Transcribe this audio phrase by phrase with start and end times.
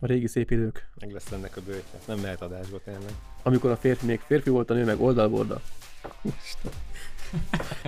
[0.00, 0.88] A régi szép idők.
[1.00, 1.98] Meg lesz ennek a bőtje.
[2.06, 3.12] Nem mehet adásba tényleg.
[3.42, 5.60] Amikor a férfi még férfi volt, a nő meg oldalborda.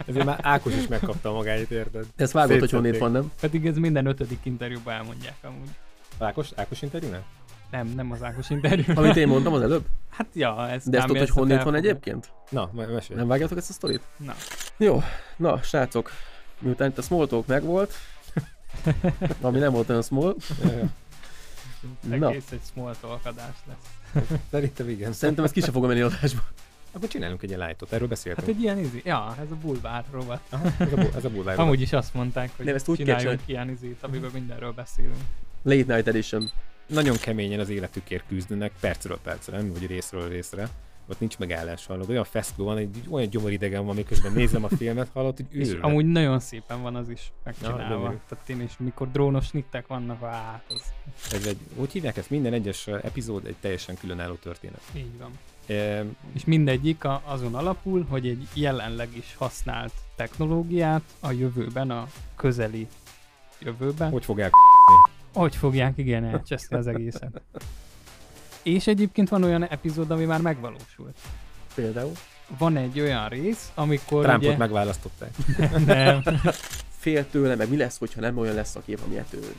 [0.07, 2.07] Ezért már Ákos is megkapta magáit, érted?
[2.17, 3.33] Ez vágott, hogy honnét van, nem?
[3.41, 5.69] Pedig ez minden ötödik interjúban elmondják amúgy.
[6.19, 7.25] Ákos, Ákos interjúnál?
[7.71, 8.85] Nem, nem az Ákos interjú.
[8.95, 9.85] Amit én mondtam az előbb?
[10.11, 12.31] Hát ja, ez De ezt tudod, hogy honnét van egyébként?
[12.51, 13.19] Na, me- mesélj.
[13.19, 14.03] Nem vágjátok ezt a sztorit?
[14.17, 14.35] Na.
[14.77, 15.03] Jó,
[15.37, 16.11] na, srácok,
[16.59, 17.95] miután itt a small talk megvolt,
[19.41, 20.37] ami nem volt olyan small.
[22.11, 24.25] Egész egy small talk adás lesz.
[24.51, 25.13] Szerintem igen.
[25.13, 26.41] szerintem ezt ki sem fogom menni adásba.
[26.93, 28.47] Akkor csinálunk egy ilyen lightot, erről beszéltünk.
[28.47, 29.03] Hát egy ilyen izi.
[29.05, 30.41] Ja, ez a bulvár rovat.
[30.51, 31.59] Aha, ez a, bu- ez a bulvár.
[31.59, 35.17] Amúgy is azt mondták, hogy Nem, ezt úgy kell csináljunk ilyen izét, amiben mindenről beszélünk.
[35.63, 36.51] Late Night Edition.
[36.87, 40.69] Nagyon keményen az életükért küzdenek, percről percre, nem vagy részről részre.
[41.09, 42.11] Ott nincs megállás, hallod.
[42.11, 45.85] Olyan feszkó van, egy olyan gyomoridegen van, miközben nézem a filmet, hallod, hogy És őrület.
[45.85, 47.95] amúgy nagyon szépen van az is Ja, megcsinálva.
[47.97, 48.17] gyönyörű.
[48.29, 50.83] Tehát én is, mikor drónos snittek vannak, hát az
[51.33, 54.81] Ez egy, úgy hívják ezt, minden egyes epizód egy teljesen különálló történet.
[54.97, 55.31] így van.
[55.77, 62.07] E, És mindegyik a, azon alapul, hogy egy jelenleg is használt technológiát a jövőben, a
[62.37, 62.87] közeli
[63.61, 64.53] jövőben, hogy fogják
[65.33, 67.43] hogy fogják igen elcseszni az egészet.
[68.67, 71.17] És egyébként van olyan epizód, ami már megvalósult.
[71.75, 72.13] Például.
[72.59, 74.57] Van egy olyan rész, amikor Trumpot ugye...
[74.57, 75.31] megválasztották.
[75.87, 76.23] Nem,
[76.99, 79.55] Fél tőle, meg mi lesz, hogyha nem olyan lesz a kép, amilyet ő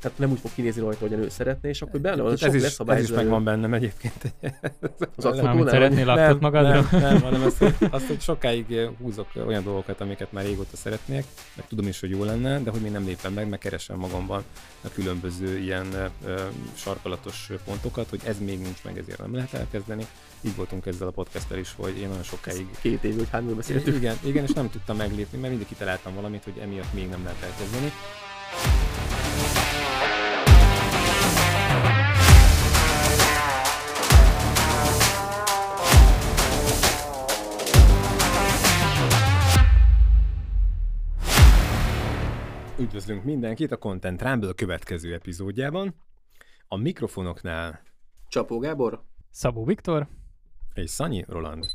[0.00, 2.54] tehát nem úgy fog kinézni rajta, hogy ő szeretné, és akkor benne van ez, sok
[2.54, 4.34] is, ez is megvan bennem egyébként.
[5.16, 6.86] Az Nem, amit nem, szeretnél laptop magadra.
[6.90, 11.24] Nem, nem, hanem azt, azt, hogy sokáig húzok olyan dolgokat, amiket már régóta szeretnék,
[11.54, 14.42] meg tudom is, hogy jó lenne, de hogy még nem lépem meg, meg keresem magamban
[14.84, 15.86] a különböző ilyen
[16.26, 16.34] ö,
[16.74, 20.06] sarkalatos pontokat, hogy ez még nincs meg, ezért nem lehet elkezdeni.
[20.40, 23.96] Így voltunk ezzel a podcasttel is, hogy én nagyon sokáig Két év, hogy háromról beszéltünk.
[23.96, 27.42] igen, igen, és nem tudtam meglépni, mert mindig kitaláltam valamit, hogy emiatt még nem lehet
[27.42, 27.92] elkezdeni.
[42.80, 45.94] Üdvözlünk mindenkit a Content Rumble következő epizódjában.
[46.68, 47.82] A mikrofonoknál
[48.28, 49.02] Csapó Gábor?
[49.30, 50.08] Szabó Viktor,
[50.74, 51.66] egy Szanyi Roland.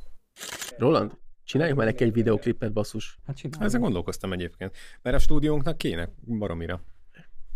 [0.77, 1.17] Roland?
[1.43, 3.19] Csináljuk már neki egy videoklipet, basszus.
[3.25, 3.65] hát csinálom.
[3.65, 6.83] Ezen gondolkoztam egyébként, mert a stúdiónknak kéne baromira.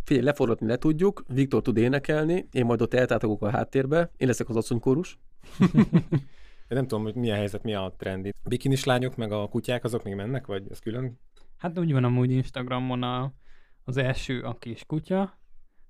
[0.03, 4.49] Figyelj, leforgatni le tudjuk, Viktor tud énekelni, én majd ott eltátogok a háttérbe, én leszek
[4.49, 5.19] az asszonykórus.
[6.69, 8.29] Én nem tudom, hogy milyen helyzet, mi a trendi.
[8.43, 11.19] A bikinis lányok meg a kutyák azok még mennek, vagy ez külön?
[11.57, 13.33] Hát úgy van amúgy Instagramon a,
[13.83, 15.39] az első a kis kutya,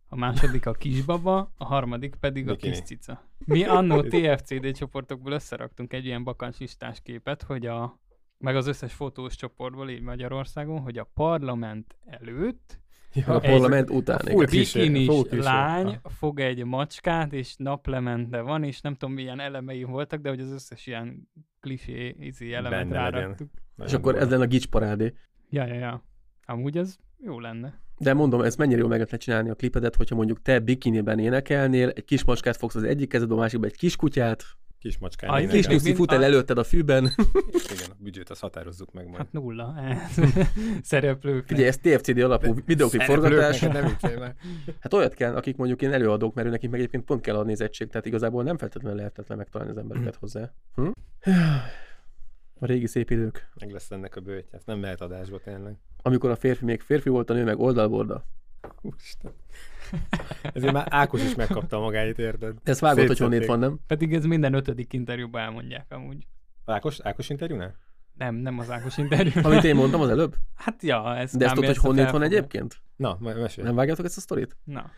[0.09, 2.71] a második a kisbaba, a harmadik pedig a Bikini.
[2.73, 3.29] kis cica.
[3.45, 7.99] Mi annó TFCD csoportokból összeraktunk egy ilyen bakancs listás képet, hogy a
[8.39, 12.79] meg az összes fotós csoportból így Magyarországon, hogy a parlament előtt
[13.15, 14.19] A Egy- parlament után.
[14.19, 19.83] full bikinis full lány fog egy macskát, és naplemente van, és nem tudom milyen elemei
[19.83, 21.29] voltak, de hogy az összes ilyen
[21.59, 23.49] klisé izi elemet ráraktuk.
[23.85, 25.13] És akkor ez lenne a gics parádé.
[25.49, 26.03] Ja, ja, ja.
[26.45, 27.79] Amúgy ez jó lenne.
[27.97, 31.89] De mondom, ez mennyire jól meg lehetne csinálni a klipedet, hogyha mondjuk te bikiniben énekelnél,
[31.89, 34.43] egy kis macskát fogsz az egyik kezedbe, a másikba egy kis kutyát,
[34.79, 35.29] Kis macskán.
[35.29, 37.03] A kis nyuszi fut el előtted a fűben.
[37.73, 39.17] Igen, a büdzsét azt határozzuk meg majd.
[39.17, 39.75] Hát nulla.
[40.81, 41.47] Szereplők.
[41.47, 43.59] Figyelj, ez TFCD alapú Szereplők, forgatás.
[43.59, 43.95] nem.
[44.79, 47.87] Hát olyat kell, akik mondjuk én előadók, mert nekik meg egyébként pont kell a nézettség,
[47.87, 50.53] tehát igazából nem feltétlenül lehetetlen megtalálni az embereket hozzá.
[50.75, 50.89] Hm?
[52.59, 53.49] A régi szép idők.
[53.59, 54.57] Meg lesz ennek a bőtje.
[54.57, 55.75] Ez nem mehet adásba tényleg.
[56.01, 58.25] Amikor a férfi még férfi volt, a nő meg oldalborda.
[58.81, 59.31] Úristen.
[60.53, 62.57] Ezért már Ákos is megkapta magáit, érted?
[62.63, 63.79] Ez vágott, hogy honnét van, nem?
[63.87, 66.27] Pedig ez minden ötödik interjúban elmondják amúgy.
[66.65, 67.75] Ákos, Ákos interjúnál?
[68.13, 69.31] Nem, nem az Ákos interjú.
[69.43, 70.35] Amit én mondtam az előbb?
[70.55, 72.81] Hát ja, ez De ezt tudod, hogy honnét van egyébként?
[72.95, 73.67] Na, majd mesélj.
[73.67, 74.57] Nem vágjátok ezt a sztorit?
[74.63, 74.91] Na,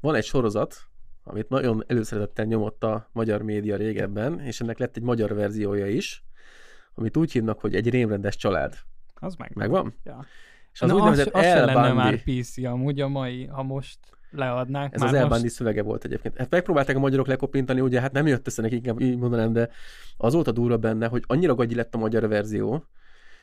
[0.00, 0.76] Van egy sorozat,
[1.24, 6.24] amit nagyon előszeretettel nyomott a magyar média régebben, és ennek lett egy magyar verziója is,
[6.94, 8.74] amit úgy hívnak, hogy egy rémrendes család.
[9.14, 9.50] az meg.
[9.54, 9.94] Megvan?
[10.04, 10.24] Ja.
[10.72, 13.98] És az Na, úgynevezett az, az se lenne már PC amúgy a mai, ha most
[14.30, 14.94] leadnák.
[14.94, 15.54] ez már az most...
[15.54, 16.38] szövege volt egyébként.
[16.38, 19.70] Hát megpróbálták a magyarok lekopintani, ugye hát nem jött össze nekik, inkább így mondanám, de
[20.16, 22.84] az volt a durva benne, hogy annyira gagyi lett a magyar verzió,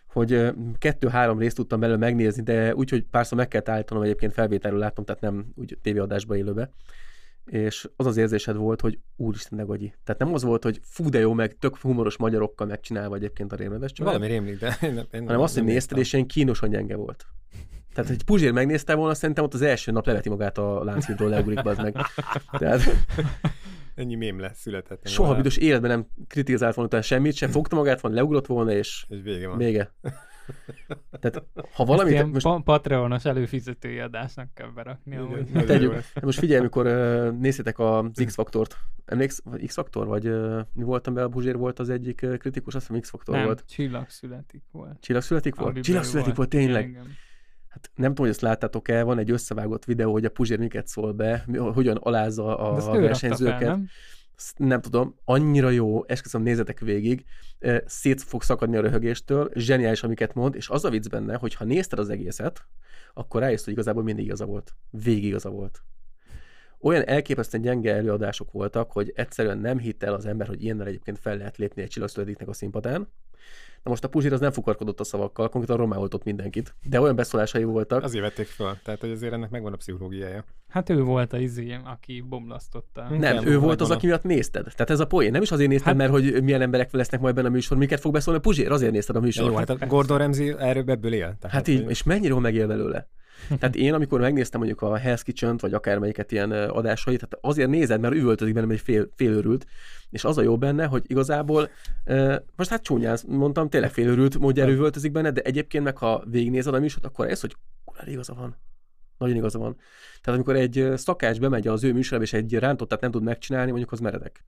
[0.08, 4.80] hogy kettő-három részt tudtam belőle megnézni, de úgy, hogy párszor meg kellett állítanom, egyébként felvételről
[4.80, 6.70] láttam, tehát nem úgy tévéadásba élőbe.
[7.50, 9.94] És az az érzésed volt, hogy úristen, de gagyi.
[10.04, 13.56] Tehát nem az volt, hogy fú, de jó, meg tök humoros magyarokkal megcsinálva egyébként a
[13.56, 16.70] rémledes család, Valami rémlik, de én, nem- én hanem azt, hogy nézted, és ilyen kínosan
[16.70, 17.26] gyenge volt.
[17.94, 21.64] Tehát, hogy Puzsér megnézte volna, szerintem ott az első nap leveti magát a láncvidról, leugrik
[21.64, 21.96] bazd meg.
[22.52, 22.82] Tehát
[23.96, 25.08] Ennyi mém lesz, született.
[25.08, 29.06] soha büdös életben nem kritizált volna utána semmit, sem fogta magát, van leugrott volna, és
[29.08, 29.58] És vége van.
[29.58, 29.94] vége.
[31.20, 32.12] Tehát ha Valamit valamit...
[32.14, 35.12] ilyen Most, pa- Patreonos előfizetői adásnak kell berakni.
[35.12, 35.50] Igen, amúgy.
[35.52, 35.82] nagyon tegyük.
[35.84, 36.14] jó lesz.
[36.22, 41.24] most figyelj, amikor uh, néztétek az X-faktort, emléksz, vagy X-faktor, vagy uh, mi voltam be,
[41.24, 43.64] a Buzsér volt az egyik uh, kritikus, azt hiszem X-faktor Nem, volt.
[43.68, 45.00] csillag születik volt.
[45.00, 45.66] Csillag születik volt?
[45.66, 46.90] Amiben Csillag születik volt, tényleg.
[46.90, 47.08] Igen.
[47.68, 51.12] Hát nem tudom, hogy ezt láttátok-e, van egy összevágott videó, hogy a Puzsér miket szól
[51.14, 53.58] be, hogyan alázza a, De a versenyzőket.
[53.58, 53.88] fel, nem?
[54.56, 57.26] Nem tudom, annyira jó, esküszöm, nézzetek végig,
[57.86, 61.66] szét fog szakadni a röhögéstől, zseniális, amiket mond, és az a vicc benne, hogy ha
[61.66, 62.68] nézted az egészet,
[63.14, 64.76] akkor rájössz, hogy igazából mindig igaza volt.
[64.90, 65.84] Végig igaza volt.
[66.82, 71.20] Olyan elképesztően gyenge előadások voltak, hogy egyszerűen nem hitt el az ember, hogy ilyennel egyébként
[71.20, 73.08] fel lehet lépni egy csillagszületiknek a színpadán.
[73.84, 77.64] Na most a Puzsír az nem fukarkodott a szavakkal, konkrétan romáltott mindenkit, de olyan beszólásai
[77.64, 78.04] voltak.
[78.04, 80.44] Azért vették föl, tehát hogy azért ennek megvan a pszichológiája.
[80.68, 83.02] Hát ő volt az izé, aki bomlasztotta.
[83.10, 84.64] Nem, Igen, ő volt az, aki miatt nézted.
[84.64, 85.32] Tehát ez a poén.
[85.32, 88.00] Nem is azért nézted, Hát- mert hogy milyen emberek lesznek majd benne a műsor, miket
[88.00, 89.50] fog beszólni a Puzsér, azért nézted a Ja, műsort.
[89.52, 91.20] jó, hát a Gordon Ramsay erről ebből él.
[91.40, 93.08] Tehát, Hát így, és mennyire jól megél belőle.
[93.60, 98.02] Tehát én, amikor megnéztem mondjuk a Hell's kitchen vagy akármelyiket ilyen adásait, tehát azért nézed,
[98.02, 99.66] mert üvöltözik bennem egy fél, félőrült,
[100.10, 101.70] és az a jó benne, hogy igazából,
[102.56, 106.80] most hát csúnyán mondtam, tényleg félőrült módjára üvöltözik benne, de egyébként meg ha végignézed a
[106.80, 108.56] műsort, akkor ez, hogy kurva igaza van.
[109.18, 109.76] Nagyon igaza van.
[110.22, 113.92] Tehát amikor egy szakács bemegy az ő műsorába, és egy rántottát nem tud megcsinálni, mondjuk
[113.92, 114.44] az meredek.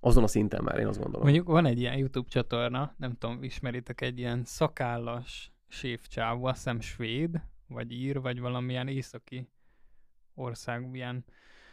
[0.00, 1.22] Azon a szinten már, én azt gondolom.
[1.22, 6.80] Mondjuk van egy ilyen YouTube csatorna, nem tudom, ismeritek egy ilyen szakállas séfcsávó, azt hiszem
[6.80, 7.40] svéd,
[7.70, 9.48] vagy ír, vagy valamilyen északi
[10.34, 11.24] ország, ilyen.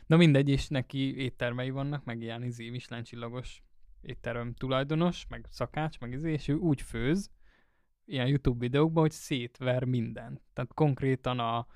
[0.06, 3.64] Na mindegy, és neki éttermei vannak, meg ilyen izé Michelin csillagos
[4.02, 7.32] étterem tulajdonos, meg szakács, meg izé, és ő úgy főz,
[8.06, 10.42] ilyen YouTube videókban, hogy szétver mindent.
[10.54, 11.68] Tehát konkrétan a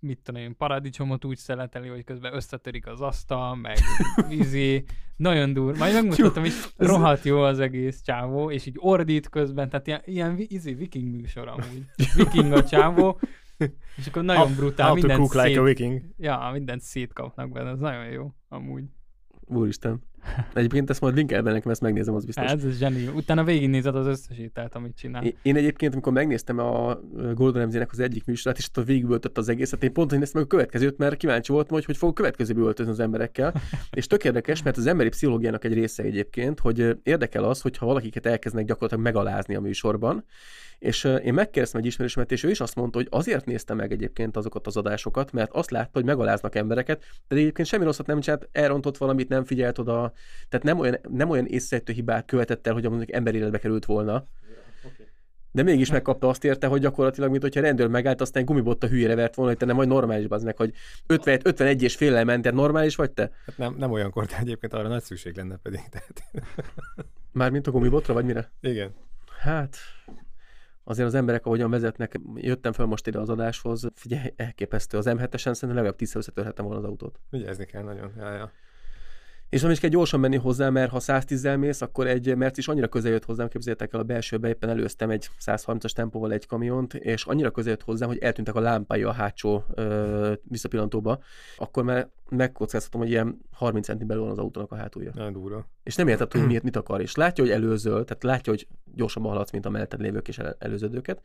[0.00, 3.76] mit tudom én, paradicsomot úgy szeleteli, hogy közben összetörik az asztal, meg
[4.28, 4.84] izé,
[5.16, 5.76] nagyon dur.
[5.76, 10.36] Majd megmutatom is, rohadt jó az egész csávó, és így ordít közben, tehát ilyen, ilyen
[10.38, 11.84] izé, viking műsor amúgy.
[12.16, 13.20] Viking a csávó,
[13.96, 16.02] és akkor nagyon brutál, How to mindent cook like szét, a viking.
[16.18, 18.84] ja, mindent szétkapnak benne, ez nagyon jó, amúgy.
[19.46, 20.06] Úristen.
[20.54, 22.44] Egyébként ezt majd linkel be nekem, ezt megnézem, az biztos.
[22.44, 23.06] Ez, ez zseni.
[23.06, 25.24] Utána végignézed az összes ételt, amit csinál.
[25.24, 26.94] Én- Én egyébként, amikor megnéztem a
[27.34, 30.46] Gordon Ramsay-nek az egyik műsorát, és ott végigöltött az egészet, én pont néztem meg a
[30.46, 33.54] következőt, mert kíváncsi voltam, hogy hogy fog a következőbe öltözni az emberekkel.
[33.90, 38.26] és tök érdekes, mert az emberi pszichológiának egy része egyébként, hogy érdekel az, hogyha valakiket
[38.26, 40.24] elkezdenek gyakorlatilag megalázni a műsorban.
[40.78, 44.36] És én megkérdeztem egy ismerősömet, és ő is azt mondta, hogy azért nézte meg egyébként
[44.36, 48.48] azokat az adásokat, mert azt látta, hogy megaláznak embereket, de egyébként semmi rosszat nem csinált,
[48.52, 50.12] elrontott valamit, nem figyelt oda,
[50.48, 54.26] tehát nem olyan, nem olyan észrevettő hibát követett el, hogy mondjuk emberéletbe került volna.
[55.52, 59.34] De mégis megkapta azt érte, hogy gyakorlatilag, mint hogyha rendőr megállt, aztán gumibotta hülyére vert
[59.34, 60.72] volna, hogy te nem vagy normális, az meg, hogy
[61.06, 63.30] 50, 51 és féllel mentél, normális vagy te?
[63.46, 65.80] Hát nem, nem olyankor, de egyébként arra nagy szükség lenne pedig.
[65.90, 66.22] Tehát,
[67.32, 68.50] Mármint a gumibotra, vagy mire?
[68.60, 68.94] igen.
[69.40, 69.76] Hát,
[70.88, 74.98] azért az emberek, ahogyan vezetnek, jöttem fel most ide az adáshoz, figyelj, elképesztő.
[74.98, 77.20] Az M7-esen szerintem legalább tízszer összetörhettem volna az autót.
[77.30, 78.12] Vigyázni kell nagyon.
[78.16, 78.50] Ja, ja.
[79.48, 82.88] És nem is kell gyorsan menni hozzá, mert ha 110-zel mész, akkor egy Mercedes annyira
[82.88, 87.24] közel jött hozzám, képzeljétek el, a belsőbe éppen előztem egy 130-as tempóval egy kamiont, és
[87.24, 91.18] annyira közel jött hozzám, hogy eltűntek a lámpái a hátsó ö, visszapillantóba,
[91.56, 95.10] akkor már megkockáztatom, hogy ilyen 30 centi belül van az autónak a hátulja.
[95.14, 95.68] Nagyon durva.
[95.82, 97.00] És nem értett, hogy miért, mit akar.
[97.00, 100.56] És látja, hogy előzöl, tehát látja, hogy gyorsabban haladsz, mint a melletted lévők és el-
[100.58, 101.22] előződőket.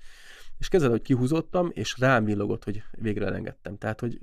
[0.59, 3.77] És kezded, hogy kihúzottam, és rám villogott, hogy végre elengedtem.
[3.77, 4.19] Tehát, hogy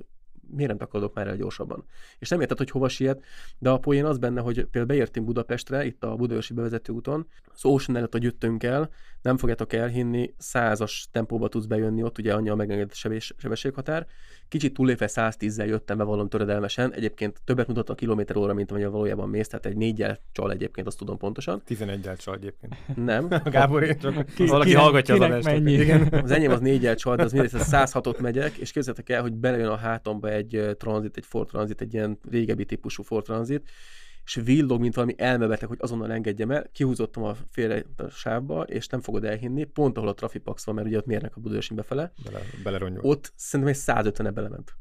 [0.53, 1.85] miért nem takarodok már el gyorsabban.
[2.19, 3.25] És nem érted, hogy hova siet,
[3.59, 7.65] de a poén az benne, hogy például beértünk Budapestre, itt a Budaörsi bevezető úton, az
[7.65, 8.91] Ocean előtt, hogy jöttünk el,
[9.23, 14.07] nem fogjátok elhinni, százas tempóba tudsz bejönni ott, ugye annyi a megengedett sebés, sebességhatár.
[14.49, 18.91] Kicsit túllépve 110-zel jöttem be valami töredelmesen, egyébként többet mutat a kilométer óra, mint amilyen
[18.91, 21.63] valójában mész, tehát egy négyel csal egyébként, azt tudom pontosan.
[21.65, 22.77] 11 csal egyébként.
[22.97, 25.67] Nem, Gábor, én csak Ki- valaki kinek- hallgatja az kinek adást.
[25.67, 26.09] Igen.
[26.23, 29.33] az enyém az négyel csal, de az mindegy, ez 106-ot megyek, és képzeljétek el, hogy
[29.33, 33.69] belejön a hátomba egy ö, tranzit, egy Ford Transit, egy ilyen régebbi típusú Ford Transit,
[34.25, 38.87] és villog, mint valami elmebeteg, hogy azonnal engedjem el, kihúzottam a félre a sávba, és
[38.87, 42.13] nem fogod elhinni, pont ahol a Trafipax van, mert ugye ott mérnek a Budaörsin befele,
[42.25, 43.05] Bele, belerongyol.
[43.05, 44.75] ott szerintem egy 150 belement.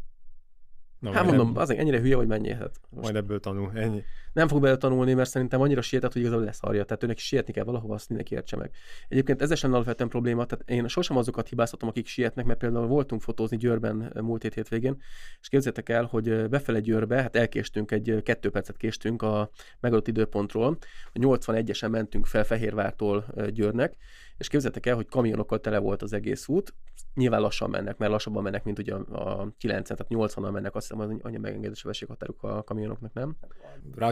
[0.99, 2.51] Na, Hát mondom, az ennyire hülye, hogy mennyi.
[2.51, 3.71] Hát most Majd ebből tanul.
[3.75, 4.03] Ennyi.
[4.33, 6.83] Nem fog bele tanulni, mert szerintem annyira sietett, hogy igazából leszarja.
[6.83, 8.71] Tehát őnek is sietni kell valahova, azt mindenki értse meg.
[9.07, 13.21] Egyébként ez sem alapvetően probléma, tehát én sosem azokat hibáztatom, akik sietnek, mert például voltunk
[13.21, 15.01] fotózni Győrben eh, múlt hét hétvégén,
[15.41, 19.49] és képzeljétek el, hogy eh, befele Győrbe, hát elkéstünk, egy eh, kettő percet késtünk a
[19.79, 20.77] megadott időpontról,
[21.13, 23.95] a 81-esen mentünk fel Fehérvártól eh, Győrnek,
[24.39, 26.73] és képzeljétek el, hogy kamionokkal tele volt az egész út,
[27.13, 30.87] nyilván lassan mennek, mert lassabban mennek, mint ugye a, a 90, tehát 80-nal mennek, azt
[30.89, 33.37] hiszem, hogy annyi megengedett sebességhatáruk a kamionoknak, nem?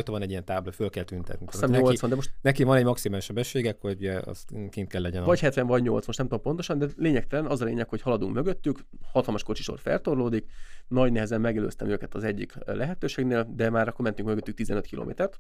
[0.08, 1.46] Rajta van egy ilyen tábla, föl kell tüntetni.
[1.48, 5.02] Azt hiszem 80, de most Neki van egy maximális sebessége, akkor ugye az kint kell
[5.02, 5.24] legyen.
[5.24, 8.34] vagy 70, vagy 80, most nem tudom pontosan, de lényegtelen, az a lényeg, hogy haladunk
[8.34, 10.50] mögöttük, hatalmas kocsisor feltorlódik,
[10.88, 15.40] nagy nehezen megelőztem őket az egyik lehetőségnél, de már akkor mentünk mögöttük 15 kilométert,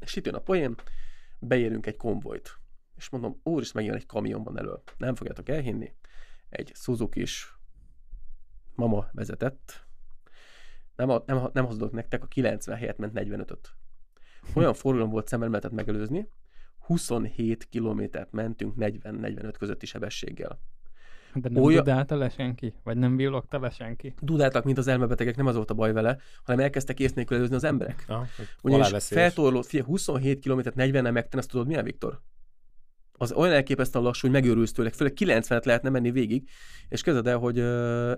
[0.00, 0.74] és itt jön a poén,
[1.38, 2.58] beérünk egy konvojt,
[2.96, 4.82] és mondom, úristen, megjön egy kamionban elől.
[4.96, 5.94] Nem fogjátok elhinni,
[6.48, 7.58] egy suzuki is
[8.74, 9.86] mama vezetett,
[10.96, 13.74] nem, a- nem, nem hazudok nektek, a 90 helyett ment 45-öt.
[14.54, 16.28] Olyan forgalom volt szemben lehetett megelőzni,
[16.78, 20.58] 27 kilométert mentünk 40-45 közötti sebességgel.
[21.34, 22.74] De nem Olyan- dudálta le senki?
[22.82, 24.14] Vagy nem villogta le senki?
[24.20, 27.56] Dudáltak, mint az elmebetegek, nem az volt a baj vele, hanem elkezdtek ész nélkül előzni
[27.56, 28.04] az emberek.
[28.08, 28.26] Ah,
[28.62, 32.20] Ugyanis feltorlott, fia, 27 kilométert 40-nel megtenni, azt tudod milyen, Viktor?
[33.18, 36.48] Az olyan elképesztően lassú, hogy megőrülsz tőle, főleg 90-et lehetne menni végig,
[36.88, 37.58] és kezded el, hogy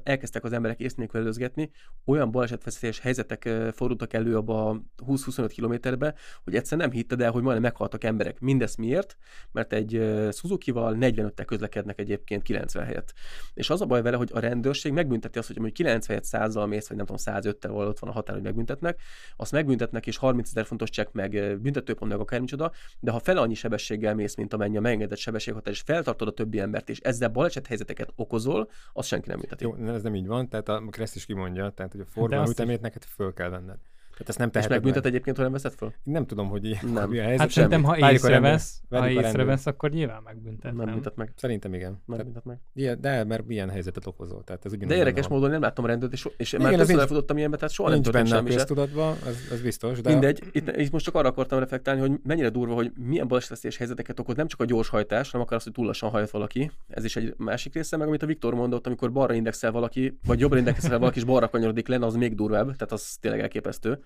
[0.03, 1.71] elkezdtek az emberek ész nélkül előzgetni,
[2.05, 7.43] olyan balesetveszélyes helyzetek fordultak elő abba a 20-25 kilométerbe, hogy egyszer nem hitted el, hogy
[7.43, 8.41] majdnem meghaltak emberek.
[8.41, 9.17] Mindezt miért?
[9.53, 9.91] Mert egy
[10.33, 13.13] Suzuki-val 45-tel közlekednek egyébként 90 helyett.
[13.55, 16.69] És az a baj vele, hogy a rendőrség megbünteti azt, hogy mondjuk 90 helyett 100-zal
[16.69, 19.01] mész, vagy nem tudom, 105-tel valahol ott van a határ, hogy megbüntetnek,
[19.37, 23.55] azt megbüntetnek, és 30 ezer fontos csekk meg büntetőpont meg akármicsoda, de ha fele annyi
[23.55, 27.67] sebességgel mész, mint amennyi a megengedett sebességhatár, és feltartod a többi embert, és ezzel baleset
[27.67, 29.65] helyzeteket okozol, azt senki nem bünteti.
[29.65, 32.53] Jó, ez nem így van, tehát a Kressz is kimondja, tehát hogy a Hát azt
[32.53, 33.79] ütemét neked föl kell venned.
[34.17, 35.13] Tehát ezt nem És teheted megbüntet meg.
[35.13, 35.93] egyébként, ha nem veszed föl?
[36.03, 37.09] Nem tudom, hogy ilyen, Nem.
[37.11, 37.41] mi a helyzet.
[37.41, 40.95] Hát szerintem, ha észrevesz, ha észrevesz, akkor nyilván megbüntet, Nem nem?
[40.95, 41.33] büntet meg.
[41.37, 41.91] Szerintem igen.
[41.91, 42.59] Nem Tehát, büntet meg.
[42.75, 44.45] ilyen, de, mert ilyen helyzetet okozol.
[44.45, 45.37] Tehát ez ugyanúgy De benne érdekes van.
[45.39, 47.89] módon nem láttam a rendőrt, és, és Igen, már többször nincs- elfutottam ilyenbe, tehát soha
[47.89, 51.15] nem Nincs történt benne a köztudatban, ez, ez biztos, de Mindegy, itt, itt most csak
[51.15, 54.89] arra akartam reflektálni, hogy mennyire durva, hogy milyen balesetveszélyes helyzeteket okoz, nem csak a gyors
[54.89, 56.71] hajtás, hanem akár az, hogy túl lassan hajt valaki.
[56.89, 60.41] Ez is egy másik része, meg amit a Viktor mondott, amikor balra indexel valaki, vagy
[60.41, 63.99] jobbra indexel valaki, és balra kanyarodik le, az még durvább, tehát az tényleg elképesztő.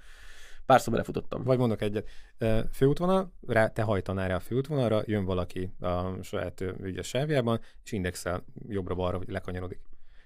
[0.67, 1.43] Párszor belefutottam.
[1.43, 2.09] Vagy mondok egyet.
[2.73, 8.45] Főútvonal, rá, te hajtanál rá a főútvonalra, jön valaki a saját ügyes sávjában, és indexel
[8.69, 9.81] jobbra-balra, hogy lekanyarodik.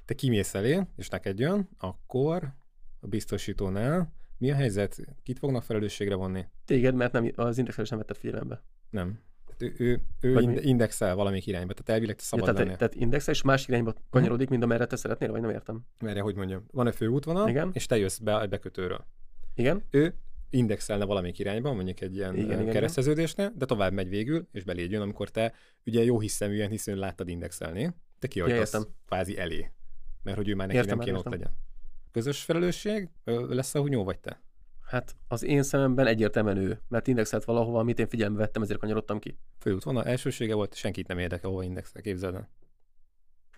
[0.04, 2.52] Te kimész elé, és neked jön, akkor
[3.00, 5.00] a biztosítónál mi a helyzet?
[5.22, 6.46] Kit fognak felelősségre vonni?
[6.64, 8.62] Téged, mert nem, az indexelés nem vetted figyelembe.
[8.90, 9.20] Nem.
[9.46, 12.76] Tehát ő, ő, ő ind- indexel valamelyik irányba, tehát elvileg te Ja, szabad tehát, lennél.
[12.76, 15.80] tehát indexel, és másik irányba kanyarodik, mint amerre te szeretnél, vagy nem értem.
[16.00, 17.70] Merre, hogy mondjam, van egy főútvonal, Igen.
[17.72, 19.06] és te jössz be a bekötőről.
[19.54, 19.84] Igen?
[19.90, 20.14] Ő
[20.50, 25.02] indexelne valamelyik irányba, mondjuk egy ilyen Igen, kereszteződésnél, de tovább megy végül, és beléd jön,
[25.02, 25.52] amikor te
[25.86, 28.92] ugye jó hiszeműen, hiszen láttad indexelni, te kihagytasz értem.
[29.06, 29.70] kvázi elé.
[30.22, 31.56] Mert hogy ő már neki Értem, nem kéne ott legyen.
[32.10, 34.42] Közös felelősség lesz a hunyó vagy te?
[34.80, 39.18] Hát az én szememben egyértelműen ő, mert indexelt valahova, amit én figyelembe vettem, ezért kanyarodtam
[39.18, 39.38] ki.
[39.58, 42.50] Főútvonal elsősége volt, senkit nem érdekel, hova indexel, képzeld el.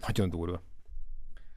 [0.06, 0.62] Nagyon durva.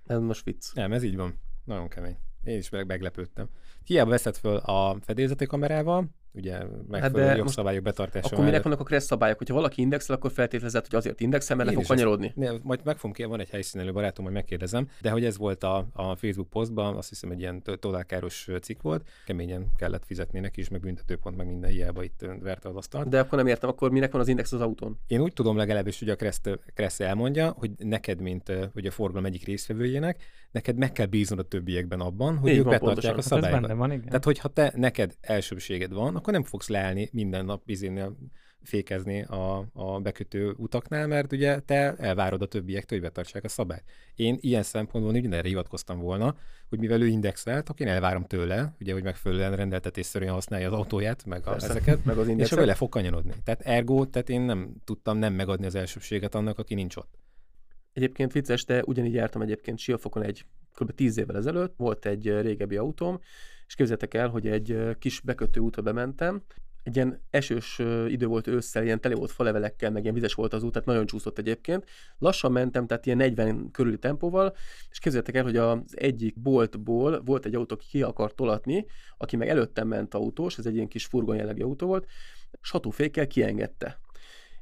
[0.05, 0.73] Ez most vicc.
[0.73, 1.39] Nem, ez így van.
[1.63, 2.17] Nagyon kemény.
[2.43, 3.49] Én is meg meglepődtem.
[3.83, 8.83] Hiába veszed föl a fedélzeti kamerával, ugye megfelelő Hát jogszabályok betartása Akkor minek vannak a
[8.83, 9.37] kressz szabályok?
[9.37, 12.33] Hogyha valaki indexel, akkor feltételezett, hogy azért indexel, mert le Én fog is ezt- kanyarodni.
[12.45, 15.63] Ne, majd meg fogom kérni, van egy helyszínelő barátom, majd megkérdezem, de hogy ez volt
[15.63, 20.39] a, a Facebook posztban, azt hiszem egy ilyen to- tolálkáros cikk volt, keményen kellett fizetni
[20.39, 23.09] neki is, meg büntetőpont, meg minden hiába itt verte az asztalt.
[23.09, 24.99] De akkor nem értem, akkor minek van az index az autón?
[25.07, 26.41] Én úgy tudom legalábbis, hogy a Kressz,
[26.73, 31.43] Kressz elmondja, hogy neked, mint hogy a forgalom egyik résztvevőjének, neked meg kell bíznod a
[31.43, 33.11] többiek abban, hogy Így ők van, betartják pontosan.
[33.11, 33.61] a Hát ez szabályokat.
[33.61, 34.05] benne van, igen.
[34.05, 38.17] Tehát, hogyha te neked elsőbséged van, akkor nem fogsz leállni minden nap bizénél
[38.63, 43.83] fékezni a, a bekötő utaknál, mert ugye te elvárod a többiektől, hogy betartsák a szabályt.
[44.15, 46.35] Én ilyen szempontból mindenre hivatkoztam volna,
[46.69, 51.25] hogy mivel ő indexelt, akkor én elvárom tőle, ugye, hogy megfelelően rendeltetésszerűen használja az autóját,
[51.25, 51.69] meg a, Persze.
[51.69, 52.51] ezeket, Meg az és index.
[52.51, 53.33] akkor le fog kanyarodni.
[53.43, 57.17] Tehát ergo, tehát én nem tudtam nem megadni az elsőbséget annak, aki nincs ott.
[57.93, 60.91] Egyébként vicces, de ugyanígy jártam egyébként Siófokon egy kb.
[60.91, 63.19] 10 évvel ezelőtt, volt egy régebbi autóm,
[63.67, 66.41] és képzeljétek el, hogy egy kis bekötő útra bementem,
[66.83, 70.63] egy ilyen esős idő volt ősszel, ilyen tele volt falevelekkel, meg ilyen vizes volt az
[70.63, 71.85] út, tehát nagyon csúszott egyébként.
[72.17, 74.55] Lassan mentem, tehát ilyen 40 körüli tempóval,
[74.89, 78.85] és képzeljétek el, hogy az egyik boltból volt egy autó, aki ki akart tolatni,
[79.17, 82.07] aki meg előttem ment autós, ez egy ilyen kis furgon jellegű autó volt,
[82.61, 83.99] satófékkel kiengedte.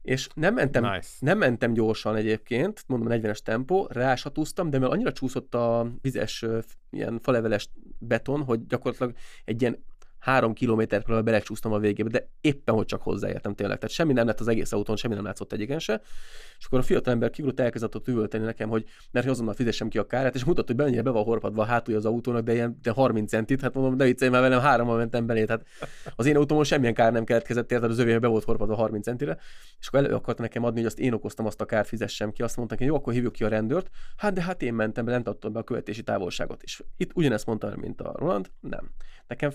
[0.08, 1.10] És nem mentem, Nice.
[1.20, 6.46] nem mentem gyorsan egyébként, mondom 40-es tempó, rásatúztam, de mivel annyira csúszott a vizes
[6.90, 9.14] ilyen faleveles beton, hogy gyakorlatilag
[9.46, 9.84] egy ilyen
[10.20, 13.78] három kilométerről belecsúsztam a végébe, de éppen, hogy csak hozzáértem tényleg.
[13.78, 16.02] Tehát semmi nem lett az egész autón, semmi nem látszott egyiken se.
[16.60, 19.88] És akkor a fiatal ember kigrott elkezdett ott üvölteni nekem, hogy mert hogy azonnal fizessem
[19.88, 22.54] ki a kárát, és mutatta, hogy mennyire be van horpadva a hátulja az autónak, de
[22.54, 25.66] ilyen de 30 centit, hát mondom, de viccelj már velem, hárommal mentem belé, tehát
[26.16, 29.38] az én autómon semmilyen kár nem keletkezett, érted, az övé be volt horpadva 30 centire,
[29.80, 32.42] és akkor elő akarta nekem adni, hogy azt én okoztam azt a kárt, fizessem ki,
[32.42, 33.90] azt mondták, hogy jó, akkor hívjuk ki a rendőrt.
[34.18, 36.64] Hát de hát én mentem be, nem tartottam be a követési távolságot.
[36.64, 38.92] És itt ugyanezt mondtam, mint a Roland, nem.
[39.28, 39.50] Nekem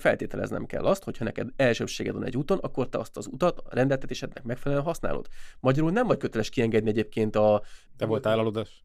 [0.53, 3.59] feltételeznem kell azt, hogy ha neked elsőbséged van egy úton, akkor te azt az utat
[3.59, 5.29] a rendeltetésednek megfelelően használod.
[5.61, 7.63] Magyarul nem vagy köteles kiengedni egyébként a...
[7.97, 8.85] Te voltál aludas?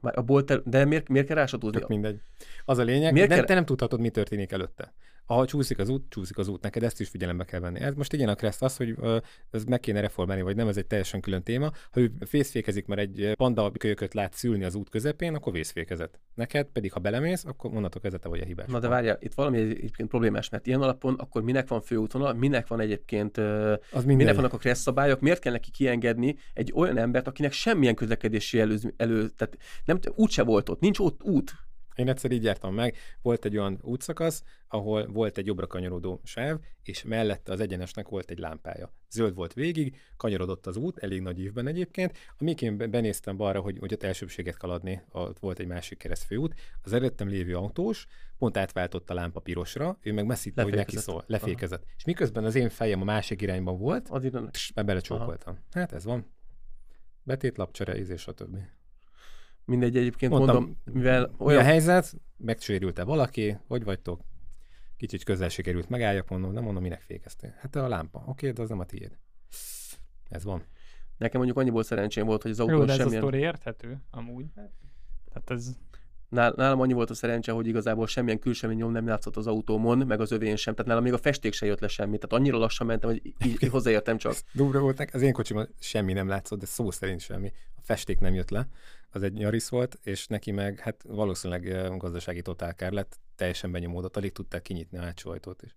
[0.00, 1.78] A bolt, de miért, miért kell rásatúzni?
[1.78, 2.20] Tök mindegy.
[2.64, 4.92] Az a lényeg, Miért nem, kell- te nem tudhatod, mi történik előtte.
[5.28, 7.80] Ha csúszik az út, csúszik az út, neked ezt is figyelembe kell venni.
[7.80, 9.16] Ez most igen a kereszt az, hogy ö,
[9.50, 11.70] ez meg kéne reformálni, vagy nem, ez egy teljesen külön téma.
[11.90, 16.20] Ha ő vészfékezik, mert egy panda kölyököt lát szülni az út közepén, akkor vészfékezet.
[16.34, 18.66] Neked pedig, ha belemész, akkor onnantól kezdve te vagy a hibás.
[18.68, 22.66] Na de várjál, itt valami egyébként problémás, mert ilyen alapon akkor minek van főútvonal, minek
[22.66, 24.34] van egyébként, az minek mindegy.
[24.34, 28.78] vannak a kressz szabályok, miért kell neki kiengedni egy olyan embert, akinek semmilyen közlekedési elő,
[28.96, 31.52] elő tehát nem, úgyse volt ott, nincs ott út.
[31.98, 36.58] Én egyszer így jártam meg, volt egy olyan útszakasz, ahol volt egy jobbra kanyarodó sáv,
[36.82, 38.92] és mellette az egyenesnek volt egy lámpája.
[39.10, 42.18] Zöld volt végig, kanyarodott az út, elég nagy ívben egyébként.
[42.38, 45.98] Amíg én be- benéztem balra, hogy, hogy ott elsőbséget kell adni, ott volt egy másik
[45.98, 48.06] keresztfőút, az előttem lévő autós
[48.38, 51.84] pont átváltott a lámpa pirosra, ő meg messzítte, hogy neki szól, lefékezett.
[51.96, 54.10] És miközben az én fejem a másik irányban volt,
[54.50, 55.58] tss, be belecsókoltam.
[55.70, 56.26] Hát ez van.
[57.22, 58.58] Betét, lapcsere, íz és a többi.
[59.68, 64.20] Mindegy egyébként Mondtam, mondom, mivel Olyan olyan helyzet, megsérült-e valaki, hogy vagytok?
[64.96, 67.54] Kicsit közel sikerült megálljak, mondom, nem mondom, minek fékeztél.
[67.58, 69.18] Hát a lámpa, oké, de az nem a tiéd.
[70.28, 70.64] Ez van.
[71.16, 73.22] nekem mondjuk annyiból szerencsém volt, hogy az Jó, autón de ez a semmilyen...
[73.22, 74.46] sztori érthető, amúgy.
[75.28, 75.78] Tehát ez...
[76.28, 79.98] Nál, nálam annyi volt a szerencse, hogy igazából semmilyen külső nyom nem látszott az autómon,
[79.98, 80.74] meg az övén sem.
[80.74, 82.18] Tehát nálam még a festék se jött le semmi.
[82.18, 84.34] Tehát annyira lassan mentem, hogy így, így hozzáértem csak.
[84.52, 87.52] Durva volt, nek- az én kocsimon semmi nem látszott, de szó szerint semmi.
[87.76, 88.68] A festék nem jött le,
[89.10, 94.32] az egy nyaris volt, és neki meg hát valószínűleg gazdasági totálkár lett, teljesen benyomódott, alig
[94.32, 95.76] tudták kinyitni a hátsó ajtót is.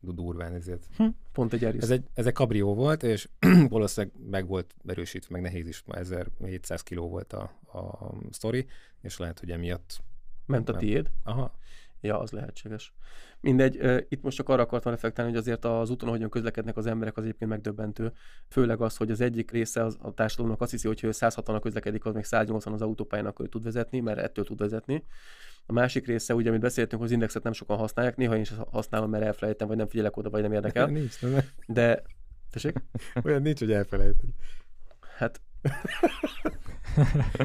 [0.00, 0.86] Du- Durván ezért.
[1.32, 1.82] Pont egy Yaris.
[1.82, 3.28] Ez egy, ez egy kabrió volt, és
[3.68, 7.42] valószínűleg meg volt erősítve, meg nehéz is, 1700 kiló volt a,
[7.72, 8.66] a sztori,
[9.00, 10.02] és lehet, hogy emiatt,
[10.46, 11.10] Ment a tiéd.
[11.24, 11.54] aha,
[12.00, 12.94] Ja, az lehetséges.
[13.40, 17.16] Mindegy, itt most csak arra akartam reflektálni, hogy azért az úton, ahogyan közlekednek az emberek,
[17.16, 18.12] az egyébként megdöbbentő.
[18.48, 21.56] Főleg az, hogy az egyik része az, a társadalomnak azt hiszi, hogy ha ő 160
[21.56, 25.04] a közlekedik, az még 180 az autópályán, akkor ő tud vezetni, mert ettől tud vezetni.
[25.66, 28.52] A másik része, ugye, amit beszéltünk, hogy az indexet nem sokan használják, néha én is
[28.70, 30.86] használom, mert elfelejtem, vagy nem figyelek oda, vagy nem érdekel.
[31.00, 32.02] nincs, nem, De,
[32.50, 32.82] tessék?
[33.24, 34.28] olyan nincs, hogy elfelejted.
[35.16, 35.40] Hát,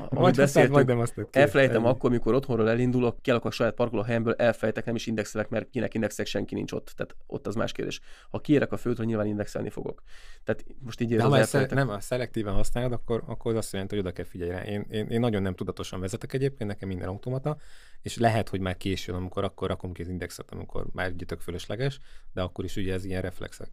[0.09, 1.87] beszélt, beszéltünk, azt nem Elfelejtem Ennyi.
[1.87, 6.25] akkor, mikor otthonról elindulok, kiállok a saját parkolóhelyemből, elfelejtek, nem is indexelek, mert kinek indexek,
[6.25, 6.93] senki nincs ott.
[6.95, 7.99] Tehát ott az más kérdés.
[8.29, 10.03] Ha kiérek a főtről, nyilván indexelni fogok.
[10.43, 11.77] Tehát most így érzem, elfelejtek.
[11.77, 14.63] nem, ha szelektíven használod, akkor, akkor az azt jelenti, hogy oda kell figyelni rá.
[14.63, 17.57] Én, én, én, nagyon nem tudatosan vezetek egyébként, nekem minden automata,
[18.01, 21.39] és lehet, hogy már későn, amikor akkor rakom ki az indexet, amikor már egy tök
[21.39, 21.99] fölösleges,
[22.33, 23.71] de akkor is ugye ez ilyen reflexek.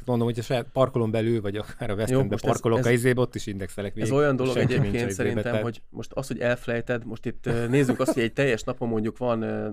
[0.00, 2.78] Tehát mondom, hogy a saját parkolón belül, vagy akár a West Jó, most ez- parkolok
[2.78, 4.12] ez- a izébe, ott is indexelek Ez végig.
[4.12, 8.22] olyan dolog egyébként szerintem, tehát- hogy most az, hogy elfelejted, most itt nézzük azt, hogy
[8.22, 9.68] egy teljes napon mondjuk van ö,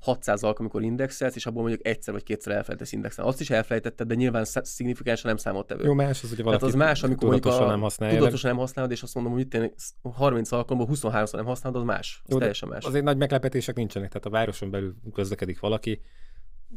[0.00, 3.30] 600 alkalom, amikor indexelsz, és abból mondjuk egyszer vagy kétszer elfelejtesz indexelni.
[3.30, 5.84] Azt is elfelejtetted, de nyilván sz- szignifikánsan nem számottevő.
[5.84, 8.18] Jó, más az, hogy Tehát valaki az más, amikor mondjuk tudatosan a, nem használja.
[8.18, 11.86] tudatosan nem használod, és azt mondom, hogy itt én 30 alkalomból 23-szor nem használod, az
[11.86, 12.20] más.
[12.24, 12.84] Az Jó, teljesen más.
[12.84, 16.00] Azért nagy meglepetések nincsenek, tehát a városon belül közlekedik valaki,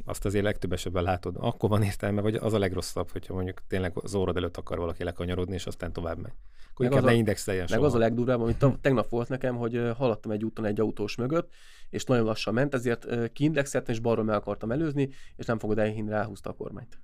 [0.05, 1.35] azt azért legtöbb esetben látod.
[1.39, 5.03] Akkor van értelme, vagy az a legrosszabb, hogyha mondjuk tényleg az órad előtt akar valaki
[5.03, 6.31] lekanyarodni, és aztán tovább megy.
[6.71, 7.85] Akkor Meg inkább az a- ne indexeljen Meg soha.
[7.85, 11.53] az a legdurvább, amit tegnap volt nekem, hogy haladtam egy úton egy autós mögött,
[11.89, 16.09] és nagyon lassan ment, ezért kiindexeltem, és balról meg akartam előzni, és nem fogod elhinni,
[16.09, 16.99] ráhúzta a kormányt.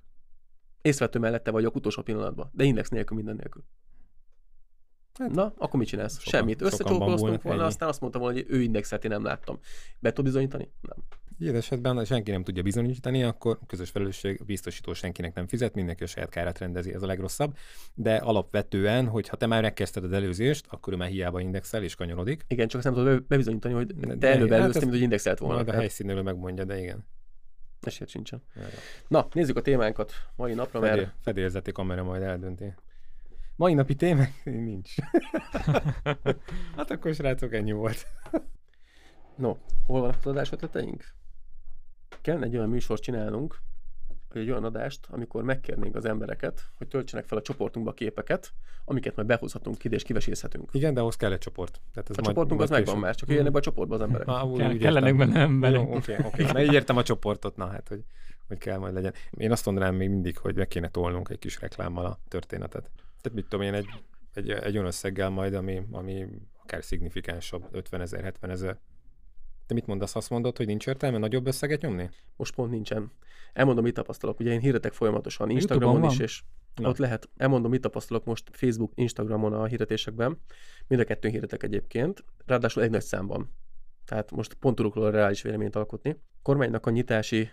[0.82, 3.64] Észvető mellette vagyok utolsó pillanatban, de index nélkül, minden nélkül.
[5.18, 6.18] Hát, Na, akkor mit csinálsz?
[6.22, 6.62] sokan- Semmit.
[6.62, 7.68] Összecsókoloztunk volna, ennyi.
[7.68, 9.58] aztán azt mondtam volna, hogy ő indexelt, én nem láttam.
[9.98, 10.72] Be tud bizonyítani?
[10.80, 10.96] Nem.
[11.38, 16.06] Ilyen esetben senki nem tudja bizonyítani, akkor közös felelősség biztosító senkinek nem fizet, mindenki a
[16.06, 17.56] saját kárát rendezi, ez a legrosszabb.
[17.94, 21.94] De alapvetően, hogy ha te már megkezdted az előzést, akkor ő már hiába indexel és
[21.94, 22.44] kanyarodik.
[22.48, 25.00] Igen, csak nem tudod be- bebizonyítani, hogy De- te előbb hát előztél, ez- mint hogy
[25.02, 25.54] indexelt volna.
[25.54, 27.04] Majd a Tehát helyszínről megmondja, de igen.
[27.80, 28.42] Esélyed sincsen.
[29.08, 32.74] Na, nézzük a témánkat mai napra, mert Fedél, fedélzeti kamera majd eldönti.
[33.56, 34.94] Mai napi témák nincs.
[36.76, 38.06] hát akkor srácok, ennyi volt.
[39.36, 41.04] No, hol vannak az adás ötleteink?
[42.24, 43.58] Kellene egy olyan műsort csinálnunk,
[44.32, 48.52] egy olyan adást, amikor megkérnénk az embereket, hogy töltsenek fel a csoportunkba képeket,
[48.84, 50.68] amiket majd behozhatunk ide és kivesézhetünk.
[50.72, 51.80] Igen, de ahhoz kell egy csoport.
[51.92, 53.06] Tehát ez A majd- csoportunk az majd megvan később.
[53.06, 54.26] már, csak jöjjenek be a csoportba az emberek.
[54.28, 55.80] Ah, úgy, Kell, kellenek benne emberek.
[55.80, 56.44] Oké, oké.
[56.52, 58.04] Na, így értem a csoportot, na hát, hogy,
[58.48, 59.12] hogy kell majd legyen.
[59.30, 62.90] Én azt mondanám még mindig, hogy meg kéne tolnunk egy kis reklámmal a történetet.
[63.20, 63.86] Tehát mit tudom én, egy,
[64.34, 66.26] egy, egy olyan összeggel majd, ami, ami
[66.62, 68.78] akár szignifikánsabb, 50 ezer, 70 ezer.
[69.66, 70.16] Te mit mondasz?
[70.16, 72.10] Azt mondod, hogy nincs értelme nagyobb összeget nyomni?
[72.36, 73.12] Most pont nincsen.
[73.52, 74.40] Elmondom, mit tapasztalok.
[74.40, 76.26] Ugye én hirdetek folyamatosan YouTube-on Instagramon is, van?
[76.26, 76.42] és
[76.74, 76.88] Na.
[76.88, 77.28] ott lehet.
[77.36, 80.38] Elmondom, mit tapasztalok most Facebook, Instagramon a hirdetésekben.
[80.86, 83.54] Mind a kettőn hirdetek egyébként, ráadásul egy nagy számban.
[84.04, 86.10] Tehát most pont tudok róla reális véleményt alkotni.
[86.10, 87.50] A kormánynak a nyitási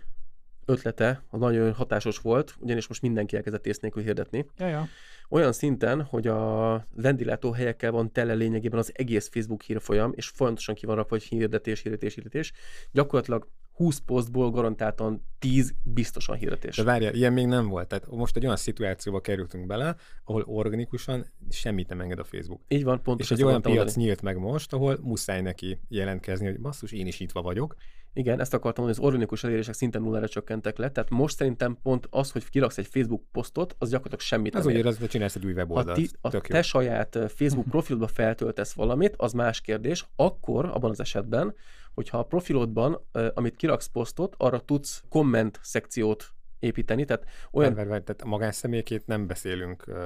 [0.64, 4.46] ötlete az nagyon hatásos volt, ugyanis most mindenki elkezdett ész nélkül hirdetni.
[4.56, 4.86] Ja, ja.
[5.32, 10.86] Olyan szinten, hogy a vendéglátóhelyekkel van tele lényegében az egész Facebook hírfolyam, és folyamatosan ki
[10.86, 12.52] van rakva, hogy hirdetés, hirdetés, hirdetés.
[12.90, 16.76] Gyakorlatilag 20 posztból garantáltan 10 biztosan hirdetés.
[16.76, 17.88] De várjál, ilyen még nem volt.
[17.88, 22.60] Tehát most egy olyan szituációba kerültünk bele, ahol organikusan semmit nem enged a Facebook.
[22.68, 24.04] Így van, És pontosan egy ezt olyan piac mondani.
[24.04, 27.74] nyílt meg most, ahol muszáj neki jelentkezni, hogy basszus, én is nyitva vagyok.
[28.14, 32.06] Igen, ezt akartam mondani, az organikus elérések szinten nullára csökkentek le, tehát most szerintem pont
[32.10, 34.86] az, hogy kiraksz egy Facebook posztot, az gyakorlatilag semmit Ez nem ér.
[34.86, 35.96] az, hogy csinálsz egy új Ha weboldalt.
[35.96, 36.40] ti, a jó.
[36.40, 41.54] te saját ö, Facebook profilodba feltöltesz valamit, az más kérdés, akkor abban az esetben,
[41.94, 47.88] hogyha a profilodban, ö, amit kiraksz posztot, arra tudsz komment szekciót építeni, tehát olyan Várj,
[47.88, 49.96] várj, tehát a magánszemélyekét nem beszélünk uh,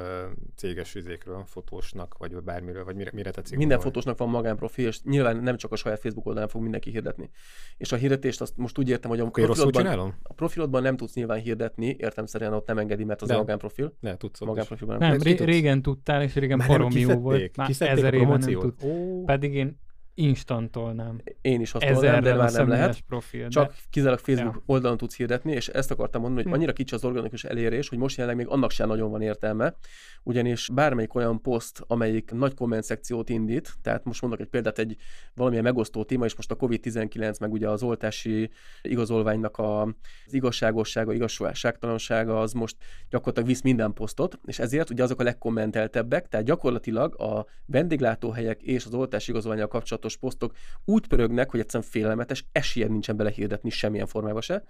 [0.57, 3.57] céges üzékről, fotósnak, vagy bármiről, vagy mire, mire tetszik.
[3.57, 4.01] Minden gondolni.
[4.01, 7.31] fotósnak van magánprofil, és nyilván nem csak a saját Facebook oldalán fog mindenki hirdetni.
[7.77, 10.14] És a hirdetést azt most úgy értem, hogy a profilodban, csinálom?
[10.23, 13.35] a profilodban nem tudsz nyilván hirdetni, értemszerűen ott nem engedi, mert az De.
[13.35, 13.97] a magánprofil.
[14.01, 15.11] Ne, tudsz magánprofilban nem.
[15.11, 15.49] Nem, ré- tudsz?
[15.49, 17.23] régen tudtál, és régen Már nem baromi jó kiszedték?
[17.23, 17.57] volt.
[17.57, 18.75] Már ezer a éve nem tud.
[18.83, 19.79] Ó, Pedig én
[20.16, 21.20] instantolnám.
[21.40, 23.00] Én is azt mondom, de már nem lehet.
[23.00, 23.48] profil.
[23.48, 23.74] Csak de...
[23.90, 24.62] kizárólag Facebook Ja.
[24.66, 26.59] oldalon tudsz hirdetni, és ezt akartam mondani, hogy Hm.
[26.59, 29.74] annyira kicsi az organikus elérés, hogy most jelenleg még annak sem nagyon van értelme,
[30.22, 34.96] ugyanis bármelyik olyan poszt, amelyik nagy komment szekciót indít, tehát most mondok egy példát, egy
[35.35, 38.50] valamilyen megosztó téma, és most a COVID-19, meg ugye az oltási
[38.83, 39.83] igazolványnak a,
[40.26, 42.76] az igazságossága, igazságtalansága, az most
[43.11, 48.85] gyakorlatilag visz minden posztot, és ezért ugye azok a legkommenteltebbek, tehát gyakorlatilag a vendéglátóhelyek és
[48.85, 54.40] az oltási igazolványal kapcsolatos posztok úgy pörögnek, hogy egyszerűen félelmetes, esélyed nincsen belehirdetni semmilyen formába
[54.40, 54.64] se.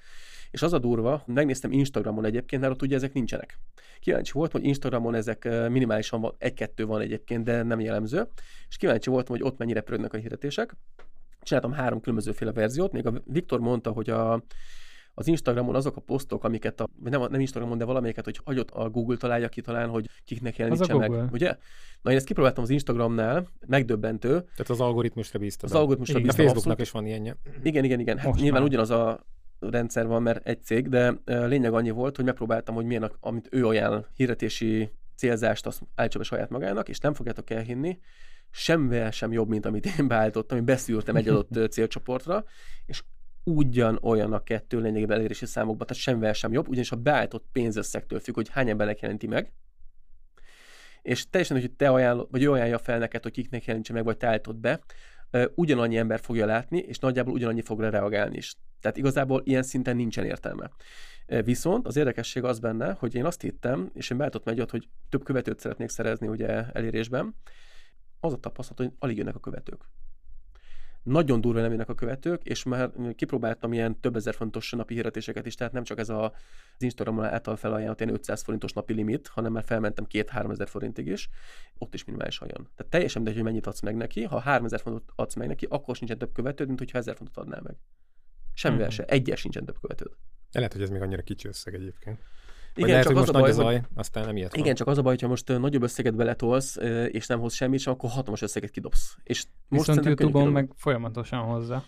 [0.51, 3.59] És az a durva, megnéztem Instagramon egyébként, mert ott ugye ezek nincsenek.
[4.01, 8.29] Kíváncsi volt, hogy Instagramon ezek minimálisan van, egy-kettő van egyébként, de nem jellemző.
[8.69, 10.77] És kíváncsi voltam, hogy ott mennyire pörögnek a hirdetések.
[11.43, 14.43] Csináltam három különbözőféle verziót, még a Viktor mondta, hogy a,
[15.19, 18.91] az Instagramon azok a posztok, amiket, a, nem, nem Instagramon, de valamelyiket, hogy hagyott a
[18.91, 21.29] Google találja ki talán, hogy kiknek jelenítse meg, Google.
[21.33, 21.57] ugye?
[22.03, 25.71] Na én ezt kipróbáltam az Instagramnál, megdöbbentő, Tehát az algoritmusra bíztad.
[25.71, 26.29] az algoritmusra Igen.
[26.31, 27.07] A bíztam Facebooknak abszolút.
[27.07, 27.63] is van ilyenje.
[27.63, 28.17] Igen, igen, igen.
[28.19, 28.71] Hát Most nyilván már.
[28.71, 29.27] ugyanaz a
[29.59, 33.49] rendszer van, mert egy cég, de lényeg annyi volt, hogy megpróbáltam, hogy milyen, a, amit
[33.51, 37.99] ő ajánl hirdetési célzást, azt állítsa be saját magának, és nem fogjátok elhinni,
[38.51, 42.45] semmivel sem jobb, mint amit én beállítottam, én beszűrtem egy adott célcsoportra,
[42.87, 43.03] és
[43.47, 48.21] ugyan olyan a kettő lényegében elérési számokban, tehát semmivel sem jobb, ugyanis a beállított pénzösszegtől
[48.21, 49.53] függ, hogy hány embernek jelenti meg,
[51.03, 54.17] és teljesen, hogy te ajánl, vagy ő ajánlja fel neked, hogy kiknek jelentse meg, vagy
[54.17, 54.81] te állítod be,
[55.55, 58.55] ugyanannyi ember fogja látni, és nagyjából ugyanannyi fog reagálni is.
[58.81, 60.71] Tehát igazából ilyen szinten nincsen értelme.
[61.27, 65.25] Viszont az érdekesség az benne, hogy én azt hittem, és én beállítottam egy hogy több
[65.25, 67.35] követőt szeretnék szerezni ugye elérésben,
[68.21, 69.89] az a tapasztalat, hogy alig jönnek a követők.
[71.07, 75.47] Nagyon durva nem jönnek a követők, és már kipróbáltam ilyen több ezer fontos napi hirdetéseket
[75.47, 76.25] is, tehát nem csak ez a,
[76.77, 81.07] az Instagramon által felajánlott ilyen 500 forintos napi limit, hanem már felmentem 2-3 ezer forintig
[81.07, 81.29] is,
[81.79, 82.69] ott is minimálisan jön.
[82.75, 85.97] Tehát teljesen mindegy, hogy mennyit adsz meg neki, ha 3000 fontot adsz meg neki, akkor
[85.97, 87.77] sincsen több követőd, mint hogyha 1000 fontot adnál meg.
[88.55, 88.95] Semmivel Mhm.
[88.95, 90.13] se, egyes sincsen több követőd.
[90.53, 92.21] Lehet, hogy ez még annyira kicsi összeg egyébként.
[92.77, 94.53] Igen, lehet, csak hogy az most a nagy baj, a hogy zaj, aztán nem ilyet
[94.53, 94.61] van.
[94.61, 96.77] igen, csak az a baj, hogyha most nagyobb összeget beletolsz,
[97.09, 99.17] és nem hoz semmit sem, akkor hatalmas összeget kidobsz.
[99.23, 101.85] És most Viszont YouTube-on meg folyamatosan hozza.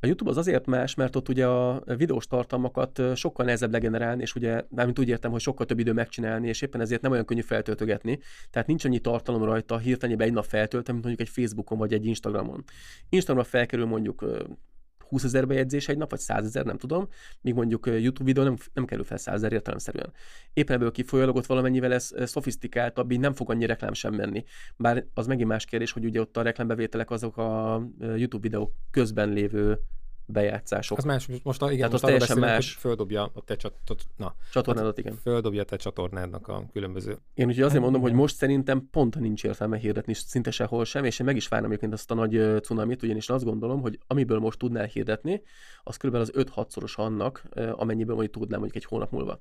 [0.00, 4.34] A YouTube az azért más, mert ott ugye a videós tartalmakat sokkal nehezebb legenerálni, és
[4.34, 7.40] ugye, mármint úgy értem, hogy sokkal több idő megcsinálni, és éppen ezért nem olyan könnyű
[7.40, 8.18] feltöltögetni.
[8.50, 12.06] Tehát nincs annyi tartalom rajta hirtelen egy nap feltöltem, mint mondjuk egy Facebookon vagy egy
[12.06, 12.64] Instagramon.
[13.08, 14.24] Instagramra felkerül mondjuk
[15.12, 17.08] 20 ezer bejegyzés egy nap, vagy 100 ezer, nem tudom,
[17.40, 20.12] míg mondjuk YouTube videó nem, nem kerül fel 100 ezer értelemszerűen.
[20.52, 24.44] Éppen ebből kifolyólag ott valamennyivel ez szofisztikáltabb, így nem fog annyi reklám sem menni.
[24.76, 29.28] Bár az megint más kérdés, hogy ugye ott a reklámbevételek azok a YouTube videók közben
[29.28, 29.78] lévő
[30.32, 30.98] bejátszások.
[30.98, 32.72] Az más, most, igen, Tehát most az teljesen beszélünk, más.
[32.72, 33.74] földobja a te csat,
[34.16, 35.14] na, Csatornádat, igen.
[35.22, 37.18] földobja a te csatornádnak a különböző.
[37.34, 41.04] Én úgyhogy azért Hát mondom, hogy most szerintem pont nincs értelme hirdetni szinte sehol sem,
[41.04, 44.38] és én meg is várom egyébként azt a nagy cunamit, ugyanis azt gondolom, hogy amiből
[44.38, 45.42] most tudnál hirdetni,
[45.82, 46.14] az kb.
[46.14, 49.40] az 5-6-szoros annak, ö, amennyiből mondjuk tudnám mondjuk egy hónap múlva.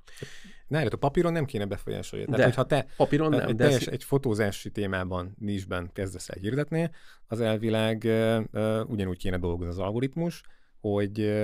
[0.68, 2.26] Ne, a papíron nem kéne befolyásolni.
[2.26, 2.32] De.
[2.32, 6.30] Tehát, hogyha te Papíron nem, nem, egy, de teljes, ez, egy fotózási témában, nisben kezdesz
[6.30, 6.90] el hirdetni,
[7.28, 10.42] az elvileg uh, uh, ugyanúgy kéne dolgozni az algoritmus,
[10.82, 11.42] hogy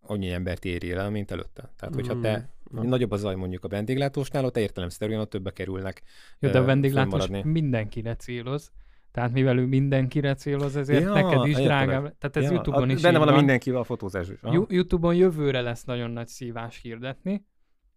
[0.00, 1.72] annyi embert érjél el, mint előtte.
[1.76, 6.02] Tehát, hogyha te Mm, nagyobb a zaj mondjuk a vendéglátósnál, ott értelemszerűen ott többbe kerülnek.
[6.38, 8.70] Jó, de a vendéglátós mindenkire céloz.
[9.10, 12.02] Tehát mivel ő mindenkire céloz, ezért Ja, neked is drágább.
[12.18, 14.40] Tehát ez Ja, YouTube-on a- is Benne van a mindenkivel a fotózás is.
[14.42, 14.66] Aha.
[14.68, 17.44] YouTube-on jövőre lesz nagyon nagy szívás hirdetni,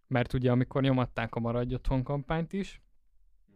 [0.06, 2.82] mert ugye amikor nyomatták a Maradj Otthon kampányt is,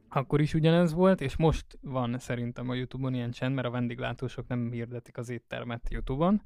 [0.09, 4.47] akkor is ugyanez volt, és most van szerintem a YouTube-on ilyen csend, mert a vendéglátósok
[4.49, 6.43] nem hirdetik az éttermet YouTube-on.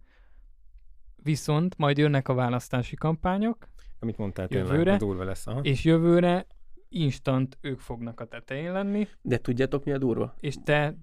[1.23, 4.97] Viszont majd jönnek a választási kampányok, Amit mondtál, tényleg, Jövőre.
[4.97, 5.47] durva lesz.
[5.47, 5.61] Aha.
[5.61, 6.47] és jövőre
[6.89, 10.35] instant ők fognak a tetején lenni, de tudjátok mi a durva?
[10.41, 10.97] és te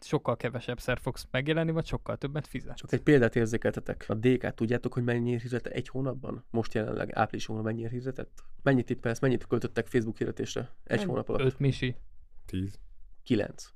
[0.00, 2.76] sokkal kevesebb szer fogsz megjelenni, vagy sokkal többet fizetsz.
[2.76, 4.04] Csak egy példát érzékeltetek.
[4.08, 6.44] A DK tudjátok, hogy mennyire hirdetett egy hónapban?
[6.50, 8.42] Most jelenleg április hónapban mennyire hirdetett?
[8.62, 10.70] Mennyit tippelsz, mennyit költöttek Facebook hirdetésre?
[10.84, 11.40] Egy hónap alatt?
[11.40, 11.96] Öt misi.
[12.46, 12.78] Tíz.
[13.22, 13.68] Kilenc.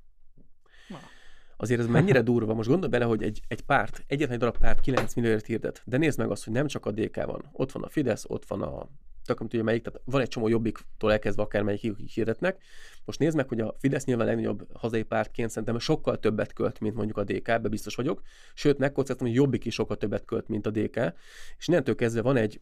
[1.57, 2.53] Azért ez mennyire durva.
[2.53, 5.81] Most gondolj bele, hogy egy, egy párt, egyetlen egy darab párt 9 millióért hirdet.
[5.85, 7.49] De nézd meg azt, hogy nem csak a DK van.
[7.51, 8.89] Ott van a Fidesz, ott van a
[9.27, 12.63] tök nem tudja melyik, tehát van egy csomó jobbiktól elkezdve akármelyik akik hirdetnek.
[13.05, 16.95] Most nézd meg, hogy a Fidesz nyilván legnagyobb hazai pártként szerintem sokkal többet költ, mint
[16.95, 18.21] mondjuk a DK, ebbe biztos vagyok.
[18.53, 21.13] Sőt, megkockáztam, hogy jobbik is sokkal többet költ, mint a DK.
[21.57, 22.61] És innentől kezdve van egy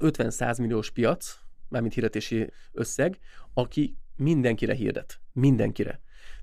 [0.00, 3.18] 50-100 milliós piac, mármint hirdetési összeg,
[3.54, 5.20] aki mindenkire hirdet.
[5.32, 6.00] Mindenkire.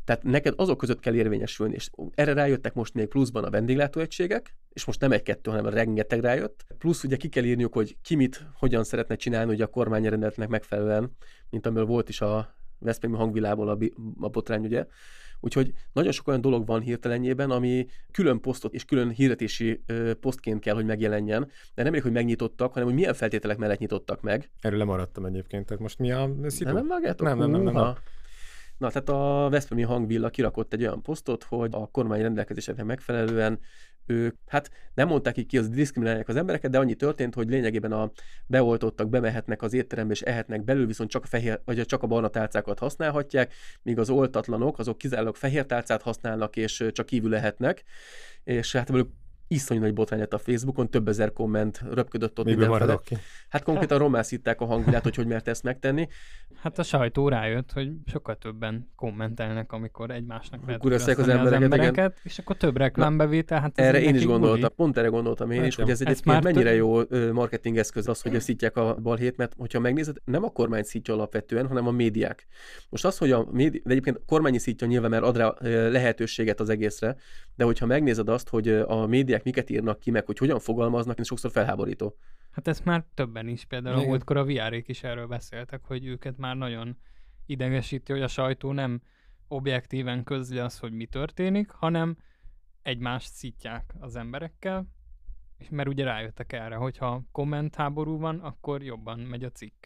[0.10, 4.86] Tehát neked azok között kell érvényesülni, és erre rájöttek most még pluszban a vendéglátóegységek, és
[4.86, 6.66] most nem egy-kettő, hanem rengeteg rájött.
[6.78, 10.48] Plusz ugye ki kell írniuk, hogy ki mit, hogyan szeretne csinálni, ugye a kormány rendeletnek
[10.48, 11.16] megfelelően,
[11.50, 13.78] mint amiből volt is a Veszprémi hangvilából a,
[14.20, 14.86] a botrány, ugye.
[15.40, 20.60] Úgyhogy nagyon sok olyan dolog van hirtelenjében, ami külön posztot és külön hirdetési ö, posztként
[20.60, 21.42] kell, hogy megjelenjen,
[21.74, 24.50] de nem elég, hogy megnyitottak, hanem hogy milyen feltételek mellett nyitottak meg.
[24.62, 25.66] Erről lemaradtam egyébként.
[25.66, 26.64] Tehát most mi a szitu?
[26.74, 27.02] Nem, nem?
[27.24, 27.96] Nem, nem, nem, nem, nem.
[28.80, 33.60] Na, tehát a Veszprémi hangvilla kirakott egy olyan posztot, hogy a kormány rendelkezéseknek megfelelően
[34.06, 37.92] ők, hát nem mondták így ki, az diszkriminálják az embereket, de annyi történt, hogy lényegében
[37.92, 38.12] a
[38.48, 42.28] beoltottak bemehetnek az étterembe és ehetnek belül, viszont csak a fehér, vagy csak a barna
[42.28, 47.84] tálcákat használhatják, míg az oltatlanok, azok kizárólag fehér tálcát használnak, és csak kívül lehetnek.
[48.44, 48.90] És hát
[49.52, 52.86] iszonyú nagy botrány lett a Facebookon, több ezer komment röpködött ott Miből mindenfele.
[52.86, 53.16] maradok ki?
[53.50, 56.08] Hát konkrétan romászítták a hangvilát, hogy hogy mert ezt megtenni.
[56.62, 62.14] Hát a sajtó rájött, hogy sokkal többen kommentelnek, amikor egymásnak lehet az ugrasztani embereket, igen.
[62.24, 64.72] és akkor több reklámbevétel, hát Erre én is gondoltam, buli.
[64.76, 65.84] pont erre gondoltam én Hát is, jó.
[65.84, 69.38] hogy ez egyébként már mennyire több- jó ö, marketing eszköz az, hogy szítják a balhét,
[69.38, 72.48] mert hogyha megnézed, nem a kormány szítja alapvetően, hanem a médiák.
[72.90, 73.82] Most az, hogy a médi...
[73.86, 75.54] de egyébként a kormány is szítja nyilván, mert ad rá
[75.90, 77.16] lehetőséget az egészre,
[77.56, 81.28] de hogyha megnézed azt, hogy a médiák miket írnak ki, meg hogy hogyan fogalmaznak, ez
[81.28, 82.16] sokszor felháborító.
[82.52, 84.10] Hát ezt már többen is, például a Igen.
[84.10, 86.98] múltkor a VR-ék is erről beszéltek, hogy őket már nagyon
[87.46, 89.02] idegesíti, hogy a sajtó nem
[89.48, 92.18] objektíven közli azt, hogy mi történik, hanem
[92.82, 94.88] egymást szítják az emberekkel,
[95.58, 99.86] és mert ugye rájöttek erre, hogyha kommentháború van, akkor jobban megy a cikk.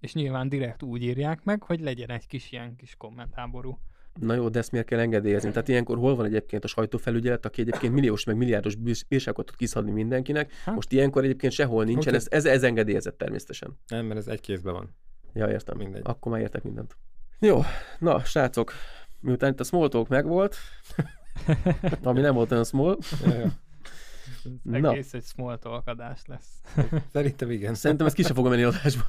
[0.00, 3.78] És nyilván direkt úgy írják meg, hogy legyen egy kis ilyen kis kommentháború.
[4.20, 5.50] Na jó, de ezt miért kell engedélyezni?
[5.50, 8.74] Tehát ilyenkor hol van egyébként a sajtófelügyelet, aki egyébként milliós meg milliárdos
[9.08, 10.52] bírságot tud kiszabni mindenkinek?
[10.52, 10.74] Hát.
[10.74, 12.16] Most ilyenkor egyébként sehol nincsen, Oké.
[12.16, 13.78] ez, ez, ez engedélyezett természetesen.
[13.88, 14.94] Nem, mert ez egy kézben van.
[15.32, 15.76] Ja, értem.
[15.76, 16.02] Mindegy.
[16.04, 16.96] Akkor már értek mindent.
[17.40, 17.60] Jó,
[17.98, 18.72] na, srácok,
[19.20, 20.56] miután itt a small talk megvolt,
[22.02, 23.52] ami nem volt olyan small, ja.
[24.62, 24.90] Na.
[24.90, 26.60] Egész egy small talk adás lesz.
[27.12, 27.74] Szerintem igen.
[27.74, 29.02] szerintem ezt ki sem fogom menni adásba.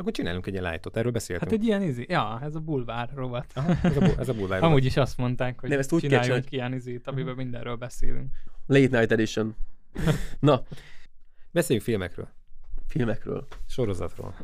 [0.00, 1.50] Akkor csinálunk egy ilyen lightot, erről beszéltünk.
[1.50, 3.46] Hát egy ilyen izi, ja, ez a bulvár rovat.
[3.54, 4.62] Aha, ez a, bu- ez a bulvár.
[4.64, 8.30] Amúgy is azt mondták, hogy Nem, ezt úgy kell csináljunk ilyen izét, amiben mindenről beszélünk.
[8.66, 9.54] Late Night Edition.
[10.40, 10.62] Na,
[11.52, 12.28] Beszéljünk filmekről,
[12.86, 13.46] filmekről.
[13.66, 14.34] sorozatról.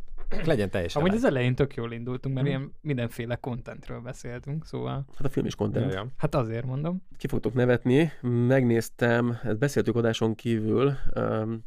[0.45, 2.57] Legyen teljesen Amúgy az elején tök jól indultunk, mert Mhm.
[2.57, 5.93] ilyen mindenféle contentről beszéltünk, szóval Hát a film is content.
[5.93, 6.07] Ja, ja.
[6.17, 7.03] hát azért mondom.
[7.17, 8.13] Ki fogtok nevetni.
[8.47, 11.65] Megnéztem, ezt beszéltük adáson kívül, um,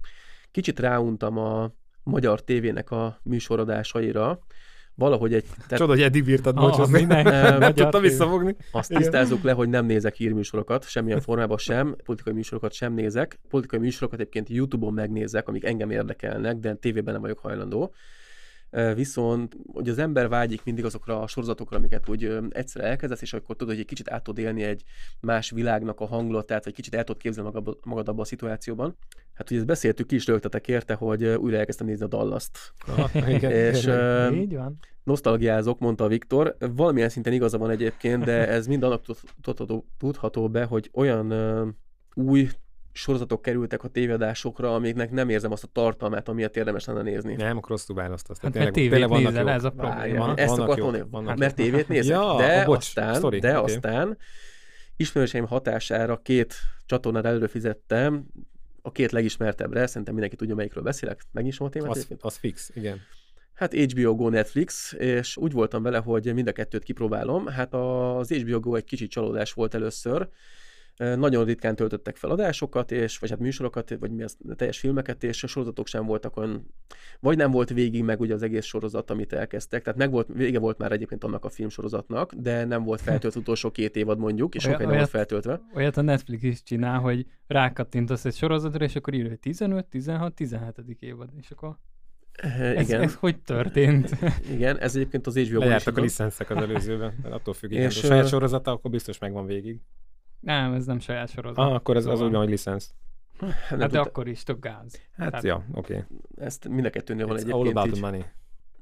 [0.52, 1.72] kicsit ráuntam a
[2.04, 4.40] magyar tévének a műsorodásaira.
[4.96, 5.44] Valahogy egy...
[5.44, 7.00] Tehát Csoda, hogy eddig bírtad Ah, bocsozni.
[7.00, 8.56] mindenki Nem tudtam visszafogni.
[8.72, 9.02] Azt Igen.
[9.02, 13.40] tisztázzuk le, hogy nem nézek hírműsorokat, semmilyen formában sem, politikai műsorokat sem nézek.
[13.50, 17.94] Politikai műsorokat egyébként YouTube-on megnézek, amik engem érdekelnek, de tévében nem vagyok hajlandó.
[18.96, 23.56] Viszont, hogy az ember vágyik mindig azokra a sorozatokra, amiket úgy egyszer elkezdesz, és akkor
[23.56, 24.84] tudod, hogy egy kicsit át tudod élni egy
[25.20, 28.98] más világnak a hangulatát, vagy kicsit el tudod képzelni magad, magad abban a szituációban.
[29.34, 32.74] Hát ugye ezt beszéltük, ki is rögtetek érte, hogy újra elkezdtem nézni a Dallast.
[33.28, 33.90] igen, és
[34.34, 34.80] Így van.
[35.04, 36.56] nosztalgiázok, mondta Viktor.
[36.60, 39.02] Valamilyen szinten igaza van egyébként, de ez mind annak
[39.98, 41.34] tudható, be, hogy olyan
[42.14, 42.50] új
[42.92, 47.36] sorozatok kerültek a tévedásokra, amiknek nem érzem azt a tartalmát, amiért érdemes lenne nézni.
[47.36, 48.40] Nem, akkor rosszul választasz.
[48.40, 50.26] Hát mert tévét nézel, ez a probléma.
[50.26, 52.16] Van, ezt akartam mondani, vannak mert tévét nézek.
[52.16, 53.74] ja, de bocs, aztán, story, de okay.
[53.74, 54.18] aztán
[54.96, 58.26] ismerőseim hatására két csatornát előfizettem,
[58.82, 61.22] a két legismertebbre, szerintem mindenki tudja, melyikről beszélek.
[61.32, 61.90] Megnyisom a témát?
[61.90, 63.00] Az, az fix, igen.
[63.54, 67.48] Hát HBO Go Netflix, és úgy voltam vele, hogy mind a kettőt kipróbálom.
[67.48, 70.30] Hát az HBO Go egy kicsit csalódás volt először,
[71.00, 75.44] nagyon ritkán töltöttek fel adásokat, és, vagy hát műsorokat, vagy mi az, teljes filmeket, és
[75.44, 76.74] a sorozatok sem voltak olyan,
[77.20, 80.60] vagy nem volt végig meg ugye az egész sorozat, amit elkezdtek, tehát meg volt, vége
[80.60, 84.64] volt már egyébként annak a filmsorozatnak, de nem volt feltölt utolsó két évad mondjuk, és
[84.64, 85.62] sokáig nem volt feltöltve.
[85.76, 90.34] Olyat a Netflix is csinál, hogy rákattintasz egy sorozatra, és akkor írja, hogy 15, 16,
[90.34, 90.98] 17.
[91.00, 91.78] évad, és akkor
[92.42, 93.02] ez, igen.
[93.02, 94.10] Ez hogy történt?
[94.56, 97.84] Igen, ez egyébként az HBO-ban Lejártak a licenszek az előzőben, attól függ, igen.
[97.84, 99.80] És, a saját sorozata, akkor biztos megvan végig.
[100.40, 101.66] Nem, ez nem saját sorozat.
[101.66, 102.18] Ah, akkor ez szóval.
[102.18, 102.94] az úgy van, hogy licensz.
[103.40, 105.02] Hát, hát de akkor is tök gáz.
[105.18, 105.44] Hát, Tehát...
[105.44, 105.94] ja, oké.
[105.94, 106.06] Okay.
[106.46, 108.02] Ezt mind a kettőnél van egyébként all about így.
[108.02, 108.26] money.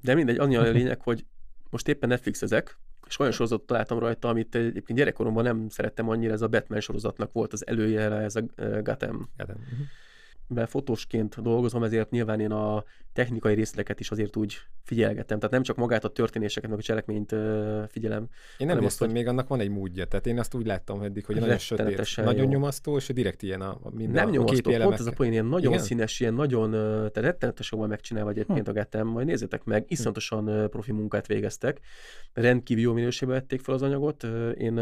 [0.01, 1.25] De mindegy, annyi a lényeg, hogy
[1.69, 6.33] most éppen Netflix ezek, és olyan sorozatot találtam rajta, amit egyébként gyerekkoromban nem szerettem annyira,
[6.33, 9.29] ez a Batman sorozatnak volt az előjele, ez a Gotham.
[9.37, 9.57] Gotham.
[9.57, 9.87] Uh-huh
[10.47, 12.83] be fotósként dolgozom, ezért nyilván én a
[13.13, 15.37] technikai részleteket is azért úgy figyelgetem.
[15.37, 17.35] Tehát nem csak magát a történéseket, meg a cselekményt
[17.87, 18.27] figyelem.
[18.57, 20.05] Én nem hiszem, hogy még annak van egy módja.
[20.05, 22.23] Tehát én azt úgy láttam eddig, hogy nagyon sötét, jó.
[22.23, 25.31] nagyon nyomasztó, és direkt ilyen a, a minden Nem a nyomasztó, pont ez a poén,
[25.31, 25.83] ilyen nagyon Igen?
[25.83, 28.69] színes, ilyen nagyon, tehát rettenetes jól megcsinálva egyébként hm.
[28.69, 29.87] a Getem, majd nézzétek meg, hm.
[29.87, 30.65] iszonyatosan hm.
[30.65, 31.79] profi munkát végeztek.
[32.33, 34.23] Rendkívül jó minőségben vették fel az anyagot.
[34.57, 34.75] Én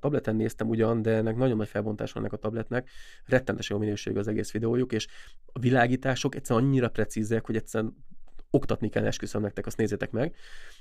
[0.00, 2.88] tableten néztem ugyan, de ennek nagyon nagy felbontás van ennek a tabletnek.
[3.26, 5.06] Rettenetes jó minőségű az egész videójuk, és
[5.52, 7.96] a világítások egyszerűen annyira precízek, hogy egyszerűen
[8.50, 10.36] oktatni kell, esküszöm nektek, azt nézzétek meg.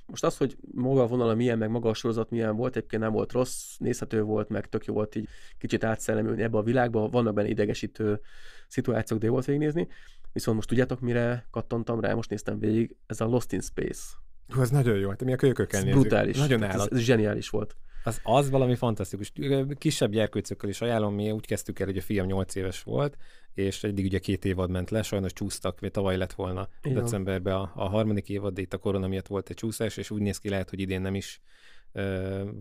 [0.05, 3.11] Most az, hogy maga a vonala milyen, meg maga a sorozat milyen volt, egyébként nem
[3.11, 7.33] volt rossz, nézhető volt, meg tök jó volt így kicsit átszellemülni ebbe a világba, vannak
[7.33, 8.19] benne idegesítő
[8.67, 9.87] szituációk, de jó volt végignézni.
[10.33, 14.03] Viszont most tudjátok, mire kattantam rá, most néztem végig, ez a Lost in Space.
[14.47, 15.99] Hú, ez nagyon jó, hát mi a kölyökökkel nézzük.
[15.99, 16.37] Brutális.
[16.37, 17.75] Nagyon ez, ez, zseniális volt.
[18.09, 19.31] Az, az valami fantasztikus.
[19.77, 23.17] Kisebb gyerkőcökkel is ajánlom, mi úgy kezdtük el, hogy a fiam 8 éves volt,
[23.53, 27.03] és eddig ugye két évad ment le, sajnos csúsztak, mert tavaly lett volna Igen.
[27.03, 30.21] decemberben a, a harmadik évad, de itt a korona miatt volt egy csúszás, és úgy
[30.21, 31.41] néz ki lehet, hogy idén nem is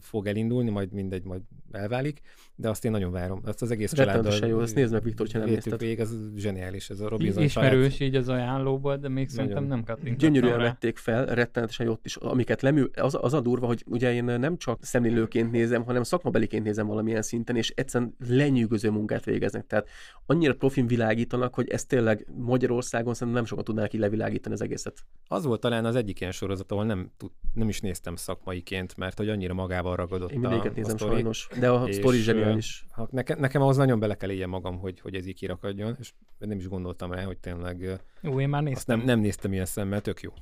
[0.00, 2.20] fog elindulni, majd mindegy, majd elválik,
[2.54, 3.40] de azt én nagyon várom.
[3.44, 4.48] Azt az egész családdal...
[4.48, 5.80] jó, ezt nézd meg, Viktor, ha nem nézted.
[5.80, 8.12] Végig, ez zseniális, ez a Robinson Ismerős család.
[8.12, 12.16] így az ajánlóból, de még szerintem nem kattintottam Gyönyörűen vették fel, rettenetesen jó ott is,
[12.16, 16.64] amiket lemű, az, az a durva, hogy ugye én nem csak szemlélőként nézem, hanem szakmabeliként
[16.64, 19.66] nézem valamilyen szinten, és egyszerűen lenyűgöző munkát végeznek.
[19.66, 19.88] Tehát
[20.26, 25.04] annyira profin világítanak, hogy ezt tényleg Magyarországon szerintem nem sokat tudnák így levilágítani az egészet.
[25.26, 27.10] Az volt talán az egyik ilyen sorozat, ahol nem,
[27.54, 31.70] nem is néztem szakmaiként, mert hogy annyira magával ragadott Én mindegyiket nézem a sajnos, de
[31.70, 32.86] a sztori zseniális.
[33.10, 36.58] Nekem, nekem ahhoz nagyon bele kell éljen magam, hogy, hogy ez így kirakadjon, és nem
[36.58, 38.96] is gondoltam rá, hogy tényleg Jó, én már néztem.
[38.98, 40.32] nem, nem néztem ilyen szemmel, tök jó.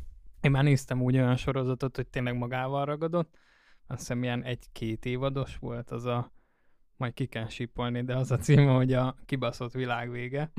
[0.40, 3.34] Én már néztem úgy olyan sorozatot, hogy tényleg magával ragadott.
[3.86, 6.34] Azt hiszem ilyen egy-két évados volt az a
[6.96, 10.52] majd ki kell sipolni, de az a címe, hogy a kibaszott világ vége.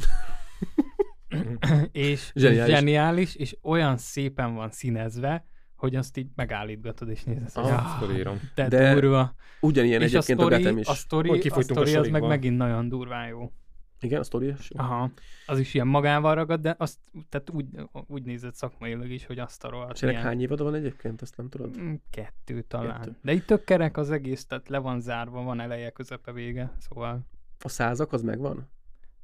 [1.92, 2.76] és zseniális.
[2.76, 5.46] zseniális, és olyan szépen van színezve,
[5.78, 9.34] hogy azt így megállítgatod és nézed, hogy ah, ah, te De durva.
[9.62, 10.88] ugyanilyen és egyébként a, story, a Betem is.
[10.88, 13.52] A sztori, a sztori az meg megint nagyon durván jó.
[14.00, 14.80] Igen, a sztori is jó.
[14.80, 15.12] Aha,
[15.46, 17.66] az is ilyen magával ragad, de azt tehát úgy,
[18.08, 19.94] úgy nézett szakmailag is, hogy azt a rohadt.
[19.94, 21.80] És ennek hány évad van egyébként, ezt nem tudod?
[21.80, 23.00] Mm, kettő talán.
[23.00, 23.16] Kettő.
[23.22, 27.28] De itt tök kerek az egész, tehát le van zárva, van eleje, közepe, vége, szóval...
[27.60, 28.70] A százak az megvan?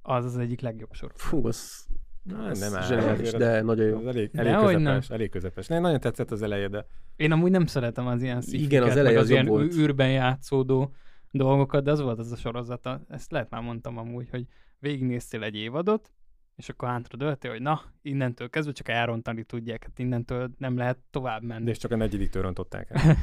[0.02, 1.12] Az az egyik legjobb sor.
[1.16, 1.88] Fú, az
[2.24, 2.88] Na, nem áll.
[2.88, 4.08] Zseniális, de nagyon jó.
[4.08, 5.68] elég, elég közepes, elég közepes.
[5.68, 6.86] Ne, nagyon tetszett az eleje, de...
[7.16, 9.76] Én amúgy nem szeretem az ilyen szifiket, Igen, az eleje az, az ilyen volt.
[9.76, 10.94] űrben játszódó
[11.32, 13.02] dolgokat, de az volt az a sorozata.
[13.10, 14.46] Ezt lehet már mondtam amúgy, hogy
[14.80, 16.12] végignéztél egy évadot,
[16.56, 20.98] és akkor hátra döltél, hogy na, innentől kezdve csak elrontani tudják, hát innentől nem lehet
[21.10, 21.64] tovább menni.
[21.64, 23.18] De és csak a negyediktől rontották el.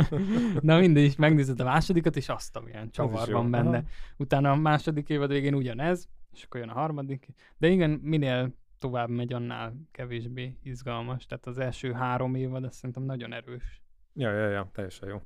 [0.60, 3.76] na mindegy, is megnézed a másodikat, és azt, amilyen csavar van benne.
[3.76, 3.86] Aha.
[4.16, 7.28] Utána a második évad végén ugyanez, és akkor jön a harmadik.
[7.58, 11.26] De igen, minél tovább megy, annál kevésbé izgalmas.
[11.26, 13.82] Tehát az első három évad, azt szerintem nagyon erős.
[14.14, 15.22] Ja, ja, ja, teljesen jó.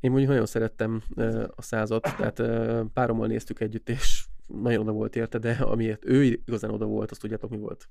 [0.00, 4.92] Én mondjuk nagyon szerettem uh, a százat, tehát uh, párommal néztük együtt, és nagyon oda
[4.92, 7.88] volt érte, de amiért ő igazán oda volt, azt tudjátok mi volt?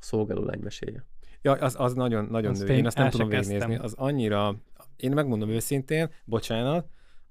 [0.00, 1.04] A szolgáló lány meséje.
[1.42, 2.68] Ja, az, az nagyon, nagyon Azt nő.
[2.68, 3.76] én Én azt nem tudom végignézni.
[3.76, 4.56] Az annyira,
[4.96, 6.88] én megmondom őszintén, bocsánat,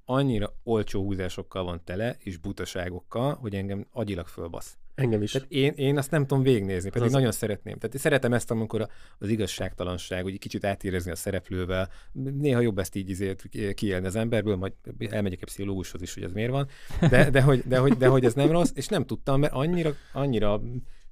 [0.10, 4.78] annyira olcsó húzásokkal van tele, és butaságokkal, hogy engem agyilag fölbasz.
[4.96, 5.32] Engem is.
[5.32, 7.78] Tehát én, én azt nem tudom végignézni, pedig az- nagyon szeretném.
[7.78, 11.90] Tehát én szeretem ezt, amikor az igazságtalanság, hogy kicsit átérezni a szereplővel.
[12.12, 13.44] Néha jobb ezt így izért
[13.74, 14.74] kiélni az emberből, majd
[15.10, 16.68] elmegyek egy pszichológushoz is, hogy ez miért van.
[17.10, 19.94] De, de, hogy, de, hogy, de hogy ez nem rossz, és nem tudtam, mert annyira,
[20.14, 20.62] annyira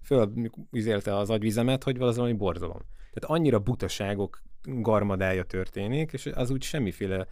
[0.04, 2.80] fölüzélte az agyvizemet, hogy valami borzalom.
[3.14, 7.28] Tehát annyira butaságok garmadája történik, és az úgy semmiféle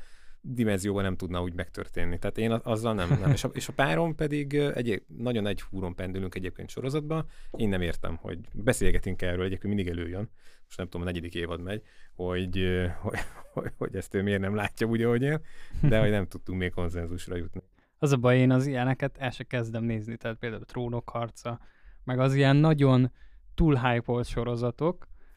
[0.45, 2.19] dimenzióban nem tudna úgy megtörténni.
[2.19, 3.09] Tehát én azzal nem.
[3.19, 3.31] nem.
[3.37, 7.25] És, a, és a párom pedig egy, nagyon egy húron pendülünk egyébként sorozatban.
[7.51, 10.29] Én nem értem, hogy beszélgetünk erről, egyébként mindig előjön,
[10.65, 11.81] most nem tudom, a negyedik évad megy,
[12.15, 12.63] hogy,
[13.01, 13.19] hogy,
[13.53, 15.39] hogy, hogy ezt ő miért nem látja úgy, ahogy én,
[15.81, 17.61] de hogy nem tudtunk még konzenzusra jutni.
[17.97, 21.59] Az a baj, én az ilyeneket el se kezdem nézni, tehát például a Trónok harca,
[22.03, 23.11] meg az ilyen nagyon
[23.55, 24.11] túl hype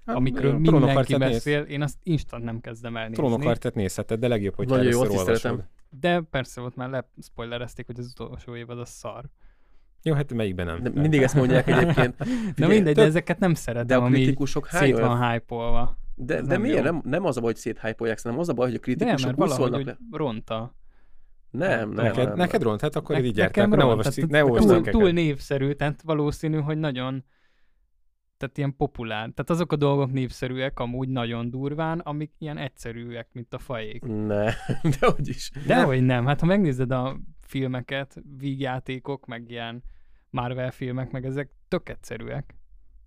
[0.06, 1.30] sorozatok, amikről a mindenki trónokharcát néz.
[1.32, 3.16] beszél, én azt instant nem kezdem elnézni.
[3.16, 5.68] Trónokharcát nézheted, de legjobb, hogy Nagyon jó, először azt is olvasod.
[6.00, 9.24] De persze ott már lespoilerezték, hogy az utolsó évad az szar.
[10.02, 10.82] Jó, hát melyikben nem?
[10.82, 11.00] De Nem.
[11.00, 12.16] mindig ezt mondják egyébként.
[12.56, 15.96] Na mindegy, de ezeket nem De szeretem, a ami így kritikusok hány szét van hype-olva.
[16.14, 16.76] De, ez de nem miért?
[16.76, 16.82] jó.
[16.82, 19.36] Nem, nem az a baj, hogy széthypolják, hanem az a baj, hogy a De, kritikusok
[19.36, 19.98] mert szólnak hogy le.
[20.10, 20.74] ronta.
[21.50, 22.68] Nem, nem, Neked, nem, neked nem.
[22.68, 22.80] ront?
[22.80, 26.78] Hát akkor Ne- így akkor ne olvasd, ne olvasd túl, túl népszerű, tehát valószínű, hogy
[26.78, 27.24] nagyon
[28.36, 29.20] tehát ilyen populár.
[29.20, 34.04] Tehát azok a dolgok népszerűek amúgy nagyon durván, amik ilyen egyszerűek, mint a fajék.
[34.04, 34.44] Ne,
[34.98, 35.50] de hogy is.
[35.66, 39.82] Dehogy nem, hát ha megnézed a filmeket, vígjátékok, meg ilyen
[40.30, 42.54] Marvel filmek, meg ezek tök egyszerűek.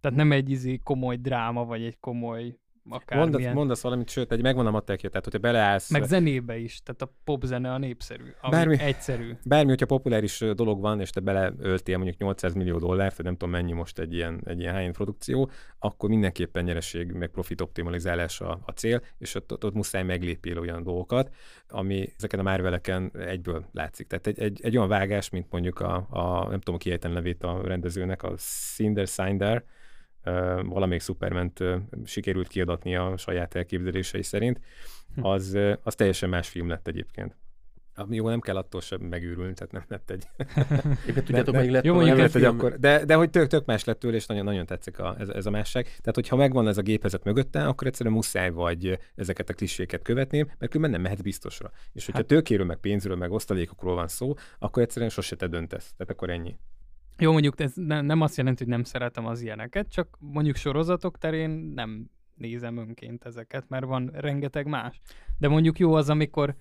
[0.02, 2.60] Tehát nem egy izé komoly dráma, vagy egy komoly
[2.90, 3.32] akármilyen.
[3.32, 7.02] Mondasz, mondasz valamit, sőt, egy megvan a matekja, tehát hogyha beleállsz, Meg zenébe is, tehát
[7.02, 9.32] a popzene a népszerű, ami Bármi- egyszerű.
[9.46, 13.50] bármi, hogyha populáris dolog van, és te beleöltél mondjuk 800 millió dollárt, vagy nem tudom
[13.50, 18.60] mennyi most egy ilyen, egy ilyen high produkció, akkor mindenképpen nyereség, meg profit optimalizálás a,
[18.66, 21.34] a cél, és ott, ott, ott muszáj meglépél olyan dolgokat,
[21.68, 24.08] ami ezeken a márveleken egyből látszik.
[24.08, 27.44] Tehát egy, egy, egy olyan vágás, mint mondjuk a, a nem tudom, ki ejten nevét
[27.44, 28.34] a rendezőnek, a
[28.76, 29.64] Cinder Sinder,
[30.64, 31.64] valamelyik Superment
[32.06, 34.60] sikerült kiadatni a saját elképzelései szerint,
[35.16, 35.26] Hm.
[35.26, 37.36] az, az teljesen más film lett egyébként.
[38.10, 40.28] Jó, nem kell attól sem megőrülni, tehát nem lett egy...
[41.10, 43.84] Éppen tudjátok, melyik lett Jó, nem lett egy akkor, de, de hogy tök, tök más
[43.84, 45.84] lett tőle, és nagyon, nagyon tetszik a, ez, ez, a másság.
[45.84, 50.38] Tehát, hogyha megvan ez a gépezet mögötte, akkor egyszerűen muszáj vagy ezeket a kliséket követni,
[50.38, 51.72] mert különben nem mehetsz biztosra.
[51.94, 55.94] És hogyha Hát- tőkéről, meg pénzről, meg osztalékokról van szó, akkor egyszerűen sose te döntesz.
[55.98, 56.56] Tehát akkor ennyi.
[57.20, 61.18] Jó, mondjuk ez ne, nem azt jelenti, hogy nem szeretem az ilyeneket, csak mondjuk sorozatok
[61.18, 65.02] terén nem nézem önként ezeket, mert van rengeteg más.
[65.38, 66.56] De mondjuk jó az, amikor,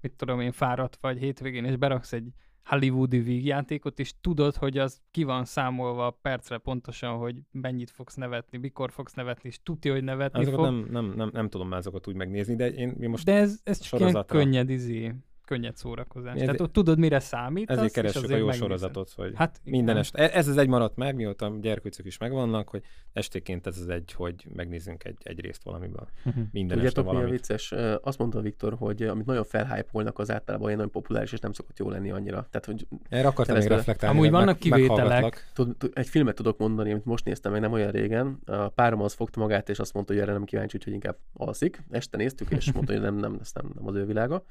[0.00, 2.28] mit tudom én, fáradt vagy hétvégén, és beraksz egy
[2.64, 8.58] hollywoodi vígjátékot, és tudod, hogy az ki van számolva percre pontosan, hogy mennyit fogsz nevetni,
[8.58, 10.74] mikor fogsz nevetni, és tudja, hogy nevetni Azokat fog.
[10.74, 13.60] nem, nem, nem, nem tudom már azokat úgy megnézni, de én, én most De ez,
[13.64, 14.38] ez csak ilyen sorozatra.
[14.38, 16.30] könnyed izé, könnyed szórakozás.
[16.32, 17.70] Ezért- Tehát ott tudod, mire számít.
[17.70, 18.60] ezért és keressük a jó megnézed.
[18.60, 20.32] sorozatot, hogy Hát minden este.
[20.32, 22.82] Ez az egy maradt meg, mióta a gyerkőcök is megvannak, hogy
[23.12, 26.08] estéként ez az egy, hogy megnézzünk egy, egy részt valamiből.
[26.52, 27.30] Minden este Tudjátok, mi a valamit.
[27.32, 27.72] vicces?
[28.02, 31.78] Azt mondta Viktor, hogy amit nagyon felhypolnak, az általában olyan nagyon populáris, és nem szokott
[31.78, 32.46] jó lenni annyira.
[32.50, 34.16] Tehát, hogy Erre akartam még reflektálni.
[34.18, 34.96] Amúgy vannak kivételek.
[34.96, 35.50] meghallgatlak.
[35.54, 38.38] tud, tud, egy filmet tudok mondani, amit most néztem meg nem olyan régen.
[38.46, 41.82] A párom az fogta magát, és azt mondta, hogy erre nem kíváncsi, úgyhogy inkább alszik.
[41.90, 44.44] Este néztük, és mondta, hogy nem, nem, ez nem, nem az ő világa.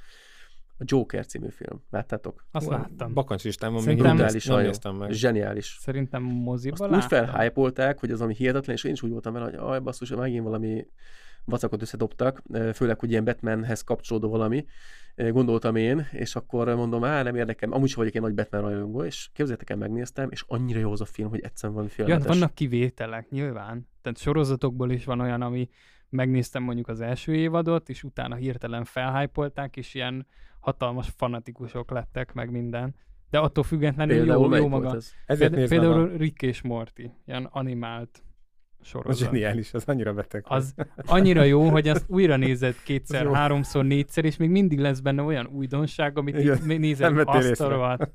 [0.81, 1.81] A Joker című film.
[1.89, 2.45] Láttátok?
[2.51, 3.13] Azt láttam.
[3.13, 5.11] Bakancs listán van, még Szerintem- nem, néztem meg.
[5.11, 5.77] Zseniális.
[5.79, 7.25] Szerintem moziba Azt úgy láttam.
[7.25, 10.43] felhypolták, hogy az ami hihetetlen, és én is úgy voltam vele, hogy aj, basszus, megint
[10.43, 10.85] valami
[11.45, 12.41] vacakot összedobtak,
[12.73, 14.65] főleg, hogy ilyen Batmanhez kapcsolódó valami,
[15.15, 19.03] gondoltam én, és akkor mondom, á, nem érdekel, amúgy sem vagyok egy nagy Batman rajongó,
[19.03, 22.05] és képzeljétek el, megnéztem, és annyira jó az a film, hogy egyszerűen valami Ja, hát
[22.07, 22.37] félelmetes.
[22.39, 23.87] vannak kivételek, nyilván.
[24.01, 25.69] Tehát sorozatokból is van olyan, ami
[26.09, 30.27] megnéztem mondjuk az első évadot, és utána hirtelen felhypolták, és ilyen
[30.61, 32.95] hatalmas fanatikusok lettek, meg minden.
[33.29, 34.95] De attól függetlenül Például jó, jó maga.
[34.95, 35.11] ez?
[35.25, 38.23] Ezért Például, nézem például Rick és Morty, ilyen animált
[38.79, 38.83] a...
[38.83, 39.27] sorozat.
[39.27, 40.45] Zseniális, az annyira beteg.
[40.47, 44.99] Az annyira jó, hogy azt újra nézed kétszer, Az háromszor, négyszer, és még mindig lesz
[44.99, 48.11] benne olyan újdonság, amit Igen, így nézed, azt a rohadt.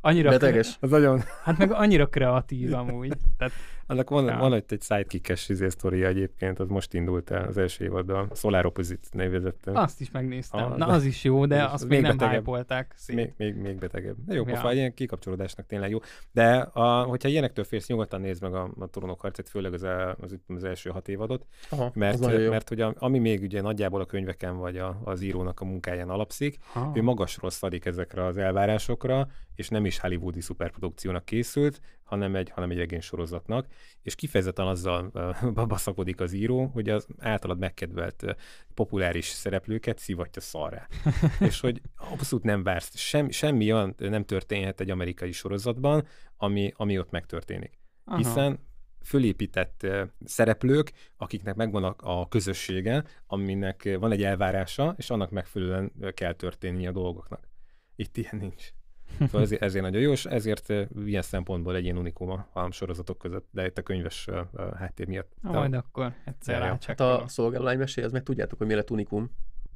[0.00, 0.76] Annyira, Beteges.
[0.80, 3.12] Az nagyon, hát meg annyira kreatív amúgy.
[3.36, 3.52] Tehát
[3.88, 4.36] annak van, Ja.
[4.36, 8.66] van egy, egy sidekick-es izé sztoria egyébként, az most indult el az első évaddal, Solar
[8.66, 9.76] Opposite nevezettem.
[9.76, 10.64] Azt is megnéztem.
[10.72, 12.94] Ah, Na, az is jó, de az azt még még nem hype-olták.
[13.12, 14.16] Még, még, még betegebb.
[14.26, 14.54] De jó, Ja.
[14.54, 15.98] pofa, ilyen kikapcsolódásnak tényleg jó.
[16.32, 19.82] De a, hogyha ilyenektől félsz, nyugodtan nézd meg a, a Trónok harcát, főleg az,
[20.20, 24.06] az, az első hat évadot, Aha, mert, mert hogy a, ami még ugye nagyjából a
[24.06, 26.92] könyveken vagy a, az írónak a munkáján alapszik, Ha.
[26.94, 32.70] ő magasról szadik ezekre az elvárásokra, és nem is hollywoodi szuperprodukciónak készült, hanem egy, hanem
[32.70, 33.66] egy regény sorozatnak,
[34.02, 38.36] és kifejezetten azzal uh, baszakodik az író, hogy az általad megkedvelt
[38.74, 40.86] populáris szereplőket szivatja szarrá.
[41.48, 46.06] és hogy abszolút nem vársz, sem, semmi olyan nem történhet egy amerikai sorozatban,
[46.36, 47.78] ami, ami ott megtörténik.
[48.04, 48.16] Aha.
[48.16, 48.66] Hiszen
[49.04, 49.86] fölépített
[50.24, 56.86] szereplők, akiknek megvan a, a közössége, aminek van egy elvárása, és annak megfelelően kell történni
[56.86, 57.48] a dolgoknak.
[57.96, 58.72] Itt ilyen nincs.
[59.18, 60.72] Szóval ezért, ezért nagyon jó, és ezért
[61.04, 64.28] ilyen szempontból egy ilyen unikum a sorozatok között, de itt a könyves
[64.76, 65.32] háttér miatt.
[65.42, 69.30] Ah, majd akkor egyszer Hát a szolgálólány mesél, meg tudjátok, hogy mi lett unikum.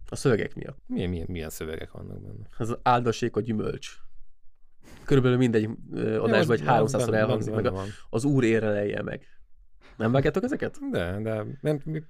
[0.08, 0.78] A szövegek miatt.
[0.86, 2.46] Milyen, milyen, milyen szövegek vannak benne?
[2.58, 3.96] Az áldassék a gyümölcs.
[5.04, 9.26] Körülbelül mindegy adásban vagy 300-szor elhangzik, meg a, az úr érelelje meg.
[9.96, 10.78] Nem vágjátok ezeket?
[10.90, 12.02] De, de nem, mi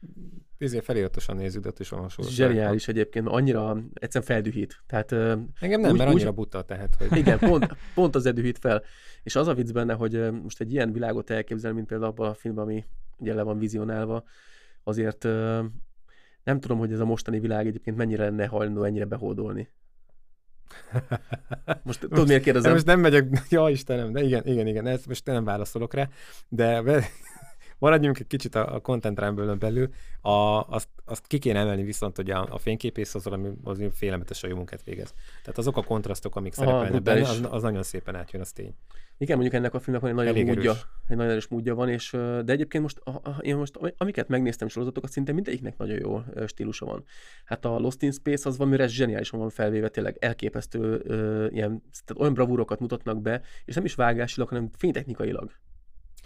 [0.58, 2.30] ezért feliratosan nézzük, de ott is van hasonló.
[2.30, 4.82] Zseniális egyébként, annyira egyszerűen feldühít.
[4.86, 6.94] Tehát, Engem nem, úgy, mert annyira úgy, buta, tehát.
[6.94, 7.18] Hogy...
[7.18, 8.82] Igen, pont, pont az edühít fel.
[9.22, 12.34] És az a vicc benne, hogy most egy ilyen világot elképzel, mint például abban a
[12.34, 12.84] filmben, ami
[13.16, 14.24] ugye le van vizionálva,
[14.84, 15.24] azért
[16.44, 19.68] nem tudom, hogy ez a mostani világ egyébként mennyire lenne hajlandó ennyire behódolni.
[21.82, 22.72] Most tudod, miért kérdezem?
[22.72, 26.08] Most nem megyek, ja Istenem, de igen, igen, igen, ezt most nem válaszolok rá,
[26.48, 26.82] de
[27.82, 29.88] maradjunk egy kicsit a, a content rámből belül,
[30.20, 30.30] a,
[30.68, 34.48] azt, azt ki kéne emelni viszont, hogy a, a fényképész az valami, az félelmetes a
[34.48, 35.14] jó munkát végez.
[35.42, 38.74] Tehát azok a kontrasztok, amik Aha, szerepelnek benne, az, az, nagyon szépen átjön, az tény.
[39.18, 40.72] Igen, mondjuk ennek a filmnek van egy nagyon módja,
[41.08, 42.10] egy nagyon erős módja van, és,
[42.44, 46.22] de egyébként most, a, a, én most, amiket megnéztem sorozatok, az szinte mindegyiknek nagyon jó
[46.46, 47.04] stílusa van.
[47.44, 51.02] Hát a Lost in Space az valamire zseniálisan van felvéve, tényleg elképesztő
[51.52, 55.50] ilyen, tehát olyan bravúrokat mutatnak be, és nem is vágásilag, hanem fénytechnikailag.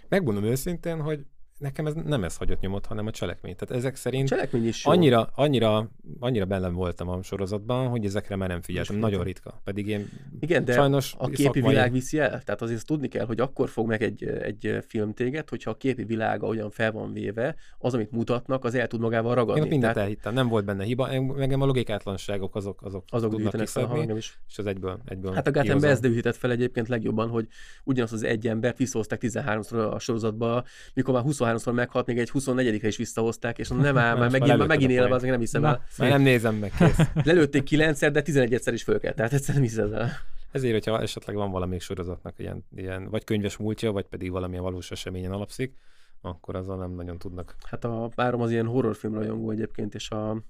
[0.09, 1.25] Megmondom őszintén, hogy
[1.57, 3.55] nekem ez nem ez hagyott nyomot, hanem a cselekmény.
[3.55, 4.91] Tehát ezek szerint cselekmény is jó.
[4.91, 5.89] annyira, annyira,
[6.19, 8.95] annyira benne voltam a sorozatban, hogy ezekre már nem figyeltem.
[8.95, 9.61] Most Nagyon ritka.
[9.63, 11.73] Pedig én Igen, de sajnos a képi szakmai...
[11.73, 12.41] világ viszi el.
[12.41, 16.03] Tehát azért tudni kell, hogy akkor fog meg egy, egy film téged, hogyha a képi
[16.03, 19.61] világa olyan fel van véve, az, amit mutatnak, az el tud magával ragadni.
[19.61, 20.09] Én mindent Tehát...
[20.09, 21.09] elhittem, nem volt benne hiba.
[21.09, 24.39] Engem a logikátlanságok azok, azok, azok tudnak kiszedni, is.
[24.47, 27.47] és az egyből, egyből Hát a Gátem ez fel egyébként legjobban, hogy
[27.83, 32.31] ugyanazt az egy embert visszahozták 13-szor a sorozatba, mikor már 20 23-szor meghalt, még egy
[32.33, 35.83] 24-re is visszahozták, és nem áll, már megint, már megint élve, azért nem hiszem el.
[35.97, 36.99] Már nem nézem meg, kész.
[37.23, 40.09] Lelőtték 9-szer, de 11-szer is föl kell, tehát egyszerűen nem hiszem el.
[40.51, 44.91] Ezért, hogyha esetleg van valami sorozatnak ilyen, ilyen vagy könyves múltja, vagy pedig valamilyen valós
[44.91, 45.75] eseményen alapszik,
[46.21, 47.55] akkor azzal nem nagyon tudnak.
[47.63, 50.43] Hát a párom az ilyen horrorfilm rajongó egyébként, és a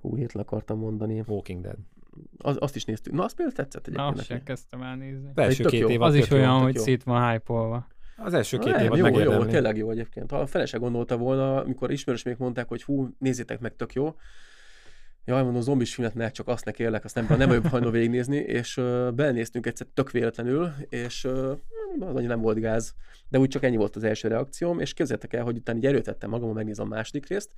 [0.00, 1.22] hú, hét akartam mondani.
[1.26, 1.76] Walking Dead.
[2.38, 3.12] Az, azt is néztük.
[3.12, 4.14] Na, azt például tetszett egyébként.
[4.14, 5.30] Na, azt sem kezdtem elnézni.
[5.34, 7.52] Első két év Az is olyan, hogy szét van hype
[8.16, 10.30] az első két évad jó, jó, tényleg jó egyébként.
[10.30, 14.14] Ha a feleség gondolta volna, amikor ismerős még mondták, hogy hú, nézzétek meg, tök jó.
[15.24, 18.36] Jaj, mondom, zombis filmet ne, csak azt ne kérlek, azt nem, nem vagyok hajlandó végignézni,
[18.36, 21.50] és uh, belnéztünk egyszer tök véletlenül, és uh,
[22.00, 22.94] az annyi nem volt gáz,
[23.28, 26.30] de úgy csak ennyi volt az első reakcióm, és képzeljétek el, hogy utána így erőtettem
[26.30, 27.50] magam, megnézem a második részt,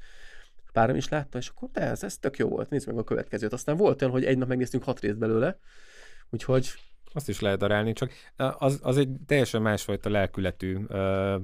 [0.73, 3.53] párom is látta, és akkor de ez, ez tök jó volt, nézd meg a következőt.
[3.53, 5.59] Aztán volt olyan, hogy egy nap megnéztünk hat részt belőle,
[6.31, 6.75] úgyhogy
[7.13, 11.37] azt is lehet darálni, csak az, az egy teljesen másfajta lelkületű ö,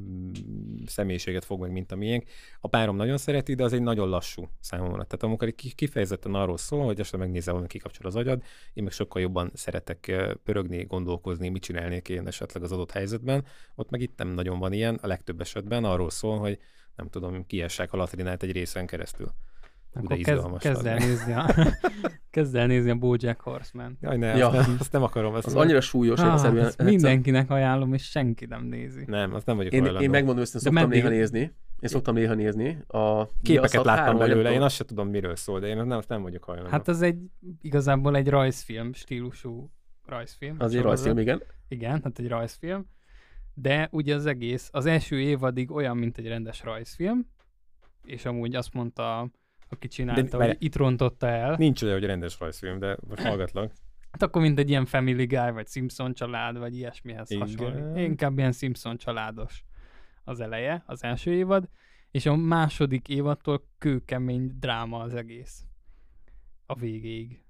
[0.87, 2.25] személyiséget fog meg, mint a miénk.
[2.61, 5.05] A párom nagyon szereti, de az egy nagyon lassú számomra.
[5.05, 8.43] Tehát amikor kifejezetten arról szól, hogy esetleg megnézel, hogy kikapcsol az agyad,
[8.73, 10.13] én meg sokkal jobban szeretek
[10.45, 13.45] pörögni, gondolkozni, mit csinálnék én esetleg az adott helyzetben.
[13.75, 16.59] Ott meg itt nem nagyon van ilyen, a legtöbb esetben arról szól, hogy
[16.97, 19.35] nem tudom, kiessák a latrinát egy részen keresztül.
[19.95, 21.55] Akkor kezd, kezd, el nézni a,
[22.31, 23.99] kezd el nézni a Bojack Horseman.
[24.01, 24.49] Jaj, ne, ja.
[24.49, 25.35] azt, nem, azt nem akarom.
[25.35, 25.63] Azt az nem.
[25.63, 26.21] annyira súlyos.
[26.21, 29.05] Ah, egyszerűen, ezt mindenkinek ajánlom, és senki nem nézi.
[29.07, 31.03] Nem, azt nem vagyok Én, én megmondom őszintén, szoktam meddig...
[31.03, 31.41] néha nézni.
[31.81, 32.79] Én szoktam néha nézni.
[32.87, 36.23] A Képeket láttam belőle, én azt sem tudom, miről szól, de én nem, azt nem
[36.23, 36.71] vagyok hajlandó.
[36.71, 37.19] Hát az egy,
[37.63, 39.71] igazából egy rajzfilm stílusú
[40.07, 40.57] rajzfilm.
[40.59, 41.43] Az egy rajzfilm, igen.
[41.69, 42.87] Igen, hát egy rajzfilm.
[43.55, 47.27] De ugye az egész, az első évadig olyan, mint egy rendes rajzfilm,
[48.05, 49.31] és amúgy azt mondta
[49.75, 51.55] aki csinálta, de, hogy itt rontotta el.
[51.59, 53.73] Nincs olyan, hogy rendes rajzfilm, de most hallgatlak.
[54.11, 57.47] Hát akkor mint egy ilyen Family Guy, vagy Simpson család, vagy ilyesmihez Igen.
[57.47, 57.97] hasonló.
[57.97, 59.65] Inkább ilyen Simpson családos
[60.25, 61.69] az eleje, az első évad,
[62.11, 65.65] és a második évadtól kőkemény dráma az egész.
[66.67, 67.44] A végéig.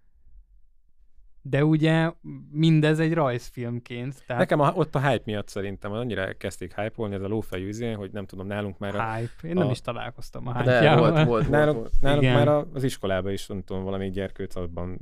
[1.46, 2.12] De ugye
[2.50, 4.26] mindez egy rajzfilmként.
[4.26, 4.42] Tehát...
[4.42, 8.10] Nekem a, ott a hype miatt szerintem annyira elkezdték hype-olni ez a lófejű izé, hogy
[8.12, 9.14] nem tudom, nálunk már a...
[9.14, 9.48] Hype?
[9.48, 9.60] Én a...
[9.60, 11.92] nem is találkoztam a hype volt, volt, volt, nálunk, volt.
[12.00, 14.98] nálunk már az iskolában is, nem tudom, valami gyerkőc abban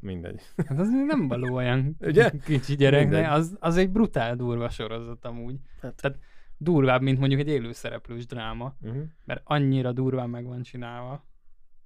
[0.00, 0.40] mindegy.
[0.66, 2.30] Hát az nem való olyan Ugye?
[2.44, 5.56] kicsi gyerek, de az, az egy brutál durva sorozat amúgy.
[5.80, 5.94] Hát.
[5.94, 6.18] Tehát
[6.56, 9.02] durvább, mint mondjuk egy élőszereplős dráma, uh-huh.
[9.24, 11.24] mert annyira durván meg van csinálva.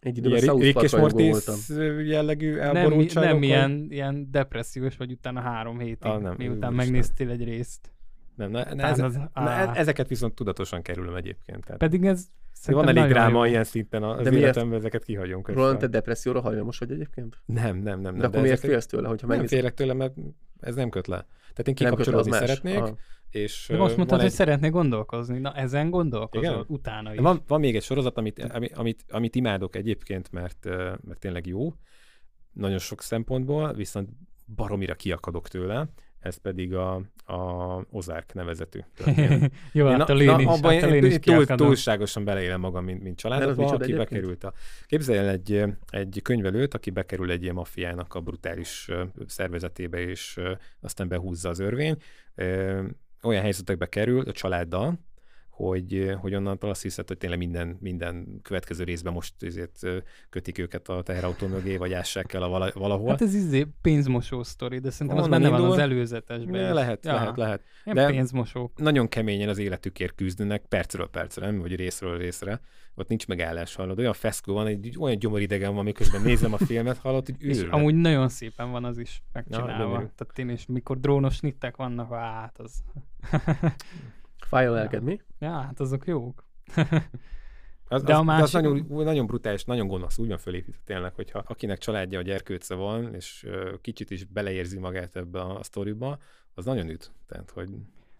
[0.01, 1.21] Egy időben South Rick és Morty
[2.07, 3.29] jellegű elborultságok?
[3.29, 7.91] Nem, nem ilyen, ilyen depressziós vagy utána három hétig, ah, nem, miután megnéztél egy részt.
[8.35, 11.65] Nem, ne, ne, Tán ez, az- na, ezeket viszont tudatosan kerülöm egyébként.
[11.65, 13.51] Tehát Pedig ez van szerintem elég nagyon dráma jó.
[13.51, 15.63] ilyen szinten az De életemben, ezeket kihagyom közben.
[15.63, 17.37] Roland, te depresszióra hajlamos vagy egyébként?
[17.45, 18.03] Nem, nem, nem.
[18.03, 19.55] De, nem akkor miért ezeket- félsz tőle, hogyha Nem megnéz?
[19.59, 20.15] félek tőle, mert
[20.61, 21.27] ez nem köt le.
[21.55, 22.97] Tehát én Nem kikapcsolódni szeretnék, Aha.
[23.31, 25.39] És De most mondtad, van hogy egy, szeretnék gondolkozni.
[25.39, 26.65] Na, ezen gondolkozol Igen?
[26.69, 27.21] utána is.
[27.21, 30.65] van, van még egy sorozat, amit, ami- amit, amit imádok egyébként, mert,
[31.03, 31.73] mert tényleg jó,
[32.53, 34.09] nagyon sok szempontból, viszont
[34.55, 36.95] baromira kiakadok tőle, ez pedig a,
[37.27, 38.79] a Ozark nevezetű.
[39.73, 42.61] jó, Én hát a- lén is, abban hát a én lén is túl, túlságosan beleélem
[42.61, 43.97] magam, mint, mint micsoda aki egyébként?
[43.97, 44.53] bekerült a...
[44.87, 48.91] Képzelj el egy, egy könyvelőt, aki bekerül egy ilyen maffiának a brutális
[49.27, 50.41] szervezetébe, és
[50.81, 51.97] aztán behúzza az örvény.
[53.27, 54.99] Olyan helyzetekbe kerül a családdal,
[55.57, 59.79] hogy, hogy onnantól azt hiszed, hogy tényleg minden, minden következő részben most ezért
[60.31, 63.09] kötik őket a teherautó mögé, vagy ássák el a vala, valahol.
[63.09, 66.61] Hát ez izé pénzmosó sztori, de szerintem az benne van az előzetesben.
[66.61, 67.63] Ja, lehet, ja, lehet, lehet.
[67.85, 68.79] Ilyen De- pénzmosók.
[68.79, 72.61] nagyon keményen az életükért küzdenek, percről percre, nem, vagy részről részre.
[72.95, 73.99] Ott nincs megállás, hallod.
[73.99, 77.73] Olyan feszkó van, egy olyan gyomoridegen van, miközben nézem a filmet, hallod, hogy őrület.
[77.73, 79.73] amúgy nagyon szépen van az is megcsinálva.
[79.73, 80.07] gyönyörű.
[80.17, 82.83] Tehát én is, mikor drónos nittek vannak, hát az...
[84.47, 85.21] Fáj a lelked, mi?
[85.39, 86.45] ja, hát azok jók.
[87.89, 90.81] Az, De az, a de az másik- nagyon, nagyon brutális, nagyon gonosz, úgy van fölépítve
[90.85, 95.59] tényleg, hogyha akinek családja a gyerkőce van, és ö, kicsit is beleérzi magát ebbe a,
[95.59, 96.19] a sztoriba,
[96.55, 97.13] az nagyon üt.
[97.27, 97.69] Tehát, hogy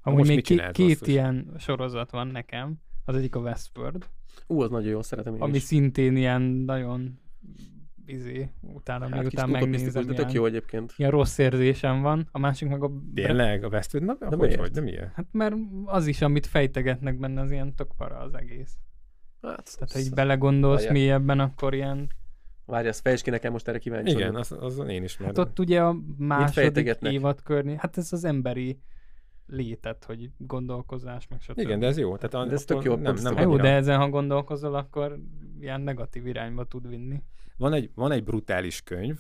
[0.03, 2.75] Amúgy most még mit két, két ilyen sorozat van nekem.
[3.05, 4.09] Az egyik a Westworld,
[4.47, 5.63] Ú, az nagyon jó, szeretem én ami is.
[5.63, 7.19] szintén ilyen nagyon
[8.07, 10.93] izé, utána Hát, még kicsit utána utopisztikus, megnézem, de tök jó egyébként.
[10.97, 12.29] ilyen rossz érzésem van.
[12.33, 12.91] A másik meg a...
[13.15, 14.57] tényleg a Westwood, na, de hogy miért?
[14.61, 15.13] vagy, de miért?
[15.15, 15.55] Hát mert
[15.85, 18.77] az is, amit fejtegetnek benne, az ilyen tök para az egész.
[19.43, 20.93] Hát, Tehát, ha így belegondolsz Várjál.
[20.93, 22.09] mélyebben, akkor ilyen...
[22.65, 25.17] Várj, ezt fejtsd ki nekem most erre kíváncsi Igen, az, az én is.
[25.17, 28.81] Hát ott ugye a második évad körné, hát ez az emberi
[29.47, 31.59] létet, hogy gondolkozás, meg stb.
[31.59, 32.17] Igen, de ez jó.
[32.17, 35.19] Tehát De ez tök jó, Nem, nem Hát jó, de ezen, ha gondolkozol, akkor
[35.61, 37.23] ilyen negatív irányba tud vinni.
[37.57, 39.19] Van egy, van egy brutális könyv,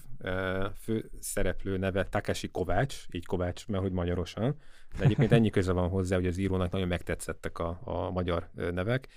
[0.80, 4.56] fő szereplő neve Takeshi Kovács, így Kovács, mert hogy magyarosan,
[4.98, 9.08] de egyébként ennyi köze van hozzá, hogy az írónak nagyon megtetszettek a, a magyar nevek.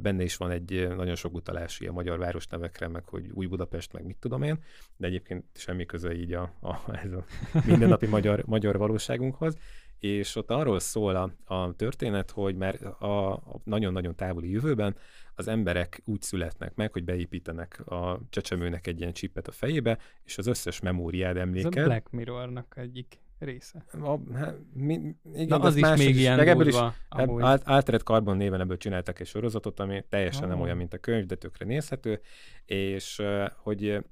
[0.00, 4.04] Benne is van egy nagyon sok utalás ilyen magyar városnevekre, meg hogy Új Budapest, meg
[4.04, 4.62] mit tudom én,
[4.96, 7.24] de egyébként semmi köze így a, a, ez a
[7.66, 9.56] mindennapi magyar, magyar valóságunkhoz.
[9.98, 14.96] És ott arról szól a, a történet, hogy már a, a nagyon-nagyon távoli jövőben
[15.34, 20.38] az emberek úgy születnek meg, hogy beépítenek a csecsemőnek egy ilyen csipet a fejébe, és
[20.38, 21.68] az összes memóriád, Ez a.
[21.68, 23.84] Black Mirrornak egyik része.
[24.00, 24.92] A, hát, mi,
[25.32, 27.42] igen, Na, de az is még ilyen ebből is, durva, eb- amúgy.
[27.42, 30.62] Alt- Altered Carbon néven ebből csináltak egy sorozatot, ami teljesen nem Ah.
[30.62, 32.20] olyan, mint a könyv, de tökre nézhető,
[32.64, 34.02] és uh, hogy uh,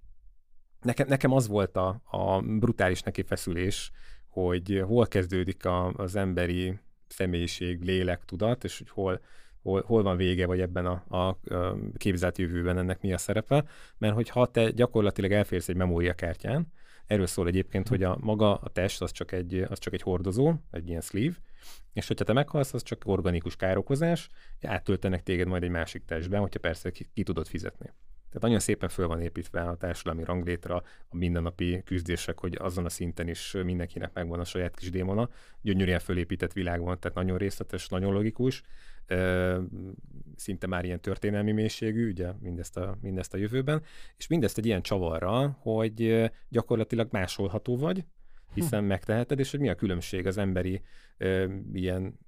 [0.81, 3.93] nekem, nekem az volt a, a brutális neki feszülés,
[4.43, 6.79] hogy hol kezdődik a, az emberi
[7.09, 9.21] személyiség, lélek, tudat, és hogy hol,
[9.63, 11.39] hol, hol van vége, vagy ebben a, a,
[11.97, 13.65] képzelt jövőben ennek mi a szerepe,
[13.99, 16.73] mert hogyha te gyakorlatilag elférsz egy memóriakártyán,
[17.07, 20.55] erről szól egyébként, hogy a maga a test az csak egy, az csak egy hordozó,
[20.71, 21.37] egy ilyen sleeve,
[21.93, 24.31] és hogyha te meghalsz, az csak organikus károkozás,
[24.63, 27.93] áttöltenek téged majd egy másik testben, hogyha persze ki, ki tudod fizetni.
[28.27, 32.89] Tehát nagyon szépen föl van építve a társadalmi ranglétra, a mindennapi küzdések, hogy azon a
[32.89, 35.29] szinten is mindenkinek megvan a saját kis démona.
[35.63, 38.63] Gyönyörűen fölépített világ van, tehát nagyon részletes, nagyon logikus,
[40.37, 43.83] szinte már ilyen történelmi mélységű, ugye mindezt a, mindezt a jövőben,
[44.17, 48.05] és mindezt egy ilyen csavarral, hogy gyakorlatilag másolható vagy,
[48.55, 50.83] hiszen megteheted, és hogy mi a különbség az emberi
[51.17, 52.19] ö, ilyen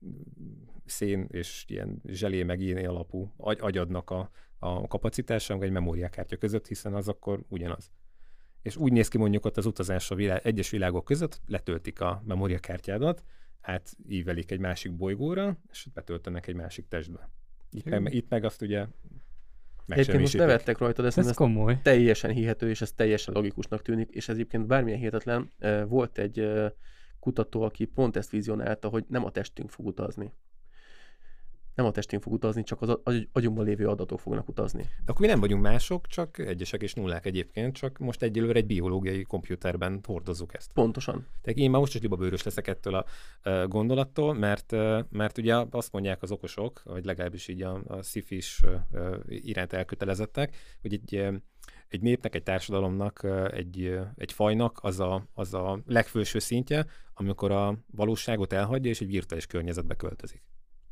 [0.84, 6.36] szén és ilyen zselé meg ilyen alapú agy, agyadnak a, a kapacitása, meg egy memóriakártya
[6.36, 7.90] között, hiszen az akkor ugyanaz.
[8.62, 12.22] És úgy néz ki mondjuk ott az utazás a világ, egyes világok között, letöltik a
[12.26, 13.24] memóriakártyádat,
[13.60, 17.30] átívelik egy másik bolygóra, és betöltenek egy másik testbe.
[17.70, 17.98] Itt, Hű.
[17.98, 18.86] meg, itt meg azt ugye
[19.86, 21.78] Egyébként most nevettek rajta, de Ez ez komoly.
[21.82, 25.52] teljesen hihető, és ez teljesen logikusnak tűnik, és ez egyébként bármilyen hihetetlen.
[25.58, 26.70] eh, Volt egy eh,
[27.20, 30.32] kutató, aki pont ezt vizionálta, hogy nem a testünk fog utazni.
[31.78, 34.82] Nem a testünk fog utazni, csak az agy- agyunkban lévő adatok fognak utazni.
[34.82, 38.66] De akkor mi nem vagyunk mások, csak egyesek és nullák egyébként, csak most egyelőre egy
[38.66, 40.72] biológiai komputerben hordozzuk ezt.
[40.72, 41.26] Pontosan.
[41.42, 43.04] Tehát én már most is libabőrös leszek ettől a
[43.66, 44.72] gondolattól, mert,
[45.10, 48.62] mert ugye azt mondják az okosok, vagy legalábbis így a, a szifis
[49.26, 51.28] iránt elkötelezettek, hogy egy,
[51.88, 57.78] egy népnek, egy társadalomnak, egy, egy fajnak az a, az a legfőső szintje, amikor a
[57.90, 60.42] valóságot elhagyja, és egy virtuális környezetbe költözik.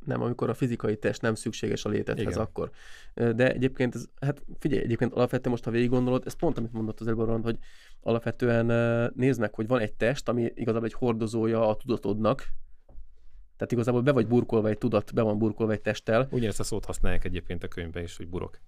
[0.07, 2.39] Nem, amikor a fizikai test nem szükséges a létedhez, Igen.
[2.39, 2.71] akkor.
[3.15, 7.01] De egyébként, ez, hát figyelj, egyébként alapvetően most, ha végig gondolod, ez pont, amit mondott
[7.01, 7.59] az előbb hogy
[8.01, 8.67] alapvetően
[9.15, 12.49] nézd meg, hogy van egy test, ami igazából egy hordozója a tudatodnak,
[13.57, 16.29] Tehát igazából be vagy burkolva egy tudat, be van burkolva egy testtel.
[16.31, 18.59] Ugyanezt a szót használják egyébként a könyvben is, hogy burok.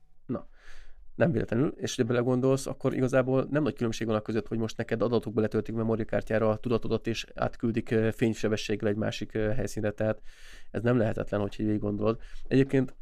[1.19, 4.77] Nem véletlenül, és ha belegondolsz, akkor igazából nem nagy különbség van a között, hogy most
[4.77, 10.23] neked adatokba letöltik memóriakártyára a tudatodat, és átküldik fénysebességgel egy másik helyszínre, tehát
[10.71, 12.21] ez nem lehetetlen, hogy így gondolod.
[12.49, 12.95] Egyébként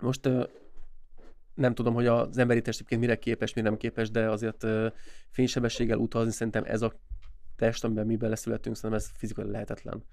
[0.00, 0.28] most
[1.54, 4.66] nem tudom, hogy az emberi test mire képes, mire nem képes, de azért
[5.30, 6.92] fénysebességgel utazni szerintem ez a
[7.56, 10.04] test, amiben mi beleszületünk, szerintem ez fizikai lehetetlen.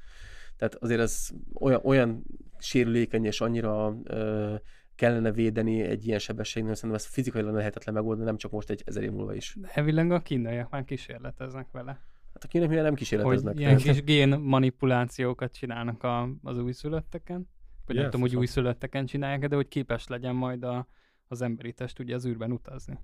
[0.56, 2.24] Tehát azért ez olyan, olyan
[2.58, 4.56] sérülékeny és annyira ö,
[4.98, 9.04] kellene védeni egy ilyen sebességnél, szerintem ez fizikailag lehetetlen megoldani, nem csak most egy ezer
[9.04, 9.56] év múlva is.
[9.60, 11.92] De elvileg a kínaiak már kísérleteznek vele.
[12.34, 13.60] Hát a kínaiak nem Hogy kísérleteznek.
[13.60, 17.50] ilyen tehát- kis gén manipulációkat csinálnak a, az újszülötteken.
[17.86, 20.88] Vagy nem Yes, tudom, hogy újszülötteken csinálják, de hogy képes legyen majd a,
[21.28, 23.00] az emberi test ugye az űrben utazni.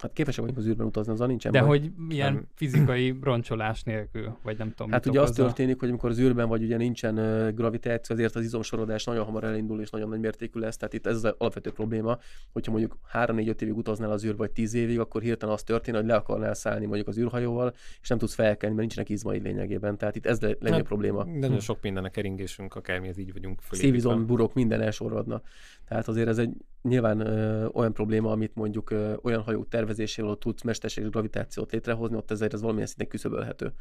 [0.00, 1.68] Hát képesek vagyunk az űrben utazni, azzal nincsen De baj.
[1.68, 2.46] hogy ilyen Nem.
[2.54, 6.48] fizikai roncsolás nélkül, vagy nem tudom, Hát mit ugye az történik, hogy amikor az űrben
[6.48, 10.60] vagy, ugye nincsen uh, gravitáció, ezért az izomsorodás nagyon hamar elindul, és nagyon nagy mértékű
[10.60, 10.76] lesz.
[10.76, 12.18] Tehát itt ez az alapvető probléma,
[12.52, 16.08] hogyha mondjuk 3-4-5 évig utaznál az űr, vagy 10 évig, akkor hirtelen az történik, hogy
[16.08, 19.96] le akarnál szállni mondjuk az űrhajóval, és nem tudsz felkelni, mert nincsenek izmai lényegében.
[19.96, 21.24] Tehát itt ez le- legnagyobb Hát, probléma.
[21.24, 23.60] Nagyon sok minden a keringésünk, akármi, ez így vagyunk.
[23.70, 25.42] Szívizom, burok, minden elsorvadna.
[25.90, 30.62] Tehát azért ez egy nyilván ö, olyan probléma, amit mondjuk ö, olyan hajók tervezésével tudsz
[30.62, 33.72] mesterséges gravitációt létrehozni, ott ezért ez valamilyen szinten küszöbölhető.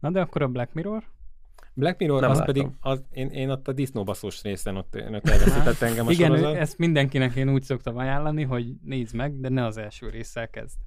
[0.00, 1.02] Na de akkor a Black Mirror?
[1.74, 2.54] Black Mirror, Nem az láttam.
[2.54, 6.54] pedig, az, én, én ott a disznóbaszós részen ott, ott elveszített engem a Igen, sorozat.
[6.56, 10.78] ezt mindenkinek én úgy szoktam ajánlani, hogy nézd meg, de ne az első résszel kezd.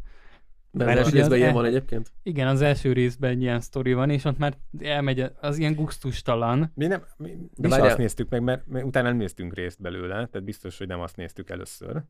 [0.86, 2.11] Mert az Mert az részben ilyen e- van egyébként.
[2.23, 6.71] Igen, az első részben egy ilyen sztori van, és ott már elmegy az ilyen gusztustalan.
[6.75, 7.88] Mi nem, mi, mi De várjál.
[7.88, 11.15] azt néztük meg, mert, mert utána nem néztünk részt belőle, tehát biztos, hogy nem azt
[11.15, 12.01] néztük először.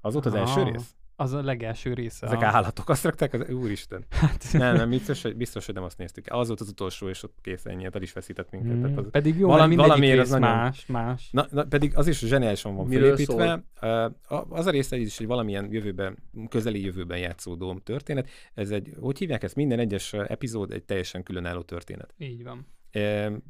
[0.00, 0.94] Az volt az első rész?
[1.22, 2.26] Az a legelső része.
[2.26, 2.44] Ezek a...
[2.46, 4.04] állatok, azt rakták, az úristen.
[4.10, 6.26] Hát, Nem, nem, biztos, hogy, biztos, hogy nem azt néztük.
[6.28, 8.80] Az volt az utolsó, és ott kész ennyi, hát el is veszített minket.
[8.80, 11.28] Tehát az, Mm, Pedig jó, valami- valamiért rész az nagyon- más, más.
[11.30, 13.64] Na, na, pedig az is zseniálisan van Miről felépítve.
[14.28, 16.18] A- Az a része is, hogy valamilyen jövőben,
[16.48, 18.28] közeli jövőben játszódó történet.
[18.54, 19.54] Ez egy, hogy hívják ezt?
[19.56, 22.14] Minden egyes epizód egy teljesen különálló történet.
[22.18, 22.66] Így van.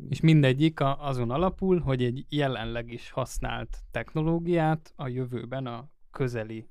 [0.09, 6.69] És mindegyik a, azon alapul, hogy egy jelenleg is használt technológiát a jövőben, a közeli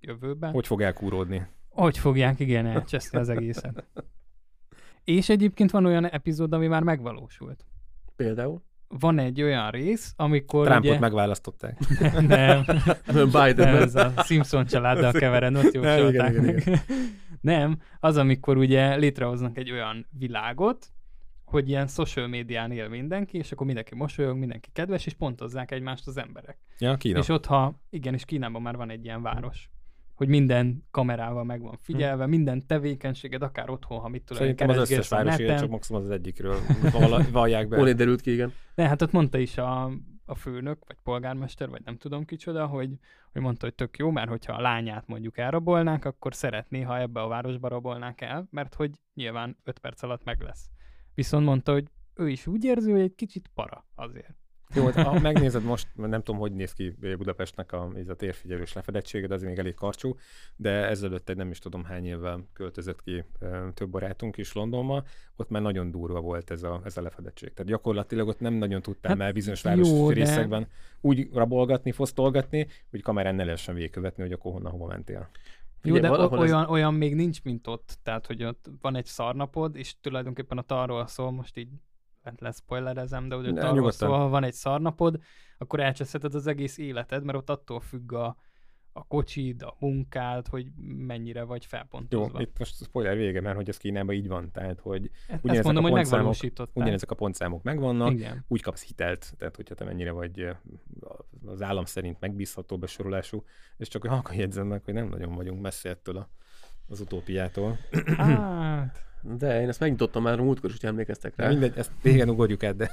[0.00, 1.46] jövőben, hogy, fog elkúródni?
[1.68, 3.84] hogy fogják igen elcseszni az egészet.
[5.04, 7.64] És egyébként van olyan epizód, ami már megvalósult.
[8.16, 8.62] Például.
[8.88, 10.98] Van egy olyan rész, amikor Trumpot ugye...
[10.98, 11.78] megválasztották.
[12.26, 12.64] Nem,
[13.34, 13.54] Biden.
[13.54, 16.80] nem, ez a Simpson családdal kevered, ott Nem, igen, igen, meg.
[17.40, 20.86] Nem, az, amikor ugye létrehoznak egy olyan világot,
[21.44, 26.06] hogy ilyen social médián él mindenki, és akkor mindenki mosolyog, mindenki kedves, és pontozzák egymást
[26.06, 26.58] az emberek.
[26.78, 27.18] Ja, Kína.
[27.18, 29.70] És ott, ha, igen, és Kínában már van egy ilyen város,
[30.18, 34.82] hogy minden kamerával meg van figyelve, minden tevékenységed, akár otthon, ha mit tudom, én, Szerintem
[34.82, 36.58] az összes város ilyen, csak maximum az egyikről
[37.32, 37.76] vallják be.
[37.76, 38.52] Hol derült ki, igen.
[38.74, 39.84] De hát ott mondta is a,
[40.24, 42.90] a főnök, vagy polgármester, vagy nem tudom kicsoda, hogy,
[43.32, 47.20] hogy mondta, hogy tök jó, mert hogyha a lányát mondjuk elrabolnák, akkor szeretné, ha ebbe
[47.20, 50.70] a városba rabolnák el, mert hogy nyilván 5 perc alatt meg lesz.
[51.14, 54.36] Viszont mondta, hogy ő is úgy érzi, hogy egy kicsit para azért.
[54.74, 58.72] Jó, hát, ha megnézed most, nem tudom, hogy néz ki Budapestnek a, ez a térfigyelős
[58.72, 60.16] lefedettsége, de az még elég karcsú,
[60.56, 63.24] de ezelőtt egy nem is tudom hány évvel költözött ki
[63.74, 65.04] több barátunk is Londonba,
[65.36, 67.52] ott már nagyon durva volt ez a, ez a lefedettség.
[67.52, 70.68] Tehát gyakorlatilag ott nem nagyon tudtál Hát már bizonyos város jó, de- részekben
[71.00, 75.28] úgy rabolgatni, fosztolgatni, hogy kamerán ne lehessen végigkövetni, hogy akkor honnan hova mentél.
[75.82, 77.98] Jó, Ugye, de valahol ez- olyan, olyan még nincs, mint ott.
[78.02, 81.68] Tehát, hogy ott van egy szarnapod, és tulajdonképpen ott arról szól, most így
[82.28, 84.08] hát leszpoilerezem, de hogy arról nyugodtan.
[84.08, 85.18] szól, ha van egy szarnapod,
[85.58, 88.36] akkor elcseszheted az egész életed, mert ott attól függ a,
[88.92, 90.66] a kocsid, a munkád, hogy
[90.96, 92.40] mennyire vagy Jó, felpontozva.
[92.40, 95.84] itt most spoiler vége, mert hogy ez Kínában így van, tehát hogy Ezt- ugyanezek mondom,
[95.84, 96.76] a hogy pontszámok- megvalósították.
[96.76, 98.44] ugyanezek a pontszámok megvannak, Igen.
[98.48, 100.48] úgy kapsz hitelt, tehát hogyha te mennyire vagy
[101.46, 103.44] az állam szerint megbízható besorolású,
[103.76, 106.28] és csak halkan jegyzem meg, hogy nem nagyon vagyunk messze ettől a,
[106.88, 107.78] az utópiától.
[108.16, 111.48] Hát, De én ezt megnyitottam már a múltkor, is, hogy emlékeztek rá.
[111.48, 112.90] mindegy, ezt régen ugorjuk át, de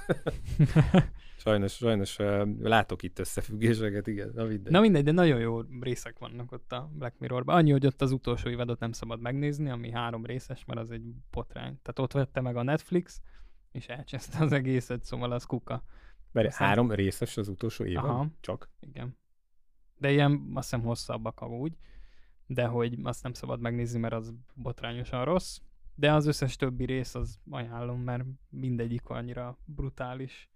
[1.37, 2.17] sajnos, sajnos
[2.61, 4.71] látok itt összefüggéseket, igen, na mindegy.
[4.71, 7.55] Na mindegy, de nagyon jó részek vannak ott a Black Mirrorban.
[7.55, 11.13] Annyi, hogy ott az utolsó évadot nem szabad megnézni, ami három részes, mert az egy
[11.31, 11.79] botrány.
[11.81, 13.21] Tehát ott vette meg a Netflix,
[13.71, 15.83] és elcseszte az egészet, szóval az kuka.
[16.31, 18.03] Mert aztán- három részes az utolsó évad?
[18.05, 18.27] Aha.
[18.39, 18.69] Csak?
[18.79, 19.17] Igen.
[19.97, 21.77] De ilyen, azt hiszem hosszabbak amúgy,
[22.47, 25.57] de hogy azt nem szabad megnézni, mert az botrányosan rossz.
[25.95, 30.49] De az összes többi rész az ajánlom, mert mindegyik annyira brutális.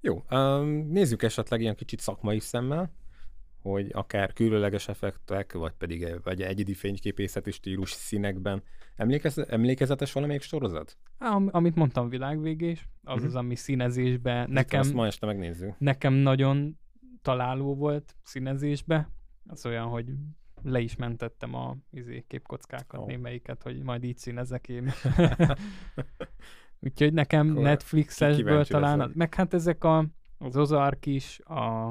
[0.00, 2.92] Jó, um, nézzük esetleg ilyen kicsit szakmai szemmel,
[3.62, 8.62] hogy akár különleges effektek, vagy pedig vagy egyedi fényképészeti stílus színekben.
[8.96, 10.98] Emlékez, emlékezetes valamelyik sorozat?
[11.18, 13.28] Am, amit mondtam, világvégés, az uh-huh.
[13.28, 14.80] az, ami színezésben nekem...
[14.80, 15.74] Azt ma este megnézzük.
[15.78, 16.78] Nekem nagyon
[17.22, 19.10] találó volt színezésbe.
[19.46, 20.06] Az olyan, hogy
[20.64, 23.06] le is mentettem a izé, képkockákat, oh.
[23.06, 24.92] némelyiket, hogy majd így színezek én.
[26.80, 29.14] Úgyhogy nekem Akkor Netflixesből talán, leszek.
[29.14, 30.06] meg hát ezek a,
[30.38, 31.88] az Ozark is, a,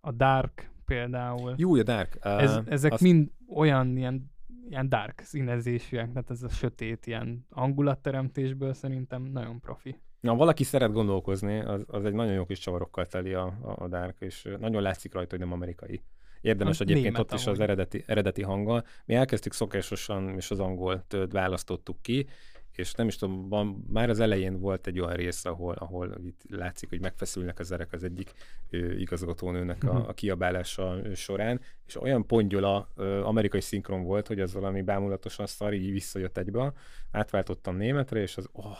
[0.00, 1.54] a Dark például.
[1.56, 2.18] Jó, a Dark.
[2.24, 3.02] Uh, Ez, ezek azt...
[3.02, 4.32] mind olyan ilyen,
[4.68, 10.00] ilyen dark színezésűek, tehát ez a sötét ilyen hangulatteremtésből szerintem nagyon profi.
[10.20, 13.88] Na, valaki szeret gondolkozni, az, az egy nagyon jó kis csavarokkal teli a, a, a
[13.88, 16.02] Dark, és nagyon látszik rajta, hogy nem amerikai.
[16.40, 18.84] Érdemes az egyébként ott is az eredeti, eredeti hanggal.
[19.04, 22.26] Mi elkezdtük szokásosan, és az angolt választottuk ki,
[22.78, 26.40] és nem is tudom, van, már az elején volt egy olyan rész, ahol, ahol itt
[26.50, 28.32] látszik, hogy megfeszülnek az erek az egyik
[28.70, 30.08] ö, igazgatónőnek a, mhm.
[30.08, 35.72] a kiabálása során, és olyan pongyola ö, amerikai szinkron volt, hogy az valami bámulatosan szar,
[35.72, 36.72] így visszajött egybe,
[37.10, 38.76] átváltottam németre, és az oh,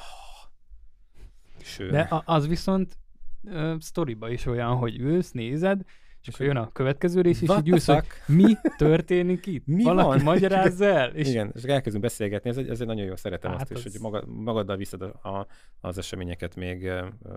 [1.63, 1.91] sőn.
[1.91, 2.99] De az viszont
[3.45, 5.83] ö, sztoriba is olyan, hogy ülsz, nézed,
[6.29, 9.67] és akkor jön a következő rész, és így ülsz, hogy mi történik itt?
[9.67, 10.23] Mi Valaki van?
[10.23, 11.15] magyarázza el?
[11.15, 11.29] És...
[11.29, 13.77] Igen, és elkezdünk beszélgetni, ez egy, ez egy nagyon jó, szeretem hát azt az...
[13.79, 15.47] is, hogy magad, magaddal viszed a, a,
[15.81, 16.91] az eseményeket még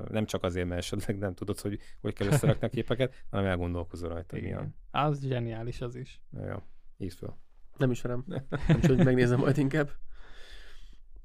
[0.10, 4.10] nem csak azért, mert esetleg nem tudod, hogy hogy kell összerakni a képeket, hanem elgondolkozol
[4.10, 4.38] rajta.
[4.38, 4.50] Igen.
[4.50, 4.76] Milyen.
[4.92, 6.22] Az zseniális az is.
[6.34, 6.58] Ja, jó,
[6.98, 7.40] írd fel.
[7.78, 8.26] Nem ismerem.
[8.68, 9.90] Nem is, hogy megnézem majd inkább.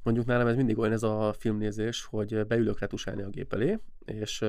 [0.03, 4.45] Mondjuk nálam ez mindig olyan ez a filmnézés, hogy beülök retusálni a gép elé, és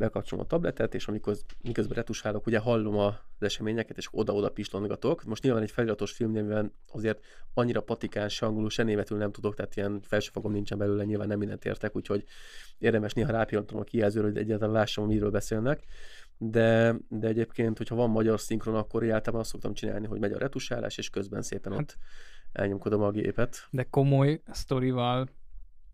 [0.00, 5.24] bekapcsolom a tabletet, és amikor miközben retusálok, ugye hallom az eseményeket, és oda-oda pislongatok.
[5.24, 7.24] Most nyilván egy feliratos filmnél azért
[7.54, 11.64] annyira patikáns angolul se németül nem tudok, tehát ilyen felsőfogom nincsen belőle, nyilván nem mindent
[11.64, 12.24] értek, úgyhogy
[12.78, 15.84] érdemes néha rápillantanom a kijelzőre, hogy egyáltalán lássam, miről beszélnek.
[16.38, 20.38] De, de egyébként, hogyha van magyar szinkron, akkor általában azt szoktam csinálni, hogy megy a
[20.38, 21.96] retusálás, és közben szépen hát, ott
[22.52, 23.66] elnyomkodom a gépet.
[23.70, 25.28] De komoly sztorival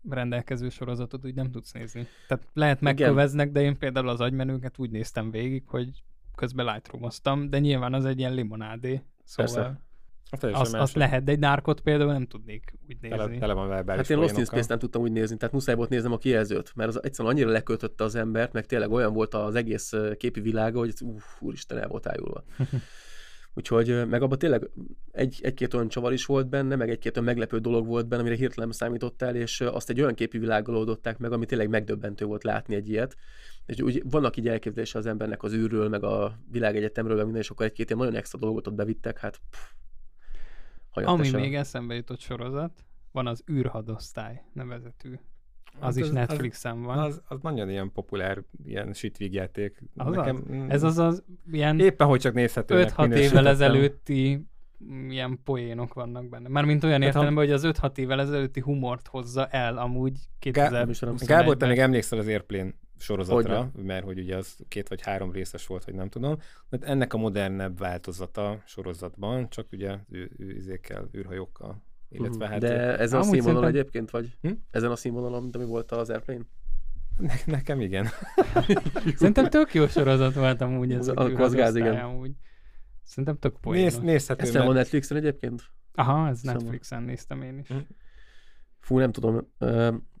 [0.09, 2.07] rendelkező sorozatot úgy nem tudsz nézni.
[2.27, 6.03] Tehát lehet megköveznek, de én például az agymenőket úgy néztem végig, hogy
[6.35, 10.59] közben lightroom de nyilván az egy ilyen limonádé, szóval Persze.
[10.59, 13.17] Azt, azt lehet, de egy nárkot például nem tudnék úgy nézni.
[13.17, 15.89] Tele, tele van hát én Lost in Space nem tudtam úgy nézni, tehát muszáj volt
[15.89, 19.55] néznem a kijelzőt, mert az egyszerűen annyira leköltötte az embert, meg tényleg olyan volt az
[19.55, 22.43] egész képi világa, hogy uff, úristen, el volt ájulva.
[23.57, 24.69] Úgyhogy meg abban tényleg
[25.11, 28.35] egy, egy-két olyan csavar is volt benne, meg egy-két olyan meglepő dolog volt benne, amire
[28.35, 32.75] hirtelen számítottál, és azt egy olyan képi világgal oldották meg, ami tényleg megdöbbentő volt látni
[32.75, 33.15] egy ilyet.
[33.65, 37.49] És úgy vannak így elképzelése az embernek az űrről, meg a világegyetemről, meg minden, és
[37.49, 39.59] akkor egy-két ilyen nagyon extra dolgot ott bevittek, hát pff,
[40.91, 45.13] Ami még eszembe jutott sorozat, van az űrhadosztály nevezetű
[45.79, 46.97] az hát is Netflixen van.
[46.97, 49.83] Az, az nagyon ilyen populár, ilyen sütvígjáték.
[49.95, 50.55] Az Nekem, az?
[50.67, 51.79] Ez az az ilyen...
[51.79, 52.85] Éppen, hogy csak nézhető.
[52.87, 54.47] 5-6 évvel ezelőtti
[55.09, 56.49] ilyen poénok vannak benne.
[56.49, 57.51] Mármint olyan hát értelemben, ha...
[57.51, 62.27] hogy az 5-6 évvel ezelőtti humort hozza el amúgy 2021 Gábor, te még emlékszel az
[62.27, 63.83] Airplane sorozatra, Hogyne.
[63.83, 66.37] mert hogy ugye az két vagy három részes volt, hogy nem tudom.
[66.69, 72.51] De ennek a modernebb változata sorozatban, csak ugye ő, ő izékkel, űrhajókkal illetve mhm.
[72.51, 72.59] hát...
[72.61, 73.79] De ezen a színvonalon szerintem...
[73.79, 74.37] egyébként, vagy?
[74.41, 74.51] Hm?
[74.71, 76.45] Ezen a színvonalon, mint ami volt az Airplane?
[77.17, 78.07] Ne- nekem igen.
[79.17, 81.07] Szerintem tök jó sorozat volt amúgy ez.
[81.07, 81.95] Akkor az gáz, igen.
[81.95, 82.31] Amúgy.
[83.03, 83.81] Szerintem tök poén.
[83.81, 84.43] Néz, nézhető.
[84.43, 85.63] Ezt a Netflixen egyébként?
[85.93, 87.67] Aha, ez Netflixen néztem én is.
[87.67, 87.77] Hm.
[88.79, 89.53] Fú, nem tudom.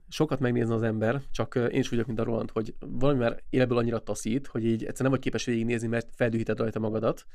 [0.09, 3.77] Sokat megnézni az ember, csak én is vagyok, mint a Roland, hogy valami már életből
[3.77, 7.25] annyira taszít, hogy így egyszerűen nem vagy képes végignézni, mert feldühíted rajta magadat.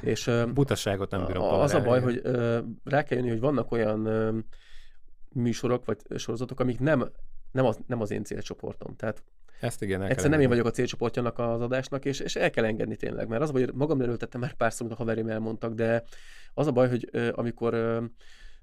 [0.00, 1.42] És, Butasságot nem bírom.
[1.42, 2.20] Az a baj, hogy
[2.84, 4.08] rá kell jönni, hogy vannak olyan
[5.32, 7.10] műsorok vagy sorozatok, amik nem,
[7.52, 8.96] nem, az, nem az én célcsoportom.
[8.96, 9.22] Tehát
[9.60, 12.96] ezt igen, Egyszer nem én vagyok a célcsoportjának az adásnak, és, és el kell engedni
[12.96, 16.04] tényleg, mert az a baj, hogy magam erőltettem már pár amit a haverim elmondtak, de
[16.54, 17.74] az a baj, hogy amikor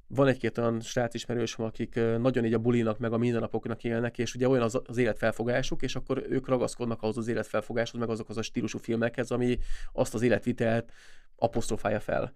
[0.07, 4.35] van egy-két olyan srác ismerősöm, akik nagyon így a bulinak, meg a mindennapoknak élnek, és
[4.35, 8.41] ugye olyan az, az életfelfogásuk, és akkor ők ragaszkodnak ahhoz az életfelfogáshoz, meg azokhoz a
[8.41, 9.57] stílusú filmekhez, ami
[9.93, 10.91] azt az életvitelt
[11.35, 12.33] apostrofálja fel.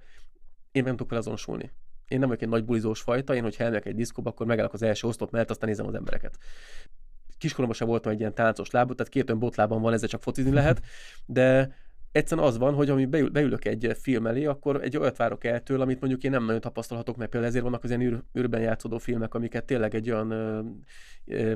[0.71, 1.71] Én nem tudok azonosulni.
[2.07, 4.81] Én nem vagyok egy nagy bulizós fajta, én, hogyha elmegyek egy diszkóba, akkor megállok az
[4.81, 6.37] első oszlop mellett, aztán nézem az embereket.
[7.37, 10.51] Kiskoromban sem voltam egy ilyen táncos lábú, tehát két olyan botlában van, ezzel csak focizni
[10.51, 10.81] lehet,
[11.25, 11.75] de
[12.11, 15.63] egyszerűen az van, hogy ami beül, beülök egy film elé, akkor egy olyat várok el
[15.63, 17.27] tőle, amit mondjuk én nem nagyon tapasztalhatok meg.
[17.27, 20.61] Például ezért vannak az ilyen űr, űrben játszódó filmek, amiket tényleg egy olyan ö,
[21.25, 21.53] ö,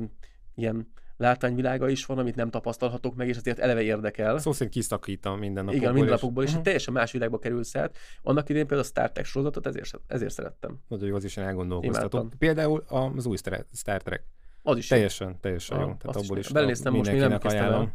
[0.56, 4.38] ilyen látványvilága is van, amit nem tapasztalhatok meg, és ezért eleve érdekel.
[4.38, 5.82] Szó szerint kiszakít a mindennapokból.
[5.82, 6.66] Igen, mindennapokból, és, és uh-huh.
[6.66, 7.98] teljesen más világba kerülsz át.
[8.22, 10.80] Annak idén például a Star Trek sorozatot ezért, ezért szerettem.
[10.88, 12.34] Nagyon jó, az is elgondolkoztatok.
[12.38, 13.38] Például az új
[13.74, 14.24] Star Trek.
[14.64, 15.86] Az is Teljesen, teljesen jó.
[15.86, 17.92] Tehát abból is Belenéztem most, még nem ajánlom.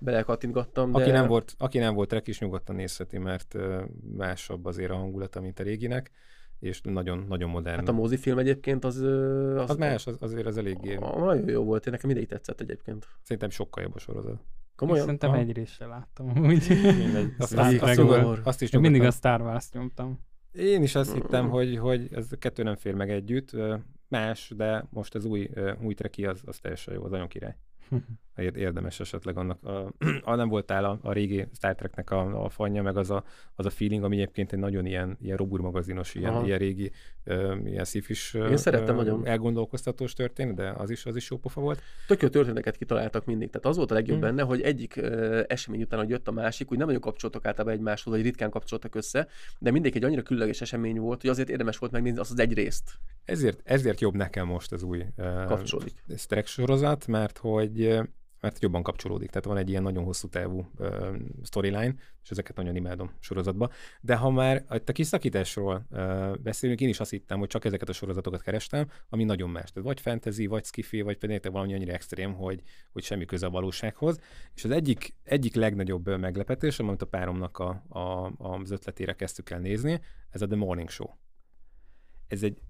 [0.00, 0.92] Belekattintgattam.
[0.92, 0.98] De...
[1.00, 3.56] Aki nem volt, aki nem volt trek is nyugodtan nézheti, mert
[4.16, 6.10] másabb azért a hangulata, mint a réginek,
[6.58, 7.76] és nagyon, nagyon modern.
[7.76, 9.00] Hát a mozifilm egyébként az...
[9.00, 12.60] ö, az más, az, azért az eléggé, a, nagyon jó volt, én nekem mindig tetszett
[12.60, 13.08] egyébként.
[13.22, 14.40] szerintem sokkal jobb a sorozat.
[14.76, 15.04] Komolyan?
[15.04, 16.28] Szerintem egy részre láttam.
[16.28, 16.68] Úgy.
[16.68, 17.32] Mindegy.
[17.38, 19.32] Azt, azt, azt, nyugod, azt is Én mindig a nyugodtan.
[19.32, 20.20] Star Wars nyomtam.
[20.52, 21.48] Én is azt hittem, Mm.
[21.48, 23.50] hogy, hogy ez a kettő nem fér meg együtt.
[24.08, 25.50] Más, de most az új,
[25.82, 27.56] új treki az, az teljesen jó, az nagyon király.
[28.40, 29.92] Ér- Érdemes esetleg annak, a,
[30.30, 33.24] a nem voltál a, a régi Star Treknek a, a fanya, meg az a,
[33.54, 36.44] az a feeling, ami egyébként egy nagyon ilyen, ilyen robur magazinos, ilyen, Aha.
[36.46, 36.92] ilyen régi,
[37.24, 39.26] ö, ilyen szifis Én szerettem ö, nagyon.
[39.26, 41.82] elgondolkoztatós történet, de az is, az is jó pofa volt.
[42.06, 43.50] Tök jó történeteket kitaláltak mindig.
[43.50, 44.26] Tehát az volt a legjobb Hmm.
[44.28, 47.78] benne, hogy egyik ö, esemény után, hogy jött a másik, úgy nem nagyon kapcsoltak általában
[47.78, 49.28] egymáshoz, vagy ritkán kapcsoltak össze,
[49.58, 52.52] de mindig egy annyira különleges esemény volt, hogy azért érdemes volt megnézni azt az egy
[52.52, 52.90] részt.
[53.24, 56.02] Ezért, ezért jobb nekem most az új ö, Kapcsolódik.
[56.26, 58.00] Trek sorozat, mert hogy
[58.40, 59.28] mert jobban kapcsolódik.
[59.28, 60.70] Tehát van egy ilyen nagyon hosszú távú
[61.42, 63.70] storyline, és ezeket nagyon imádom sorozatba.
[64.00, 67.92] De ha már a kiszakításról uh, beszélünk, én is azt hittem, hogy csak ezeket a
[67.92, 69.72] sorozatokat kerestem, ami nagyon más.
[69.72, 72.62] Tehát vagy fantasy, vagy skifi, vagy pedig valami annyira extrém, hogy,
[72.92, 74.20] hogy semmi köze a valósághoz.
[74.54, 79.50] És az egyik, egyik legnagyobb ö, meglepetés, amit a páromnak a, a, az ötletére kezdtük
[79.50, 81.08] el nézni, ez a The Morning Show.
[82.26, 82.62] Ez egy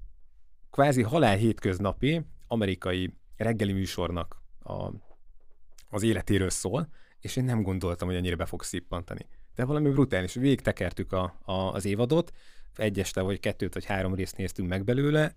[0.70, 4.90] kvázi halál hétköznapi amerikai reggeli műsornak a,
[5.90, 6.88] az életéről szól,
[7.20, 9.26] és én nem gondoltam, hogy ennyire be fog szippantani.
[9.54, 10.34] De valami brutális.
[10.34, 12.32] Végig tekertük a, a, az évadot,
[12.76, 15.36] egy este vagy kettőt vagy három részt néztünk meg belőle,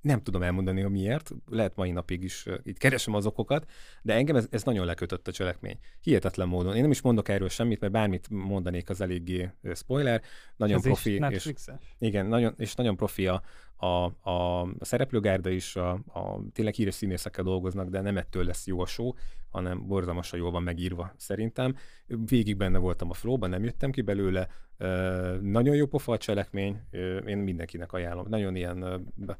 [0.00, 3.70] nem tudom elmondani, hogy miért, lehet mai napig is így keresem az okokat,
[4.02, 5.78] de engem ez, ez nagyon lekötött a cselekmény.
[6.00, 6.74] Hihetetlen módon.
[6.74, 10.22] Én nem is mondok erről semmit, mert bármit mondanék, az eléggé spoiler.
[10.56, 11.52] Nagyon Ez profi, és
[11.98, 13.42] igen, nagyon, és nagyon profi a,
[13.80, 18.66] a, a, a szereplőgárda is, a, a, tényleg híres színészekkel dolgoznak, de nem ettől lesz
[18.66, 19.12] jó a show,
[19.48, 21.76] hanem borzalmasan jól van megírva szerintem.
[22.06, 24.48] Végig benne voltam a flowban, nem jöttem ki belőle.
[24.76, 28.26] Ö, nagyon jó pofa a cselekmény, ö, én mindenkinek ajánlom.
[28.28, 29.38] Nagyon ilyen b-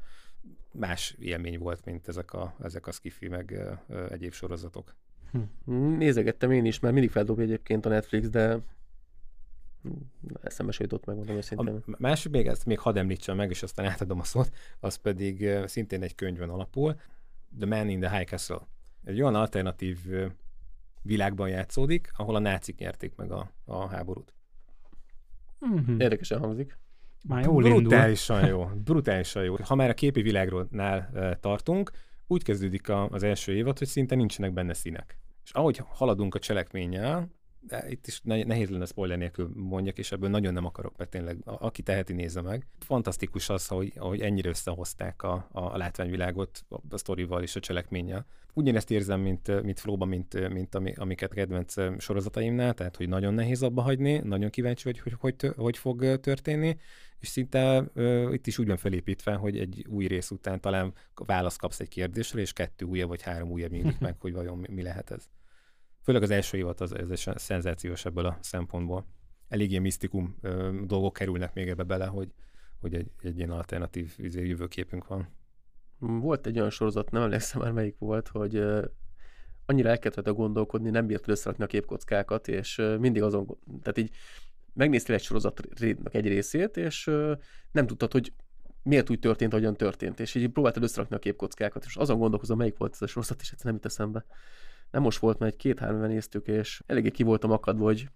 [0.71, 3.51] más élmény volt, mint ezek a, ezek a skifi meg
[3.87, 4.95] ö, egyéb sorozatok.
[5.97, 8.57] Nézegettem én is, mert mindig feldobja egyébként a Netflix, de
[10.41, 11.73] eszembe se jutott meg, mondom A őszintén.
[11.85, 15.49] m- másik még, ezt még hadd említsem meg, és aztán átadom a szót, az pedig
[15.65, 16.99] szintén egy könyvön alapul,
[17.59, 18.67] The Man in the High Castle.
[19.03, 19.97] Egy olyan alternatív
[21.01, 24.33] világban játszódik, ahol a nácik nyerték meg a, a háborút.
[25.59, 25.99] Mhm.
[25.99, 26.77] Érdekesen hangzik.
[27.27, 27.79] Már jól indul.
[27.81, 29.55] brutálisan jó, brutálisan jó.
[29.63, 31.91] Ha már a képi világrónál ö, tartunk,
[32.27, 35.17] úgy kezdődik a, az első évad, hogy szinte nincsenek benne színek.
[35.43, 40.11] És ahogy haladunk a cselekménnyel, de itt is ne- nehéz lenne spoiler nélkül mondjak, és
[40.11, 42.67] ebből nagyon nem akarok, mert tényleg aki teheti, nézze meg.
[42.79, 47.59] Fantasztikus az, hogy, hogy ennyire összehozták a, a, a látványvilágot a, a sztorival és a
[47.59, 48.25] cselekménnyel.
[48.53, 53.63] Ugyanezt érzem, mint, mint Flóban, mint, mint ami, amiket kedvenc sorozataimnál, tehát hogy nagyon nehéz
[53.63, 56.77] abba hagyni, nagyon kíváncsi, hogy hogy, hogy, tö- hogy fog történni,
[57.19, 61.59] és szinte ö, itt is úgy van felépítve, hogy egy új rész után talán választ
[61.59, 64.81] kapsz egy kérdésre, és kettő újabb vagy három újabb nyílik meg, hogy vajon mi, mi
[64.81, 65.29] lehet ez.
[66.09, 69.05] Főleg az első évad az, ez egy szenzációs ebből a szempontból.
[69.47, 72.33] Elég ilyen misztikum ö, dolgok kerülnek még ebbe bele, hogy,
[72.79, 75.29] hogy egy, egy ilyen alternatív izé, jövőképünk van.
[75.99, 78.85] Volt egy olyan sorozat, nem emlékszem már melyik volt, hogy ö,
[79.65, 84.11] annyira elkezdett a gondolkodni, nem bírt összerakni a képkockákat, és ö, mindig azon, tehát így
[84.73, 87.33] megnéztél egy sorozatnak egy részét, és ö,
[87.71, 88.33] nem tudtad, hogy
[88.83, 92.77] miért úgy történt, ahogyan történt, és így próbáltad összerakni a képkockákat, és azon gondolkozom, melyik
[92.77, 94.25] volt ez a sorozat, és egyszerűen nem jut eszembe.
[94.91, 98.07] Nem most volt, mert két-három néztük, és eléggé ki voltam akadva, hogy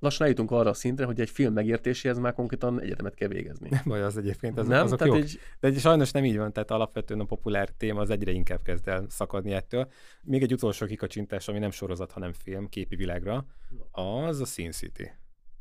[0.00, 3.68] lassan eljutunk arra a szintre, hogy egy film megértéséhez már konkrétan egyetemet kell végezni.
[3.70, 4.84] Nem baj az egyébként, az, nem?
[4.84, 5.22] azok Tehát jók.
[5.22, 8.62] egy, De egy- sajnos nem így van, tehát alapvetően a populár téma az egyre inkább
[8.62, 9.88] kezd el szakadni ettől.
[10.22, 13.46] Még egy utolsó kikacsintás, ami nem sorozat, hanem film, képi világra,
[13.90, 15.10] az a Sin City.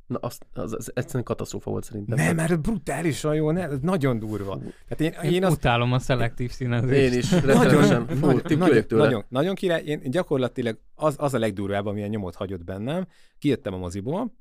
[0.07, 2.17] Na, az, az, az egyszerűen katasztrófa volt szerintem.
[2.17, 4.59] Nem, mert brutálisan jó, ne, nagyon durva.
[4.87, 7.13] Tehát én, Én, én azt utálom a szelektív színezést.
[7.13, 9.83] Én is, nagyon, Fú, nagyon, nagyon, nagyon, nagyon király.
[9.83, 13.07] Én gyakorlatilag az, az a legdurvább, amilyen nyomot hagyott bennem.
[13.37, 14.33] Kijöttem a moziból,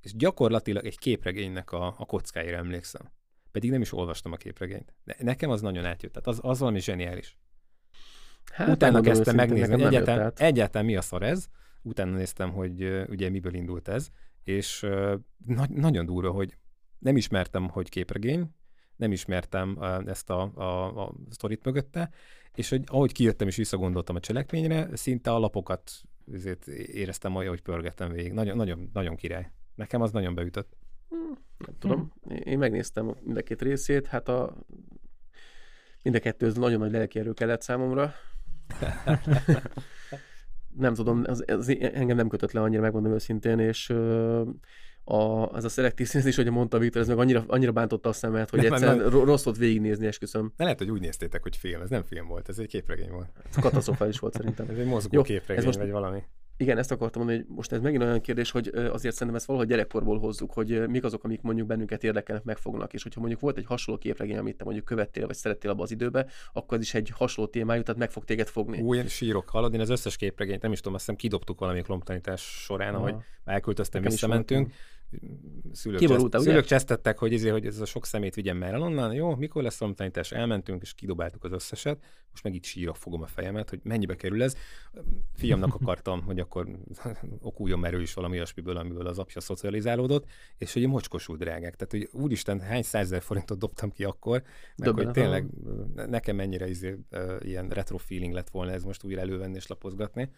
[0.00, 3.02] és gyakorlatilag egy képregénynek a, a kockáira emlékszem.
[3.52, 4.94] Pedig nem is olvastam a képregényt.
[5.04, 6.12] De nekem az nagyon átjött.
[6.12, 7.38] Tehát az, az valami zseniális.
[8.52, 9.94] Hát, Utána kezdtem megnézni, hogy
[10.36, 11.46] egyáltalán, mi a szar ez.
[11.82, 14.10] Utána néztem, hogy ugye miből indult ez.
[14.44, 14.80] És
[15.46, 16.56] na- nagyon durva, hogy
[16.98, 18.48] nem ismertem, hogy képregény,
[18.96, 22.10] nem ismertem ezt a, a, a sztorit mögötte,
[22.54, 25.90] és hogy ahogy kijöttem és visszagondoltam a cselekményre, szinte a lapokat
[26.32, 28.32] ezért éreztem olyan, hogy pörgettem végig.
[28.32, 29.50] Nagyon, nagyon, nagyon király.
[29.74, 30.76] Nekem az nagyon beütött.
[31.58, 32.12] Nem tudom.
[32.44, 34.56] Én megnéztem mind a két részét, hát a
[36.02, 38.12] mind a kettő ez nagyon nagy lelki erő kellett számomra.
[40.78, 43.90] nem tudom, az, az engem nem kötött le annyira, megmondom őszintén, és
[45.04, 48.50] a, ez a szelektív színezés, hogy mondta Viktor, ez meg annyira, annyira bántotta a szemet,
[48.50, 49.08] hogy Nem, egyszerűen nem.
[49.08, 50.52] ro- rossz volt végignézni, esküszöm.
[50.56, 51.80] De lehet, hogy úgy néztétek, hogy film.
[51.82, 53.28] Ez nem film volt, ez egy képregény volt.
[53.48, 54.66] Ez katasztrofális volt szerintem.
[54.70, 56.22] Ez egy mozgó Jó, képregény, ez most- vagy valami.
[56.56, 59.68] Igen, ezt akartam mondani, hogy most ez megint olyan kérdés, hogy azért szerintem ezt valahogy
[59.68, 63.64] gyerekkorból hozzuk, hogy mik azok, amik mondjuk bennünket érdekelnek, megfognak, és hogyha mondjuk volt egy
[63.66, 67.12] hasonló képregény, amit te mondjuk követtél, vagy szerettél abba az időbe, akkor ez is egy
[67.14, 68.80] hasonló témájú, tehát meg fog téged fogni.
[68.80, 71.86] Új, én sírok hallod, én az összes képregényt, nem is tudom, azt hiszem kidobtuk valamelyik
[71.86, 73.24] lombtanítás során, ahogy Aha.
[73.44, 74.72] elköltöztem, Nekem is visszamentünk.
[75.72, 78.82] Szülők, Kiborultál, cseszt, szülők csesztettek, hogy, izé, hogy ez a sok szemét vigyem már el
[78.82, 79.14] onnan.
[79.14, 80.32] Jó, mikor lesz lombtanítás?
[80.32, 82.04] Elmentünk, és kidobáltuk az összeset.
[82.30, 84.56] Most meg itt sírok fogom a fejemet, hogy mennyibe kerül ez.
[85.34, 86.68] Fiamnak akartam, hogy akkor
[87.40, 90.26] okuljon már ő is valami olyasmiből, amiből az apja szocializálódott,
[90.58, 91.76] és hogy mocskosul drágák.
[91.76, 94.42] Tehát, hogy úristen, hány százezer forintot dobtam ki akkor,
[94.76, 95.46] meg hogy tényleg
[95.94, 96.98] nekem mennyire izé,
[97.40, 100.30] ilyen retro feeling lett volna ez most újra elővenni és lapozgatni.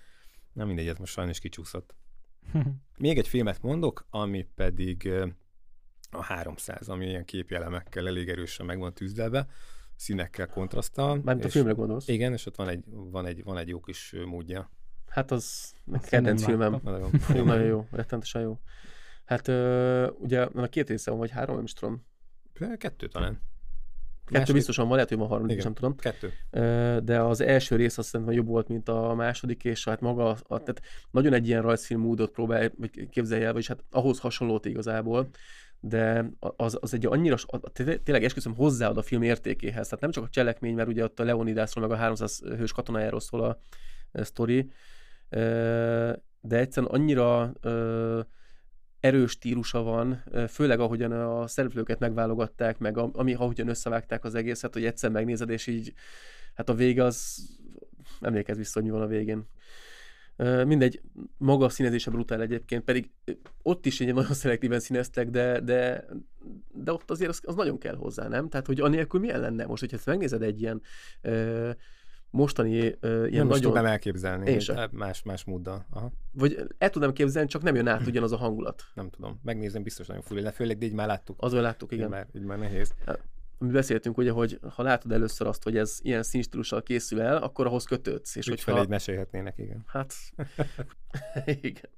[0.52, 1.94] Na mindegy, ez most sajnos kicsúszott.
[2.98, 5.10] Még egy filmet mondok, ami pedig
[6.10, 9.46] a 300, ami ilyen képjelemekkel elég erősen meg van tűzdelve,
[9.96, 11.20] színekkel kontrasztal.
[11.24, 12.08] Mármint a filmre gondolsz?
[12.08, 14.70] Igen, és ott van egy, van egy, van egy jó kis módja.
[15.08, 16.80] Hát az Azt kedvenc filmem.
[16.82, 18.60] Nagyon, Jó, nagyon jó, rettentesen jó.
[19.24, 22.06] Hát ö, ugye a két része van, vagy három, nem is tudom.
[22.78, 23.40] Kettő talán.
[24.26, 25.64] Kettő Második- biztosan van, lehet, hogy van harmadik, Igen.
[25.64, 25.96] nem tudom.
[25.96, 26.32] Kettő.
[27.04, 30.58] De az első rész azt szerintem jobb volt, mint a második, és hát maga, a,
[30.58, 35.28] tehát nagyon egy ilyen rajzfilm módot próbál, vagy képzelj el, vagyis hát ahhoz hasonlót igazából,
[35.80, 37.36] de az, az egy annyira,
[38.02, 41.24] tényleg esküszöm hozzáad a film értékéhez, tehát nem csak a cselekmény, mert ugye ott a
[41.24, 43.58] Leonidásról, meg a 300 hős katonájáról szól a,
[44.12, 44.70] a sztori,
[45.28, 47.52] Ö, de egyszerűen annyira
[49.00, 54.84] erős stílusa van, főleg ahogyan a szereplőket megválogatták, meg ami, ahogyan összevágták az egészet, hogy
[54.84, 55.92] egyszer megnézed, és így,
[56.54, 57.48] hát a vége az,
[58.20, 59.48] emlékezz vissza, hogy mi van a végén.
[60.66, 61.00] Mindegy,
[61.36, 63.10] maga a színezése brutál egyébként, pedig
[63.62, 66.04] ott is egy nagyon szelektíven színeztek, de, de,
[66.72, 68.48] de ott azért az, az nagyon kell hozzá, nem?
[68.48, 70.82] Tehát, hogy anélkül milyen lenne most, hogyha ezt megnézed egy ilyen
[71.20, 71.70] ö,
[72.30, 73.60] mostani ö, ilyen Nem most nagyon...
[73.60, 74.50] tudnám elképzelni.
[74.50, 74.90] Én sem.
[74.92, 75.86] Más, más móddal.
[75.90, 78.82] Aha, vagy el tudnám képzelni, csak nem jön át ugyanaz a hangulat.
[78.94, 79.40] nem tudom.
[79.42, 81.36] Megnézem, biztos nagyon fura, de főleg, de így már láttuk.
[81.42, 82.10] Azon láttuk, Így igen.
[82.10, 82.94] már, így már nehéz.
[83.58, 87.66] Mi beszéltünk ugye, hogy ha látod először azt, hogy ez ilyen színstílussal készül el, akkor
[87.66, 88.36] ahhoz kötődsz.
[88.36, 88.92] És Ügyfeleid hogyha...
[88.94, 89.84] mesélhetnének, igen.
[89.86, 90.14] Hát,
[91.46, 91.90] igen.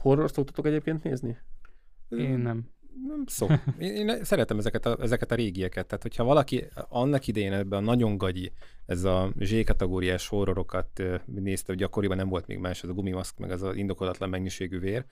[0.00, 1.38] Horror szoktatok egyébként nézni?
[2.08, 2.70] Én nem.
[3.26, 3.50] Szok.
[3.78, 5.86] Én, én szeretem ezeket a, ezeket a régieket.
[5.86, 8.52] Tehát, hogyha valaki annak idején ebben a nagyon gagyi,
[8.86, 13.50] ez a Z-kategóriás horrorokat nézte, hogy akkoriban nem volt még más, ez a gumimaszk, meg
[13.50, 15.04] az az indokolatlan mennyiségű vér,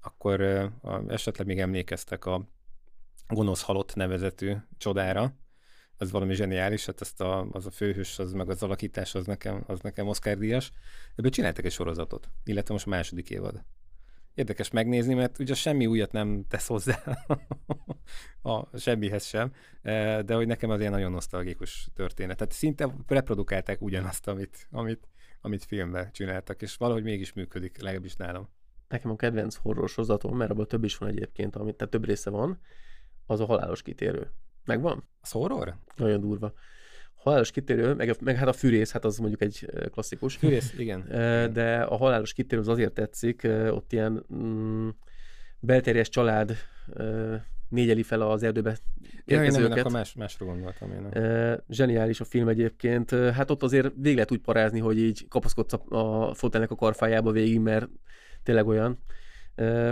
[0.00, 0.40] akkor
[0.82, 2.48] a, esetleg még emlékeztek a
[3.28, 5.34] gonosz halott nevezetű csodára,
[6.02, 9.64] ez valami zseniális, hát ezt a, az a főhős, az meg az alakítás, az nekem,
[9.66, 10.72] az nekem Oscar díjas.
[11.14, 13.64] Ebből csináltak egy sorozatot, illetve most második évad.
[14.34, 17.02] Érdekes megnézni, mert ugye semmi újat nem tesz hozzá
[18.42, 19.52] a semmihez sem,
[19.82, 22.36] eh, de hogy nekem az ilyen nagyon nosztalgikus történet.
[22.36, 25.08] Tehát szinte reprodukálták ugyanazt, amit, amit,
[25.40, 28.48] amit filmben csináltak, és valahogy mégis működik, legalábbis nálam.
[28.88, 32.30] Nekem a kedvenc horror sorozatom, mert abban több is van egyébként, amit, tehát több része
[32.30, 32.60] van,
[33.26, 34.30] az a halálos kitérő.
[34.64, 35.08] Megvan?
[35.20, 35.76] Az horror?
[35.96, 36.52] Nagyon durva.
[37.22, 40.36] Halálos kitérő, meg, meg hát a fűrész, hát az mondjuk egy klasszikus.
[40.36, 41.04] Fűrész, igen.
[41.52, 44.88] De a halálos kitérő az azért tetszik, ott ilyen mm,
[45.60, 46.56] belterjes család
[47.68, 48.76] négyeli fel az erdőbe
[49.24, 49.78] Ja, én nem, érkezőket.
[49.78, 51.22] akkor más, másra gondoltam én.
[51.22, 53.10] Ö, Zseniális a film egyébként.
[53.10, 57.30] Hát ott azért végig lehet úgy parázni, hogy így kapaszkodsz a, a fotelnek a karfájába
[57.30, 57.88] végig, mert
[58.42, 58.98] tényleg olyan.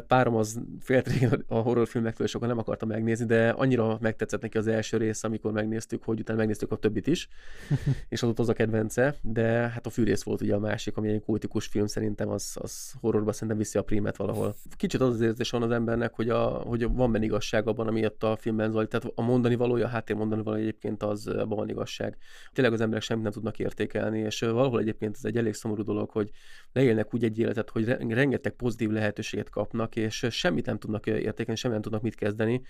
[0.06, 4.66] Párom az félt régen a horrorfilmektől, sokan nem akarta megnézni, de annyira megtetszett neki az
[4.66, 7.28] első rész, amikor megnéztük, hogy utána megnéztük a többit is,
[8.08, 11.08] és az ott az a kedvence, de hát a fűrész volt ugye a másik, ami
[11.08, 14.54] egy kultikus film, szerintem az, az horrorba szerintem viszi a prímet valahol.
[14.76, 18.04] Kicsit az az érzés van az embernek, hogy, a, hogy van benne igazság abban, ami
[18.04, 21.58] ott a filmben zajlik, tehát a mondani valója, a háttér mondani valója egyébként az abban
[21.58, 22.16] van igazság.
[22.52, 26.10] Tényleg az emberek semmit nem tudnak értékelni, és valahol egyébként ez egy elég szomorú dolog,
[26.10, 26.30] hogy
[26.72, 31.60] leélnek úgy egy életet, hogy re- rengeteg pozitív lehetőséget kapnak, és semmit nem tudnak értékelni,
[31.60, 32.62] semmit nem tudnak mit kezdeni,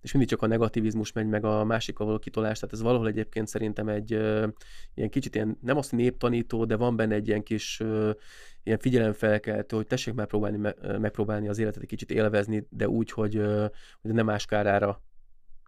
[0.00, 3.48] és mindig csak a negativizmus megy, meg a másikkal való kitolás, tehát ez valahol egyébként
[3.48, 4.10] szerintem egy
[4.94, 7.82] ilyen kicsit ilyen, nem azt néptanító, de van benne egy ilyen kis
[8.62, 13.34] ilyen figyelemfelkeltő, hogy tessék megpróbálni, me, megpróbálni az életet egy kicsit élvezni, de úgy, hogy,
[14.00, 15.02] hogy nem más kárára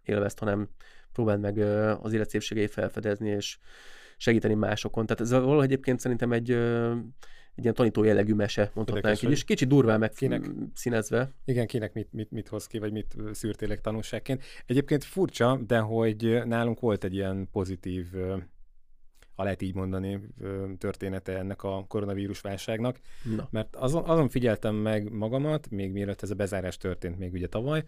[0.03, 0.69] élvezt, hanem
[1.11, 1.57] próbáld meg
[2.01, 3.57] az élet szépségeit felfedezni, és
[4.17, 5.05] segíteni másokon.
[5.05, 6.57] Tehát ez valahol egyébként szerintem egy,
[7.59, 10.45] egy ilyen tanító jellegű mese, mondhatnánk így, és kicsit durván meg Kinek?
[10.73, 11.31] színezve.
[11.45, 14.43] Igen, kinek mit, mit, mit hoz ki, vagy mit szűrtélek tanulságként.
[14.65, 18.05] Egyébként furcsa, de hogy nálunk volt egy ilyen pozitív
[19.35, 20.19] ha lehet így mondani,
[20.77, 22.99] története ennek a koronavírus válságnak.
[23.35, 23.47] Na.
[23.51, 27.83] Mert azon, azon figyeltem meg magamat, még mielőtt ez a bezárás történt még ugye tavaly,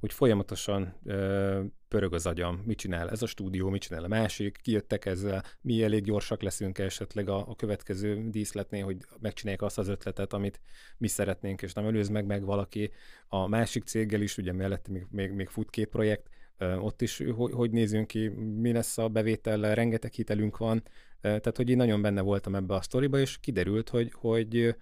[0.00, 1.60] hogy folyamatosan ö,
[1.92, 5.82] pörög az agyam, mit csinál ez a stúdió, mit csinál a másik, kijöttek ezzel, mi
[5.82, 10.60] elég gyorsak leszünk esetleg a, a következő díszletnél, hogy megcsinálják azt az ötletet, amit
[10.98, 12.90] mi szeretnénk, és nem előz meg meg valaki.
[13.28, 16.28] A másik céggel is, ugye mellett még, még, még fut két projekt,
[16.58, 18.28] ott is hogy, hogy nézünk ki,
[18.60, 20.82] mi lesz a bevétellel, rengeteg hitelünk van,
[21.20, 24.76] tehát hogy én nagyon benne voltam ebbe a sztoriba, és kiderült, hogy, hogy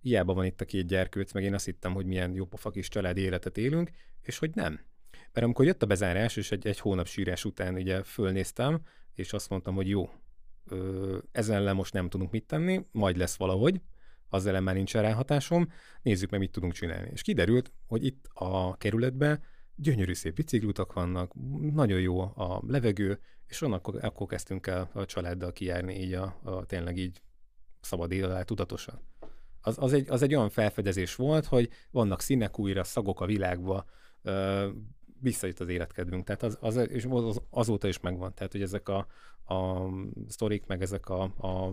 [0.00, 2.88] hiába van itt a két gyerkőc, meg én azt hittem, hogy milyen jó pofa kis
[2.88, 3.90] családi életet élünk,
[4.22, 4.80] és hogy nem.
[5.32, 8.80] Mert amikor jött a bezárás, és egy, egy hónap sírás után ugye fölnéztem,
[9.14, 10.10] és azt mondtam, hogy jó,
[11.32, 13.80] ezen ellen most nem tudunk mit tenni, majd lesz valahogy,
[14.28, 15.68] az ellen már nincs ráhatásom,
[16.02, 17.10] nézzük meg, mit tudunk csinálni.
[17.12, 19.42] És kiderült, hogy itt a kerületben
[19.76, 21.32] gyönyörű szép biciklutak vannak,
[21.72, 26.38] nagyon jó a levegő, és onnan akkor, akkor kezdtünk el a családdal kijárni így a,
[26.42, 27.22] a tényleg így
[27.80, 29.00] szabad élet tudatosan
[29.66, 33.84] az, az, egy, az egy olyan felfedezés volt, hogy vannak színek újra, szagok a világba,
[34.22, 34.68] ö,
[35.20, 36.24] visszajött az életkedvünk.
[36.24, 38.34] Tehát az, az, és az, azóta is megvan.
[38.34, 39.06] Tehát, hogy ezek a,
[39.54, 39.88] a
[40.28, 41.72] sztorik, meg ezek a, a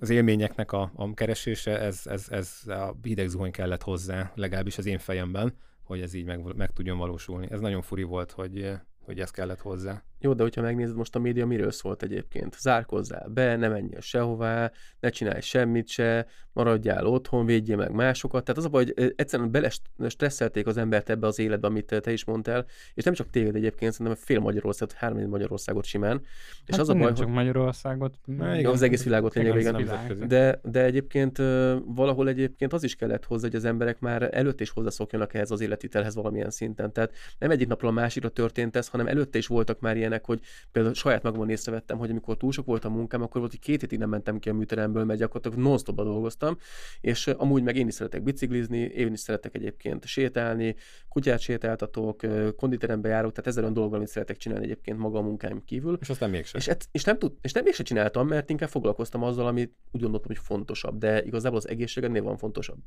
[0.00, 4.86] az élményeknek a, a keresése, ez, ez, ez a hideg zuhony kellett hozzá, legalábbis az
[4.86, 7.50] én fejemben, hogy ez így meg, meg tudjon valósulni.
[7.50, 10.02] Ez nagyon furi volt, hogy, hogy ez kellett hozzá.
[10.20, 12.56] Jó, de hogyha megnézed most a média, miről szólt egyébként?
[12.58, 18.44] Zárkozzál be, ne menjél sehová, ne csinálj semmit se, maradjál otthon, védjél meg másokat.
[18.44, 22.24] Tehát az a baj, hogy egyszerűen belestresszelték az embert ebbe az életbe, amit te is
[22.24, 26.20] mondtál, és nem csak téged egyébként, szerintem fél Magyarországot, három Magyarországot simán.
[26.66, 27.34] És hát az a baj, csak hogy...
[27.34, 30.28] Magyarországot, Na, igen, az egész világot lényegében.
[30.28, 31.38] De, de egyébként
[31.84, 35.60] valahol egyébként az is kellett hozzá, hogy az emberek már előtt is hozzászokjanak ehhez az
[35.60, 36.92] életvitelhez valamilyen szinten.
[36.92, 40.26] Tehát nem egyik napról a másikra történt ez, hanem előtte is voltak már ilyen ilyenek,
[40.26, 40.40] hogy
[40.72, 43.80] például saját magamon észrevettem, hogy amikor túl sok volt a munkám, akkor volt, hogy két
[43.80, 46.56] hétig nem mentem ki a műteremből, mert gyakorlatilag non dolgoztam,
[47.00, 50.76] és amúgy meg én is szeretek biciklizni, én is szeretek egyébként sétálni,
[51.08, 52.20] kutyát sétáltatok,
[52.56, 55.98] konditerembe járok, tehát ezer olyan dolog, amit szeretek csinálni egyébként maga a munkáim kívül.
[56.00, 56.60] És aztán mégsem.
[56.60, 60.00] És, et, és, nem tud, és nem mégsem csináltam, mert inkább foglalkoztam azzal, amit úgy
[60.00, 62.78] gondoltam, hogy fontosabb, de igazából az egészségednél van fontosabb.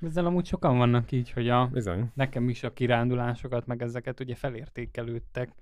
[0.00, 2.10] Ezzel amúgy sokan vannak így, hogy a, Bizony.
[2.14, 5.52] nekem is a kirándulásokat, meg ezeket ugye felértékelődtek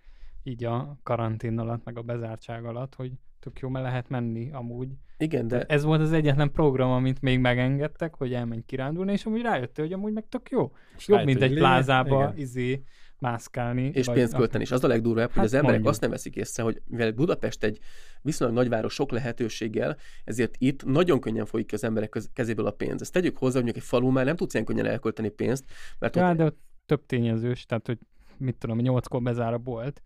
[0.43, 4.89] így a karantén alatt, meg a bezártság alatt, hogy tök jó, mert lehet menni amúgy.
[5.19, 5.62] Igen, de...
[5.62, 9.94] Ez volt az egyetlen program, amit még megengedtek, hogy elmenj kirándulni, és amúgy rájöttél, hogy
[9.94, 10.73] amúgy meg tök jó.
[10.97, 12.36] És Jobb, mint egy plázába igen.
[12.36, 12.82] izé
[13.19, 13.90] mászkálni.
[13.94, 14.62] És pénzt költeni.
[14.62, 15.93] És az a legdurvább, hát hogy az emberek mondjuk.
[15.93, 17.78] azt nem veszik észre, hogy mivel Budapest egy
[18.23, 23.01] viszonylag nagyváros sok lehetőséggel, ezért itt nagyon könnyen folyik ki az emberek kezéből a pénz.
[23.01, 25.64] Ezt tegyük hozzá, hogy egy falu már nem tudsz ilyen könnyen elkölteni pénzt.
[25.98, 26.36] Mert ja, ott...
[26.36, 27.98] de ott több tényezős, tehát hogy
[28.36, 30.02] mit tudom, nyolckor bezár a bolt,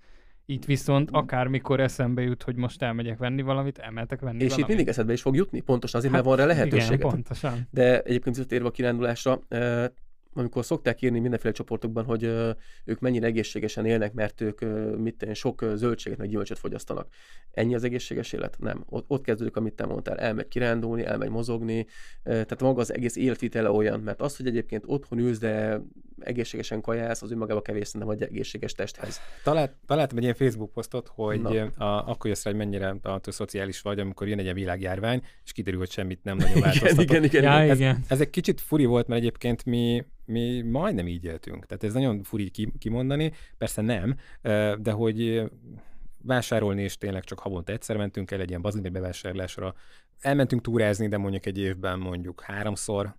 [0.46, 4.62] itt viszont akármikor eszembe jut, hogy most elmegyek venni valamit, elmehetek venni És valamit.
[4.62, 6.92] itt mindig eszedbe is fog jutni, pontosan azért, hát, mert van rá lehetőség.
[6.92, 7.68] Igen, pontosan.
[7.70, 9.40] De egyébként visszatérve a kirándulásra,
[10.36, 12.22] amikor szokták írni mindenféle csoportokban, hogy
[12.84, 14.60] ők mennyire egészségesen élnek, mert ők
[14.98, 17.08] mit sok zöldséget meg gyümölcsöt fogyasztanak.
[17.50, 18.56] Ennyi az egészséges élet?
[18.58, 18.84] Nem.
[18.88, 20.18] Ott, ott kezdődik, amit te mondtál.
[20.18, 21.86] Elmegy kirándulni, elmegy mozogni,
[22.22, 25.80] tehát maga az egész életvitele olyan, mert az, hogy egyébként otthon ülsz, de
[26.20, 29.20] egészségesen kajálsz, az önmagában kevés szerintem egy egészséges testhez.
[29.42, 33.80] Talált, találtam egy ilyen Facebook posztot, hogy a, akkor jössz rá, hogy mennyire a, szociális
[33.80, 37.02] vagy, amikor jön egy világjárvány, és kiderül, hogy semmit nem nagyon változtatott.
[37.02, 37.70] igen, igen, igen, ja, igen.
[37.70, 38.04] Ez, igen.
[38.08, 41.66] ez egy kicsit furi volt, mert egyébként mi mi majdnem így éltünk.
[41.66, 44.16] Tehát ez nagyon furi kimondani, persze nem,
[44.82, 45.42] de hogy
[46.22, 49.74] vásárolni is tényleg csak havonta egyszer mentünk el egy ilyen bazin bevásárlásra.
[50.20, 53.16] Elmentünk túrázni, de mondjuk egy évben mondjuk háromszor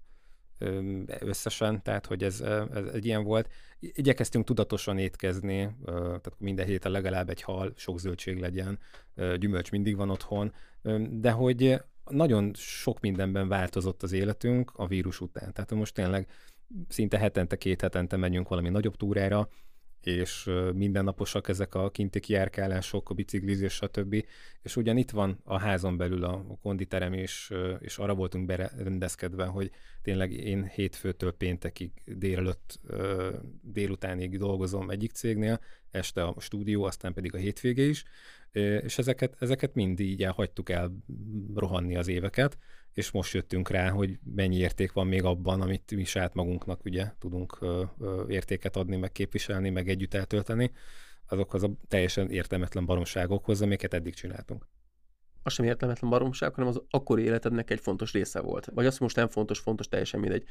[1.20, 2.42] összesen, tehát hogy ez,
[2.74, 3.50] ez egy ilyen volt.
[3.80, 8.80] Igyekeztünk tudatosan étkezni, tehát minden héten legalább egy hal, sok zöldség legyen,
[9.38, 10.54] gyümölcs mindig van otthon,
[11.10, 15.54] de hogy nagyon sok mindenben változott az életünk a vírus után.
[15.54, 16.28] Tehát most tényleg
[16.88, 19.50] szinte hetente, két hetente megyünk valami nagyobb túrára,
[20.02, 24.26] és mindennaposak ezek a kinti kiárkálások, a biciklizés, stb.
[24.62, 29.72] És ugyan itt van a házon belül a konditerem, és, és arra voltunk berendezkedve, hogy
[30.02, 32.80] tényleg én hétfőtől péntekig délelőtt,
[33.62, 35.60] délutánig dolgozom egyik cégnél,
[35.98, 38.04] este a stúdió, aztán pedig a hétvégé is,
[38.52, 40.98] és ezeket, ezeket mind így elhagytuk el
[41.56, 42.58] rohanni az éveket,
[42.94, 47.12] és most jöttünk rá, hogy mennyi érték van még abban, amit mi saját magunknak ugye
[47.20, 47.60] tudunk
[48.28, 50.72] értéket adni, meg képviselni, meg együtt eltölteni,
[51.28, 54.68] azokhoz a teljesen értelmetlen baromságokhoz, amiket eddig csináltunk.
[55.44, 58.66] Az sem értelmetlen baromság, hanem az akkori életednek egy fontos része volt.
[58.74, 60.44] Vagy azt, most nem fontos, fontos, teljesen mindegy.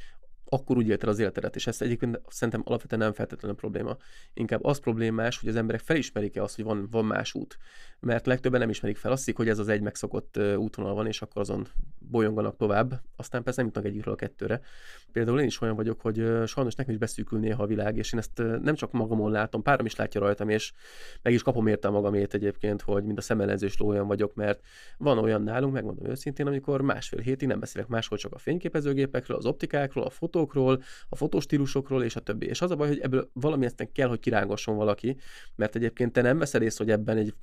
[0.49, 3.97] Akkor úgy élted az életedet, és ez egyébként szerintem alapvetően nem feltétlenül probléma.
[4.35, 7.59] Inkább az problémás, hogy az emberek felismerik-e azt, hogy van, van más út.
[8.01, 11.43] Mert legtöbben nem ismerik fel azt, hogy ez az egy megszokott útvonal van, és akkor
[11.43, 11.69] azon
[11.99, 14.61] bolyonganak tovább, aztán persze nem jutnak egyikről a kettőre.
[15.13, 16.17] Például én is olyan vagyok, hogy
[16.47, 19.87] sajnos nekem is beszűkül néha a világ, és én ezt nem csak magamon látom, párom
[19.87, 20.73] is látja rajtam, és
[21.23, 24.61] meg is kapom érte magamét egyébként, hogy mind a szemellenzős olyan vagyok, mert
[24.99, 29.47] van olyan nálunk, megmondom őszintén, amikor másfél hétig nem beszélek máshol csak a fényképezőgépekről, az
[29.47, 32.47] optikákról, a fotókról, a fotostílusokról és a többi.
[32.47, 35.17] És az a baj, hogy ebből valami ezt kell, hogy kirángasson valaki,
[35.55, 37.35] mert egyébként te nem veszel észre, hogy ebben egy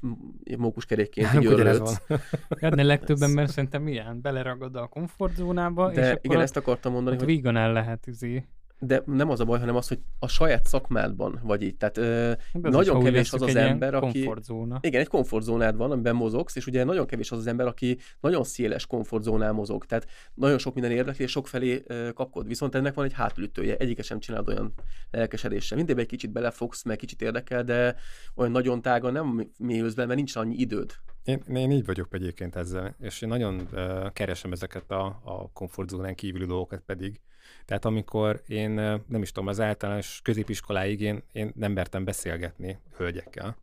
[0.57, 2.01] mókuskerékként így örülsz.
[2.61, 6.91] Hát de legtöbb ember szerintem ilyen, beleragad a komfortzónába, de és akkor igen, ezt akartam
[6.91, 8.45] mondani, hogy vígan el lehet izé.
[8.85, 11.75] De nem az a baj, hanem az, hogy a saját szakmádban vagy így.
[11.75, 14.23] Tehát ö, Hát az nagyon is, kevés az az ember, aki...
[14.23, 14.79] komfortzóna.
[14.81, 18.43] Igen, egy komfortzónád van, amiben mozogsz, és ugye nagyon kevés az az ember, aki nagyon
[18.43, 19.85] széles komfortzónán mozog.
[19.85, 21.83] Tehát nagyon sok minden érdekli, és sok felé
[22.13, 22.47] kapkod.
[22.47, 23.75] Viszont ennek van egy hátulütője.
[23.77, 24.73] Egyike sem csinálod olyan
[25.11, 25.77] lelkesedéssel.
[25.77, 27.95] Mindig egy kicsit belefogsz, meg kicsit érdekel, de
[28.35, 30.91] olyan nagyon tágan nem mélyülsz mert nincs annyi időd.
[31.23, 36.15] Én, én így vagyok egyébként ezzel, és én nagyon uh, keresem ezeket a, a komfortzónán
[36.15, 37.21] kívüli dolgokat pedig.
[37.65, 38.71] Tehát amikor én,
[39.07, 43.57] nem is tudom, az általános középiskoláig én, én nem mertem beszélgetni hölgyekkel.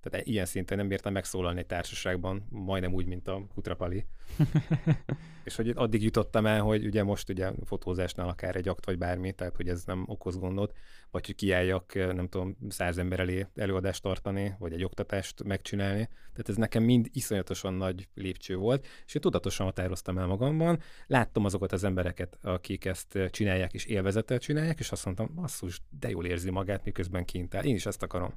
[0.00, 4.04] Tehát ilyen szinten nem értem megszólalni egy társaságban, majdnem úgy, mint a Kutrapali.
[5.44, 9.32] és hogy addig jutottam el, hogy ugye most ugye fotózásnál akár egy akt vagy bármi,
[9.32, 10.76] tehát hogy ez nem okoz gondot,
[11.10, 16.08] vagy hogy kiálljak, nem tudom, száz ember elé előadást tartani, vagy egy oktatást megcsinálni.
[16.08, 20.80] Tehát ez nekem mind iszonyatosan nagy lépcső volt, és én tudatosan határoztam el magamban.
[21.06, 26.10] Láttam azokat az embereket, akik ezt csinálják és élvezettel csinálják, és azt mondtam, basszus, de
[26.10, 27.64] jól érzi magát, miközben kint áll.
[27.64, 28.34] Én is ezt akarom.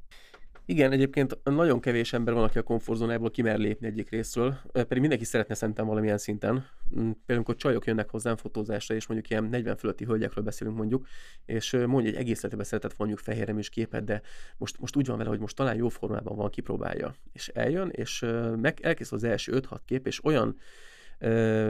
[0.66, 5.26] Igen, egyébként nagyon kevés ember van, aki a komfortzónából kimer lépni egyik részről, pedig mindenki
[5.26, 6.54] szeretne szerintem valamilyen szinten.
[6.54, 11.08] Mm, Például, amikor csajok jönnek hozzám fotózásra, és mondjuk ilyen 40 fölötti hölgyekről beszélünk mondjuk,
[11.46, 14.22] és mondja, hogy egész életében szeretett mondjuk fehérem és képet, de
[14.58, 17.16] most, most úgy van vele, hogy most talán jó formában van, kipróbálja.
[17.34, 18.26] És eljön, és
[18.62, 20.58] meg elkészül az első 5-6 kép, és olyan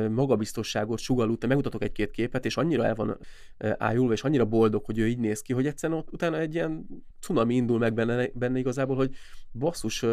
[0.09, 3.17] magabiztosságot sugal te megmutatok egy-két képet, és annyira el van
[3.57, 6.87] ájulva, és annyira boldog, hogy ő így néz ki, hogy egyszerűen ott utána egy ilyen
[7.19, 9.15] cunami indul meg benne, benne igazából, hogy
[9.51, 10.03] basszus,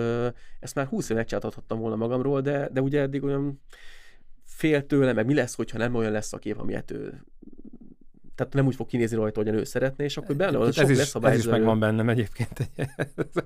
[0.61, 3.61] ezt már 20 év megcsináltathattam volna magamról, de, de ugye eddig olyan
[4.44, 7.24] fél tőle, meg mi lesz, hogyha nem olyan lesz a kép, amilyet ő
[8.41, 10.91] tehát nem úgy fog kinézni rajta, hogy ő szeretné, és akkor benne van, ez, sok
[10.91, 12.71] is, lesz a ez is megvan bennem egyébként.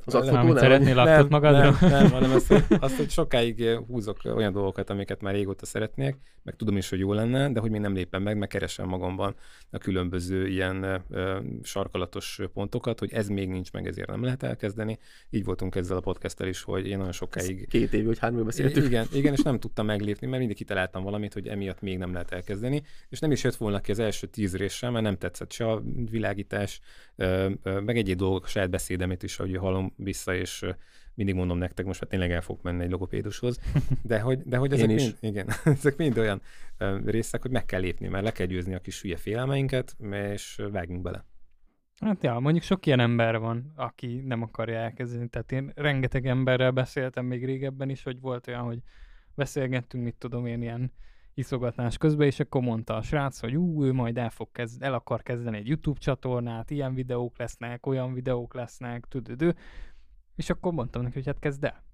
[0.04, 1.58] Az a Amit fotónál, szeretnél nem, magadra?
[1.80, 6.16] nem, nem, hanem azt, hogy, azt, hogy sokáig húzok olyan dolgokat, amiket már régóta szeretnék,
[6.42, 9.34] meg tudom is, hogy jó lenne, de hogy még nem lépem meg, meg keresem magamban
[9.70, 14.98] a különböző ilyen ö, sarkalatos pontokat, hogy ez még nincs meg, ezért nem lehet elkezdeni.
[15.30, 17.68] Így voltunk ezzel a podcasttel is, hogy én nagyon sokáig...
[17.68, 18.84] Két év, vagy három év beszéltük.
[18.84, 22.32] Igen, igen, és nem tudtam meglépni, mert mindig kitaláltam valamit, hogy emiatt még nem lehet
[22.32, 25.52] elkezdeni, és nem is jött volna ki az első tíz rész sem, mert nem tetszett
[25.52, 26.80] se a világítás,
[27.62, 30.64] meg egy dolgok, a saját beszédemet is, ahogy hallom vissza, és
[31.14, 33.60] mindig mondom nektek, most már tényleg el fogok menni egy logopédushoz,
[34.02, 35.02] de hogy, de hogy ezek, Én is.
[35.02, 35.48] mind, igen,
[35.78, 36.42] ezek mind olyan
[37.04, 39.96] részek, hogy meg kell lépni, mert le kell győzni a kis hülye félelmeinket,
[40.32, 41.24] és vágjunk bele.
[42.00, 45.28] Hát ja, mondjuk sok ilyen ember van, aki nem akarja elkezdeni.
[45.28, 48.78] Tehát én rengeteg emberrel beszéltem még régebben is, hogy volt olyan, hogy
[49.34, 50.92] beszélgettünk, mit tudom én, ilyen
[51.34, 54.94] iszogatás közben, és akkor mondta a srác, hogy ú, ő majd el, fog kezd, el
[54.94, 59.56] akar kezdeni egy YouTube csatornát, ilyen videók lesznek, olyan videók lesznek, tudod,
[60.36, 61.84] és akkor mondtam neki, hogy hát kezd el.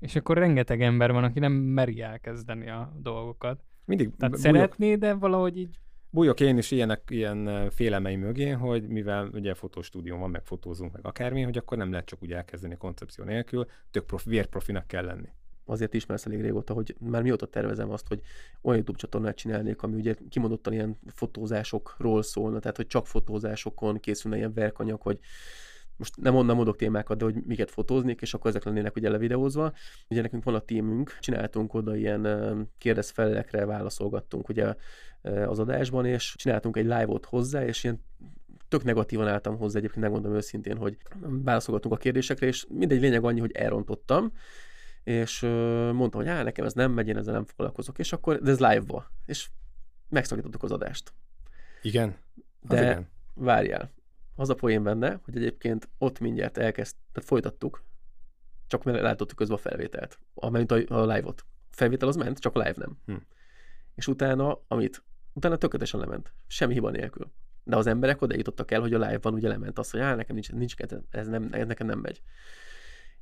[0.00, 3.64] És akkor rengeteg ember van, aki nem meri elkezdeni a dolgokat.
[3.84, 5.78] Mindig Tehát bújok, szeretné, de valahogy így
[6.10, 11.06] bújok én is ilyenek, ilyen félelmeim mögé, hogy mivel ugye fotostúdió van, meg fotózunk, meg
[11.06, 15.28] akármi, hogy akkor nem lehet csak úgy elkezdeni koncepció nélkül, tök profi, vérprofinak kell lenni.
[15.68, 18.20] Azért ismersz elég régóta, hogy már mióta tervezem azt, hogy
[18.62, 24.36] olyan YouTube csatornát csinálnék, ami ugye kimondottan ilyen fotózásokról szólna, tehát hogy csak fotózásokon készülne
[24.36, 25.18] ilyen verkanyag, hogy
[25.96, 29.72] most nem onnan mondok témákat, de hogy miket fotóznék, és akkor ezek lennének ugye levideózva.
[30.08, 34.74] Ugye nekünk van a tímünk, csináltunk oda ilyen kérdezfelelekre válaszolgattunk ugye
[35.46, 38.04] az adásban, és csináltunk egy live-ot hozzá, és ilyen
[38.68, 43.40] tök negatívan álltam hozzá, egyébként megmondom őszintén, hogy válaszolgattunk a kérdésekre, és mindegy lényeg annyi,
[43.40, 44.32] hogy elrontottam,
[45.08, 48.38] és ö, mondtam, hogy á, nekem ez nem megy, én ezzel nem foglalkozok, és akkor,
[48.38, 49.48] de ez live-ba, és
[50.08, 51.12] megszakítottuk az adást.
[51.82, 52.16] Igen?
[52.36, 53.08] Az De igen.
[53.34, 53.92] várjál,
[54.34, 57.84] az a poén benne, hogy egyébként ott mindjárt elkezd, tehát folytattuk,
[58.66, 61.44] csak mert látottuk közben a felvételt, amint a, a live-ot.
[61.70, 62.98] A felvétel az ment, csak a live nem.
[63.06, 63.14] Hm.
[63.94, 67.32] És utána, amit, utána tökéletesen lement, semmi hiba nélkül.
[67.64, 70.34] De az emberek oda jutottak el, hogy a live-ban ugye lement az, hogy á, nekem
[70.34, 70.74] nincs, nincs
[71.10, 72.22] ez, nem, ez nekem nem megy.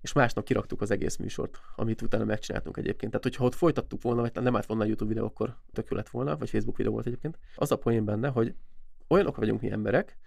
[0.06, 3.10] És másnap kiraktuk az egész műsort, amit utána megcsináltunk egyébként.
[3.10, 6.08] Tehát, hogyha ott folytattuk volna, vagy nem állt volna a YouTube videó, akkor tök lett
[6.08, 7.38] volna, vagy Facebook videó volt egyébként.
[7.54, 8.54] Az a poén benne, hogy
[9.08, 10.18] olyanok vagyunk mi emberek,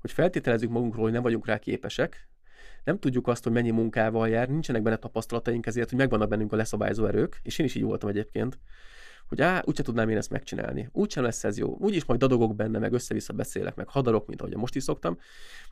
[0.00, 2.28] hogy feltételezzük magunkról, hogy nem vagyunk rá képesek,
[2.84, 6.56] nem tudjuk azt, hogy mennyi munkával jár, nincsenek benne tapasztalataink, ezért, hogy megvannak bennünk a
[6.56, 8.58] leszabályzó erők, és én is így voltam egyébként,
[9.28, 10.88] hogy á, úgyse tudnám én ezt megcsinálni.
[10.92, 11.76] Úgysem lesz ez jó.
[11.80, 15.18] Úgyis majd dadogok benne, meg össze-vissza beszélek, meg hadarok, mint ahogy most is szoktam.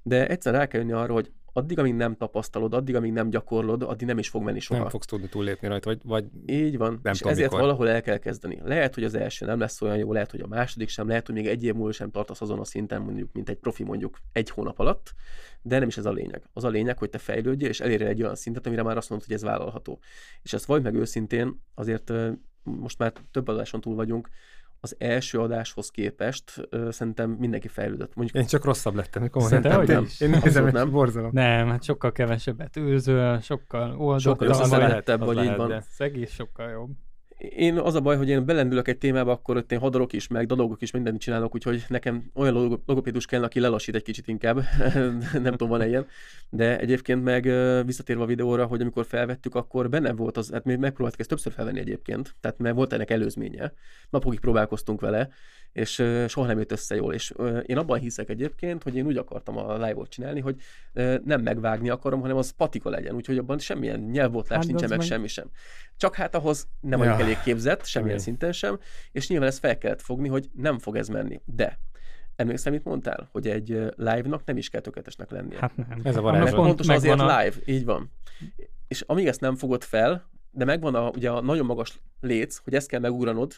[0.02, 3.82] De egyszer rá kell jönni arra, hogy addig, amíg nem tapasztalod, addig, amíg nem gyakorlod,
[3.82, 4.80] addig nem is fog menni soha.
[4.80, 7.00] Nem fogsz tudni túllépni rajta, vagy, vagy Így van.
[7.02, 7.64] Nem és tudom, ezért mikor.
[7.64, 8.60] valahol el kell kezdeni.
[8.64, 11.34] Lehet, hogy az első nem lesz olyan jó, lehet, hogy a második sem, lehet, hogy
[11.34, 14.50] még egy év múlva sem tartasz azon a szinten, mondjuk, mint egy profi mondjuk egy
[14.50, 15.14] hónap alatt,
[15.62, 16.42] de nem is ez a lényeg.
[16.52, 19.26] Az a lényeg, hogy te fejlődjél, és elérjél egy olyan szintet, amire már azt mondod,
[19.26, 19.98] hogy ez vállalható.
[20.42, 22.12] És ezt vagy meg őszintén, azért
[22.66, 24.28] most már több adáson túl vagyunk,
[24.80, 28.14] az első adáshoz képest ö, szerintem mindenki fejlődött.
[28.14, 29.30] Mondjuk én csak rosszabb lettem.
[29.30, 29.62] Komolyan.
[29.62, 30.30] Szerintem Dehogy nem.
[30.30, 30.90] Én nézem, hogy nem.
[30.90, 31.30] borzalom.
[31.32, 35.68] Nem, hát sokkal kevesebbet őzöl, sokkal sokkal oldottabb, vagy- lehet, összeszedettebb, vagy így van.
[35.68, 36.90] de- az egész sokkal jobb.
[37.38, 40.46] Én az a baj, hogy én belendülök egy témába, akkor ott én hadarok is, meg
[40.46, 44.62] dadogok is, mindent csinálok, úgyhogy nekem olyan logo- logopédus kell, aki lelassít egy kicsit inkább.
[45.32, 46.06] nem tudom, van-e ilyen.
[46.50, 47.42] De egyébként meg
[47.86, 51.52] visszatérve a videóra, hogy amikor felvettük, akkor benne volt az, hát mi megpróbáltuk ezt többször
[51.52, 53.72] felvenni egyébként, tehát mert volt ennek előzménye.
[54.10, 55.28] Napokig próbálkoztunk vele,
[55.76, 55.92] és
[56.28, 57.14] soha nem jött össze jól.
[57.14, 57.34] És
[57.66, 60.56] én abban hiszek egyébként, hogy én úgy akartam a live-ot csinálni, hogy
[61.24, 65.06] nem megvágni akarom, hanem az patika legyen, úgyhogy abban semmilyen nyelvbotlás Hát, nincsen, meg meg-
[65.06, 65.50] semmi sem.
[65.96, 67.24] Csak hát ahhoz nem vagyok Ja.
[67.24, 68.78] elég képzett, semmilyen szinten sem,
[69.12, 71.40] és nyilván ezt fel kellett fogni, hogy nem fog ez menni.
[71.44, 71.78] De
[72.36, 73.28] emlékszem, mit mondtál?
[73.32, 75.58] Hogy egy live-nak nem is kell tökéletesnek lennie.
[75.60, 76.00] Hát nem.
[76.02, 76.50] Ez a varázs.
[76.50, 78.10] Pontosan azért a- live, így van.
[78.88, 82.74] És amíg ezt nem fogod fel, de megvan a, ugye a nagyon magas léc, hogy
[82.74, 83.52] ezt kell megugranod,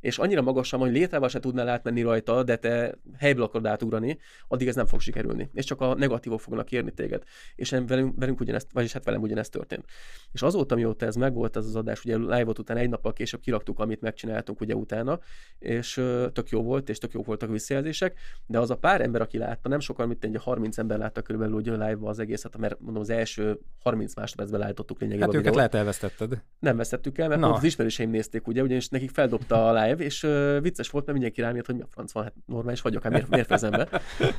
[0.00, 4.18] és annyira magasan, hogy létrával se tudnál átmenni rajta, de te helyből akarod átugrani,
[4.48, 5.50] addig ez nem fog sikerülni.
[5.54, 7.22] És csak a negatívok fognak érni téged.
[7.54, 9.84] És velünk, velünk ugyanezt, vagyis hát velem ugyanezt történt.
[10.32, 13.78] És azóta, mióta ez megvolt, ez az adás, ugye live után egy nappal később kiraktuk,
[13.78, 15.18] amit megcsináltunk ugye utána,
[15.58, 15.94] és
[16.32, 19.38] tök jó volt, és tök jó voltak a visszajelzések, de az a pár ember, aki
[19.38, 23.02] látta, nem sokan, mint egy 30 ember látta körülbelül ugye live az egészet, mert mondom,
[23.02, 25.70] az első 30 másodpercben állítottuk lényegében Hát őket videót.
[25.70, 26.42] lehet elvesztetted.
[26.58, 27.52] Nem vesztettük el, mert Na.
[27.52, 31.40] az ismerőseim nézték, ugye, ugyanis nekik feldobta a live, és uh, vicces volt, mert mindenki
[31.40, 33.88] rám jött, hogy mi a franc van, hát normális vagyok, hát miért, miért fejezem be.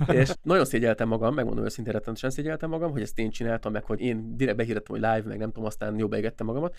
[0.22, 4.00] és nagyon szégyeltem magam, megmondom őszintén, rettenetesen szégyeltem magam, hogy ezt én csináltam, meg hogy
[4.00, 6.76] én direkt behirdettem, hogy live, meg nem tudom, aztán jobb beégettem magamat.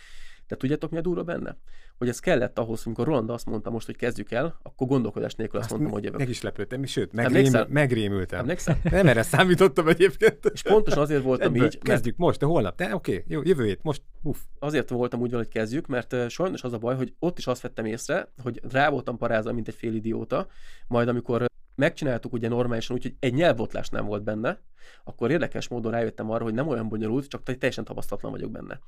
[0.52, 1.56] De tudjátok, mi a durva benne?
[1.98, 5.58] Hogy ez kellett ahhoz, amikor Roland azt mondta most, hogy kezdjük el, akkor gondolkodás nélkül
[5.58, 6.20] azt, Azt mondtam, hogy jövök.
[6.20, 8.38] meg is lepődtem, sőt, megrémül, megrémültem.
[8.38, 8.78] Emlékszel?
[8.90, 10.50] Nem erre számítottam egyébként.
[10.52, 12.76] És pontosan azért voltam Ebből így, mert Kezdjük most, de holnap.
[12.76, 14.38] De oké, jó, jövő hét, most uff.
[14.58, 17.84] azért voltam úgy hogy kezdjük, mert sajnos az a baj, hogy ott is azt vettem
[17.84, 20.46] észre, hogy rá voltam parázva, mint egy fél idióta,
[20.86, 24.60] majd amikor megcsináltuk ugye normálisan, úgyhogy egy nyelvbotlás nem volt benne,
[25.04, 28.78] akkor érdekes módon rájöttem arra, hogy nem olyan bonyolult, csak teljesen tapasztalatlan vagyok benne.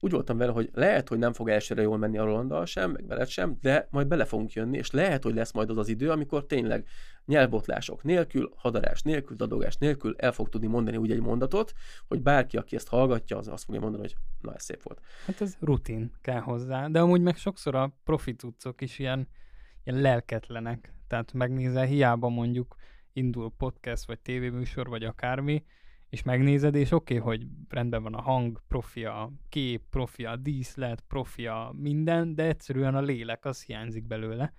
[0.00, 3.06] Úgy voltam vele, hogy lehet, hogy nem fog elsőre jól menni a Rolanddal sem, meg
[3.06, 6.10] veled sem, de majd bele fogunk jönni, és lehet, hogy lesz majd az az idő,
[6.10, 6.86] amikor tényleg
[7.26, 11.72] nyelvbotlások nélkül, hadarás nélkül, dadogás nélkül el fog tudni mondani úgy egy mondatot,
[12.08, 15.00] hogy bárki, aki ezt hallgatja, az azt fogja mondani, hogy na ez szép volt.
[15.26, 18.36] Hát ez rutin kell hozzá, de amúgy meg sokszor a profi
[18.78, 19.28] is ilyen,
[19.84, 20.94] ilyen lelketlenek.
[21.10, 22.76] Tehát megnézel, hiába mondjuk
[23.12, 25.64] indul podcast, vagy tévéműsor, vagy akármi,
[26.08, 30.36] és megnézed, és oké, okay, hogy rendben van a hang, profi a kép, profi a
[30.36, 34.54] díszlet, profi a minden, de egyszerűen a lélek, az hiányzik belőle.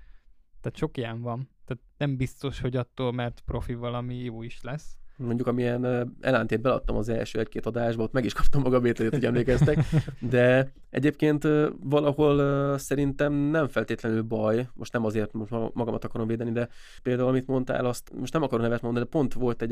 [0.62, 1.50] Tehát sok ilyen van.
[1.66, 4.98] Tehát nem biztos, hogy attól, mert profi valami jó is lesz.
[5.22, 9.26] Mondjuk amilyen elántét beladtam az első egy-két adásba, ott meg is kaptam maga bételét, hogy
[9.26, 9.86] emlékeztek,
[10.20, 11.48] de egyébként
[11.84, 16.70] valahol szerintem nem feltétlenül baj, most nem azért most ma- magamat akarom védeni, de
[17.04, 19.72] például amit mondtál, azt most nem akarom nevet mondani, de pont volt egy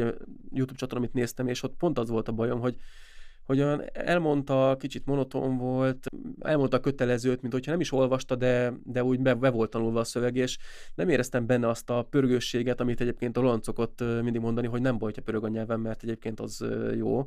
[0.52, 2.76] YouTube csatorna, amit néztem, és ott pont az volt a bajom, hogy
[3.50, 6.08] hogy olyan elmondta, kicsit monoton volt,
[6.40, 10.00] elmondta a kötelezőt, mint hogyha nem is olvasta, de, de úgy be, be volt tanulva
[10.00, 10.58] a szöveg, és
[10.96, 14.98] nem éreztem benne azt a pörgősséget, amit egyébként a Roland szokott mindig mondani, hogy nem
[14.98, 16.66] baj, hogyha pörög a nyelvem, mert egyébként az
[16.96, 17.26] jó.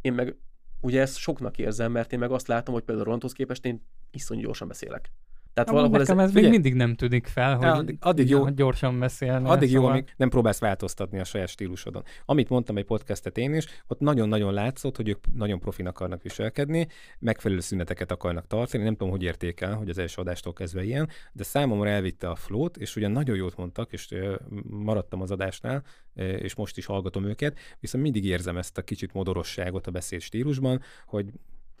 [0.00, 0.36] Én meg
[0.80, 4.40] ugye ezt soknak érzem, mert én meg azt látom, hogy például Rolandhoz képest én iszonyú
[4.40, 5.10] gyorsan beszélek.
[5.54, 6.50] Tehát Amúgy valahol ez, nekem ez, ez figyelj.
[6.52, 9.48] még mindig nem tűnik fel, hogy addig- addig jó- gyorsan beszélni.
[9.48, 12.02] Addig jó, szóval- amíg nem próbálsz változtatni a saját stílusodon.
[12.24, 16.86] Amit mondtam egy podcastet én is, ott nagyon-nagyon látszott, hogy ők nagyon profin akarnak viselkedni,
[17.18, 18.82] megfelelő szüneteket akarnak tartani.
[18.82, 22.76] Nem tudom, hogy értékel, hogy az első adástól kezdve ilyen, de számomra elvitte a flót,
[22.76, 24.14] és ugyan nagyon jót mondtak, és
[24.68, 25.82] maradtam az adásnál,
[26.14, 30.80] és most is hallgatom őket, viszont mindig érzem ezt a kicsit modorosságot a beszéd stílusban,
[31.06, 31.26] hogy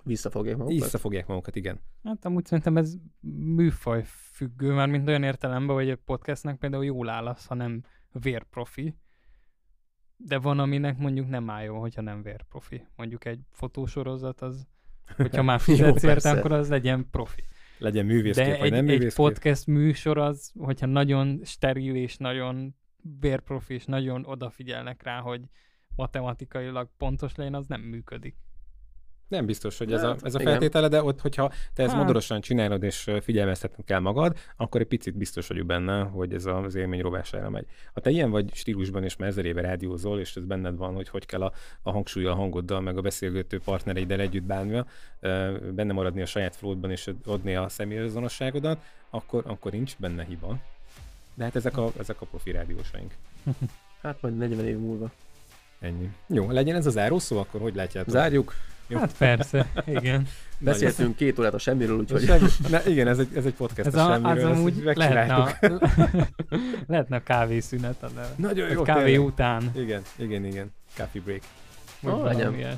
[0.04, 0.82] visszafogják magukat.
[0.82, 1.80] visszafogják magukat, igen.
[2.04, 2.94] Hát amúgy szerintem ez
[3.54, 7.82] műfaj függő, már mint olyan értelemben, hogy egy podcastnek például jól áll az, ha nem
[8.12, 8.96] vérprofi,
[10.16, 12.86] de van, aminek mondjuk nem áll jó, hogyha nem vérprofi.
[12.96, 14.66] Mondjuk egy fotósorozat az,
[15.16, 17.42] hogyha már fizetsz érte, akkor az legyen profi.
[17.78, 22.74] Legyen művészkép, De vagy egy, nem egy podcast műsor az, hogyha nagyon steril és nagyon
[23.20, 25.40] vérprofi, és nagyon odafigyelnek rá, hogy
[25.96, 28.36] matematikailag pontos legyen, az nem működik.
[29.32, 30.52] Nem biztos, hogy ez a, Hát, ez a igen.
[30.52, 32.00] feltétele, de ott, hogyha te ezt Hát.
[32.00, 36.74] modorosan csinálod és figyelmeztetni kell magad, akkor egy picit biztos vagyok benne, hogy ez az
[36.74, 37.66] élmény rovására megy.
[37.94, 41.08] Ha te ilyen vagy stílusban és már ezer éve rádiózol, és ez benned van, hogy
[41.08, 41.52] hogy kell a,
[41.82, 44.86] a hangsúly a hangoddal, meg a beszélgető partnereiddel együtt bánnia,
[45.20, 48.78] ö, benne maradni a saját flódban és adni a személyazonosságodat,
[49.10, 50.58] akkor, akkor nincs benne hiba.
[51.34, 53.12] De hát ezek a, ezek a profi rádiósaink.
[54.02, 55.10] Hát majd 40 év múlva.
[55.82, 56.10] Ennyi.
[56.26, 58.10] Jó, legyen ez a zárószó, akkor hogy látjátok?
[58.10, 58.54] Zárjuk.
[58.86, 58.98] Jó.
[58.98, 60.26] Hát persze, igen.
[60.58, 63.94] Beszéltünk két órát a semmiről, úgyhogy Semmi, ne, igen, ez egy, ez egy podcast Ez
[63.94, 65.58] a, a, semmiről, az amúgy lehetne a,
[66.86, 68.34] lehetne a kávészünet, a neve.
[68.36, 69.26] Nagyon jó, kávé tényleg.
[69.26, 69.70] után.
[69.76, 70.72] Igen, igen, igen.
[70.96, 71.42] Coffee break.
[72.00, 72.74] Valami legyen.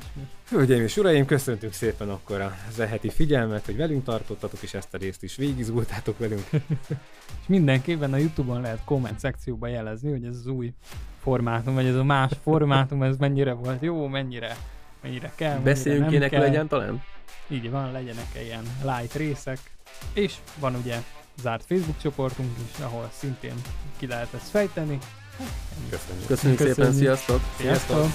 [0.49, 4.93] Hölgyeim és uraim, köszöntünk szépen akkor az e heti figyelmet, hogy velünk tartottatok, és ezt
[4.93, 6.49] a részt is végigizgultátok velünk.
[7.41, 10.73] És mindenképpen a Youtube-on lehet komment szekcióban jelezni, hogy ez az új
[11.25, 14.55] formátum, vagy ez a más formátum, ez mennyire volt jó, mennyire,
[15.01, 16.41] mennyire kell, mennyire beszéljünk nem kének kell.
[16.41, 17.03] legyen talán?
[17.47, 19.59] Így van, legyenek ilyen light részek.
[20.13, 20.95] És van ugye
[21.41, 23.55] zárt Facebook csoportunk is, ahol szintén
[23.97, 24.97] ki lehet ezt fejteni.
[25.89, 26.27] Köszönjük.
[26.27, 27.01] Köszönjük, szépen, Köszönjük.
[27.01, 27.39] sziasztok!
[27.57, 28.05] Sziasztok!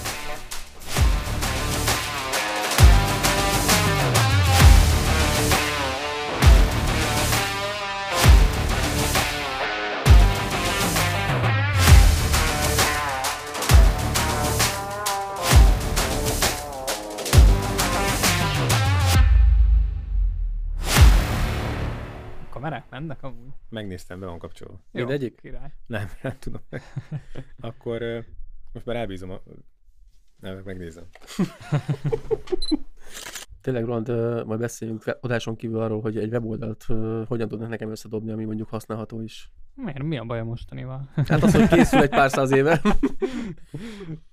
[23.01, 23.53] Mennek amúgy?
[23.69, 24.73] Megnéztem, be van kapcsolva.
[24.91, 25.39] Jó, Mindegyik?
[25.41, 25.73] Király.
[25.85, 26.61] Nem, nem tudom.
[27.59, 28.19] Akkor ö,
[28.73, 29.41] most már elbízom a...
[30.39, 31.07] Nem, megnézem.
[33.61, 34.07] Tényleg, Roland,
[34.45, 38.69] majd beszéljünk adáson kívül arról, hogy egy weboldalt ö, hogyan tudnak nekem összedobni, ami mondjuk
[38.69, 39.51] használható is.
[39.75, 40.03] Miért?
[40.03, 41.09] Mi a baj a mostanival?
[41.15, 42.81] Hát az, hogy készül egy pár száz éve.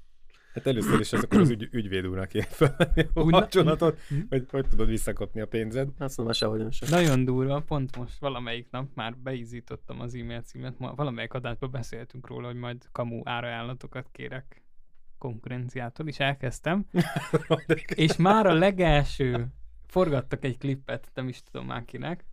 [0.54, 4.00] Hát először is akkor az ügy, ügyvéd úrnak kéne felvenni a na- kapcsolatot,
[4.30, 5.88] hogy hogy tudod visszakapni a pénzed.
[5.98, 6.88] Azt mondom, sehogy sem.
[6.90, 12.26] Nagyon durva, pont most valamelyik nap már beizítottam az e-mail címet, ma valamelyik adásban beszéltünk
[12.26, 14.62] róla, hogy majd kamu árajánlatokat kérek
[15.18, 16.86] konkurenciától, és elkezdtem,
[17.94, 19.46] és már a legelső
[19.86, 22.24] forgattak egy klippet, nem is tudom már kinek,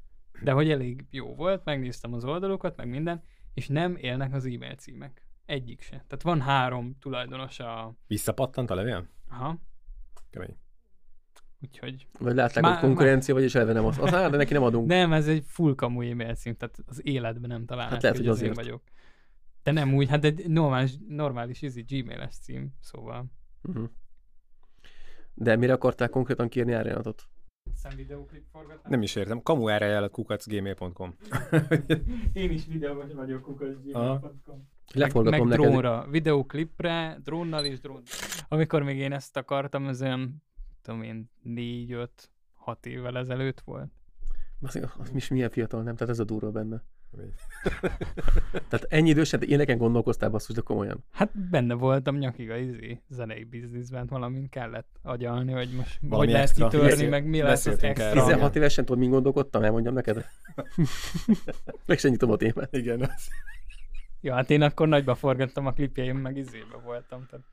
[0.41, 3.23] de hogy elég jó volt, megnéztem az oldalokat, meg minden,
[3.53, 5.24] és nem élnek az e-mail címek.
[5.45, 5.89] Egyik se.
[5.91, 7.95] Tehát van három tulajdonos a...
[8.07, 9.07] Visszapattant a levél?
[9.29, 9.57] Aha,
[10.29, 10.57] Kemény.
[11.61, 12.07] úgyhogy...
[12.19, 13.97] Vagy látták, Má- hogy konkurencia, vagyis eleve nem az.
[13.99, 14.87] az á, de neki nem adunk.
[14.87, 18.25] Nem, ez egy full kamu e-mail cím, tehát az életben nem találnak, Hát lehet, hogy,
[18.25, 18.65] hogy az én azért.
[18.65, 18.83] vagyok.
[19.63, 23.25] De nem úgy, hát egy normális, normális izi gmail-es cím, szóval.
[23.63, 23.89] Uh-huh.
[25.33, 27.23] De mire akarták konkrétan kérni árajánlatot?
[27.73, 28.89] Szem videóklip forgatás?
[28.89, 29.41] Nem is értem.
[29.41, 31.15] Kamu árajánlat kukacgmail.com.
[32.33, 34.73] Én is videós vagyok, kukas.gmail.com.
[34.93, 35.71] Leforgatom meg neked.
[35.71, 38.01] drónra, videóklipre, drónnal is drón.
[38.47, 40.43] Amikor még én ezt akartam, ez olyan,
[40.81, 43.91] tudom én, négy, öt, hat évvel ezelőtt volt.
[44.61, 45.95] Az, az is milyen fiatal, nem?
[45.95, 46.83] Tehát ez a durva benne.
[48.69, 51.03] Tehát ennyi idősen, te ilyeneken gondolkoztál basszus, de komolyan.
[51.11, 56.33] Hát benne voltam nyakig a izé, zenei bizniszben, valamint kellett agyalni, hogy most Valami hogy
[56.33, 56.67] lehet extra.
[56.67, 58.05] kitörni, Beszél- meg mi lesz az extra.
[58.05, 58.23] erről.
[58.23, 59.63] 16 évesen tudod, min gondolkodtam?
[59.63, 60.25] Elmondjam neked?
[61.85, 62.73] Meg se nyitom a témát.
[62.75, 63.09] Igen.
[64.25, 67.25] Ja, hát én akkor nagyba forgattam a klipjeim, meg izébe voltam.
[67.29, 67.45] Tehát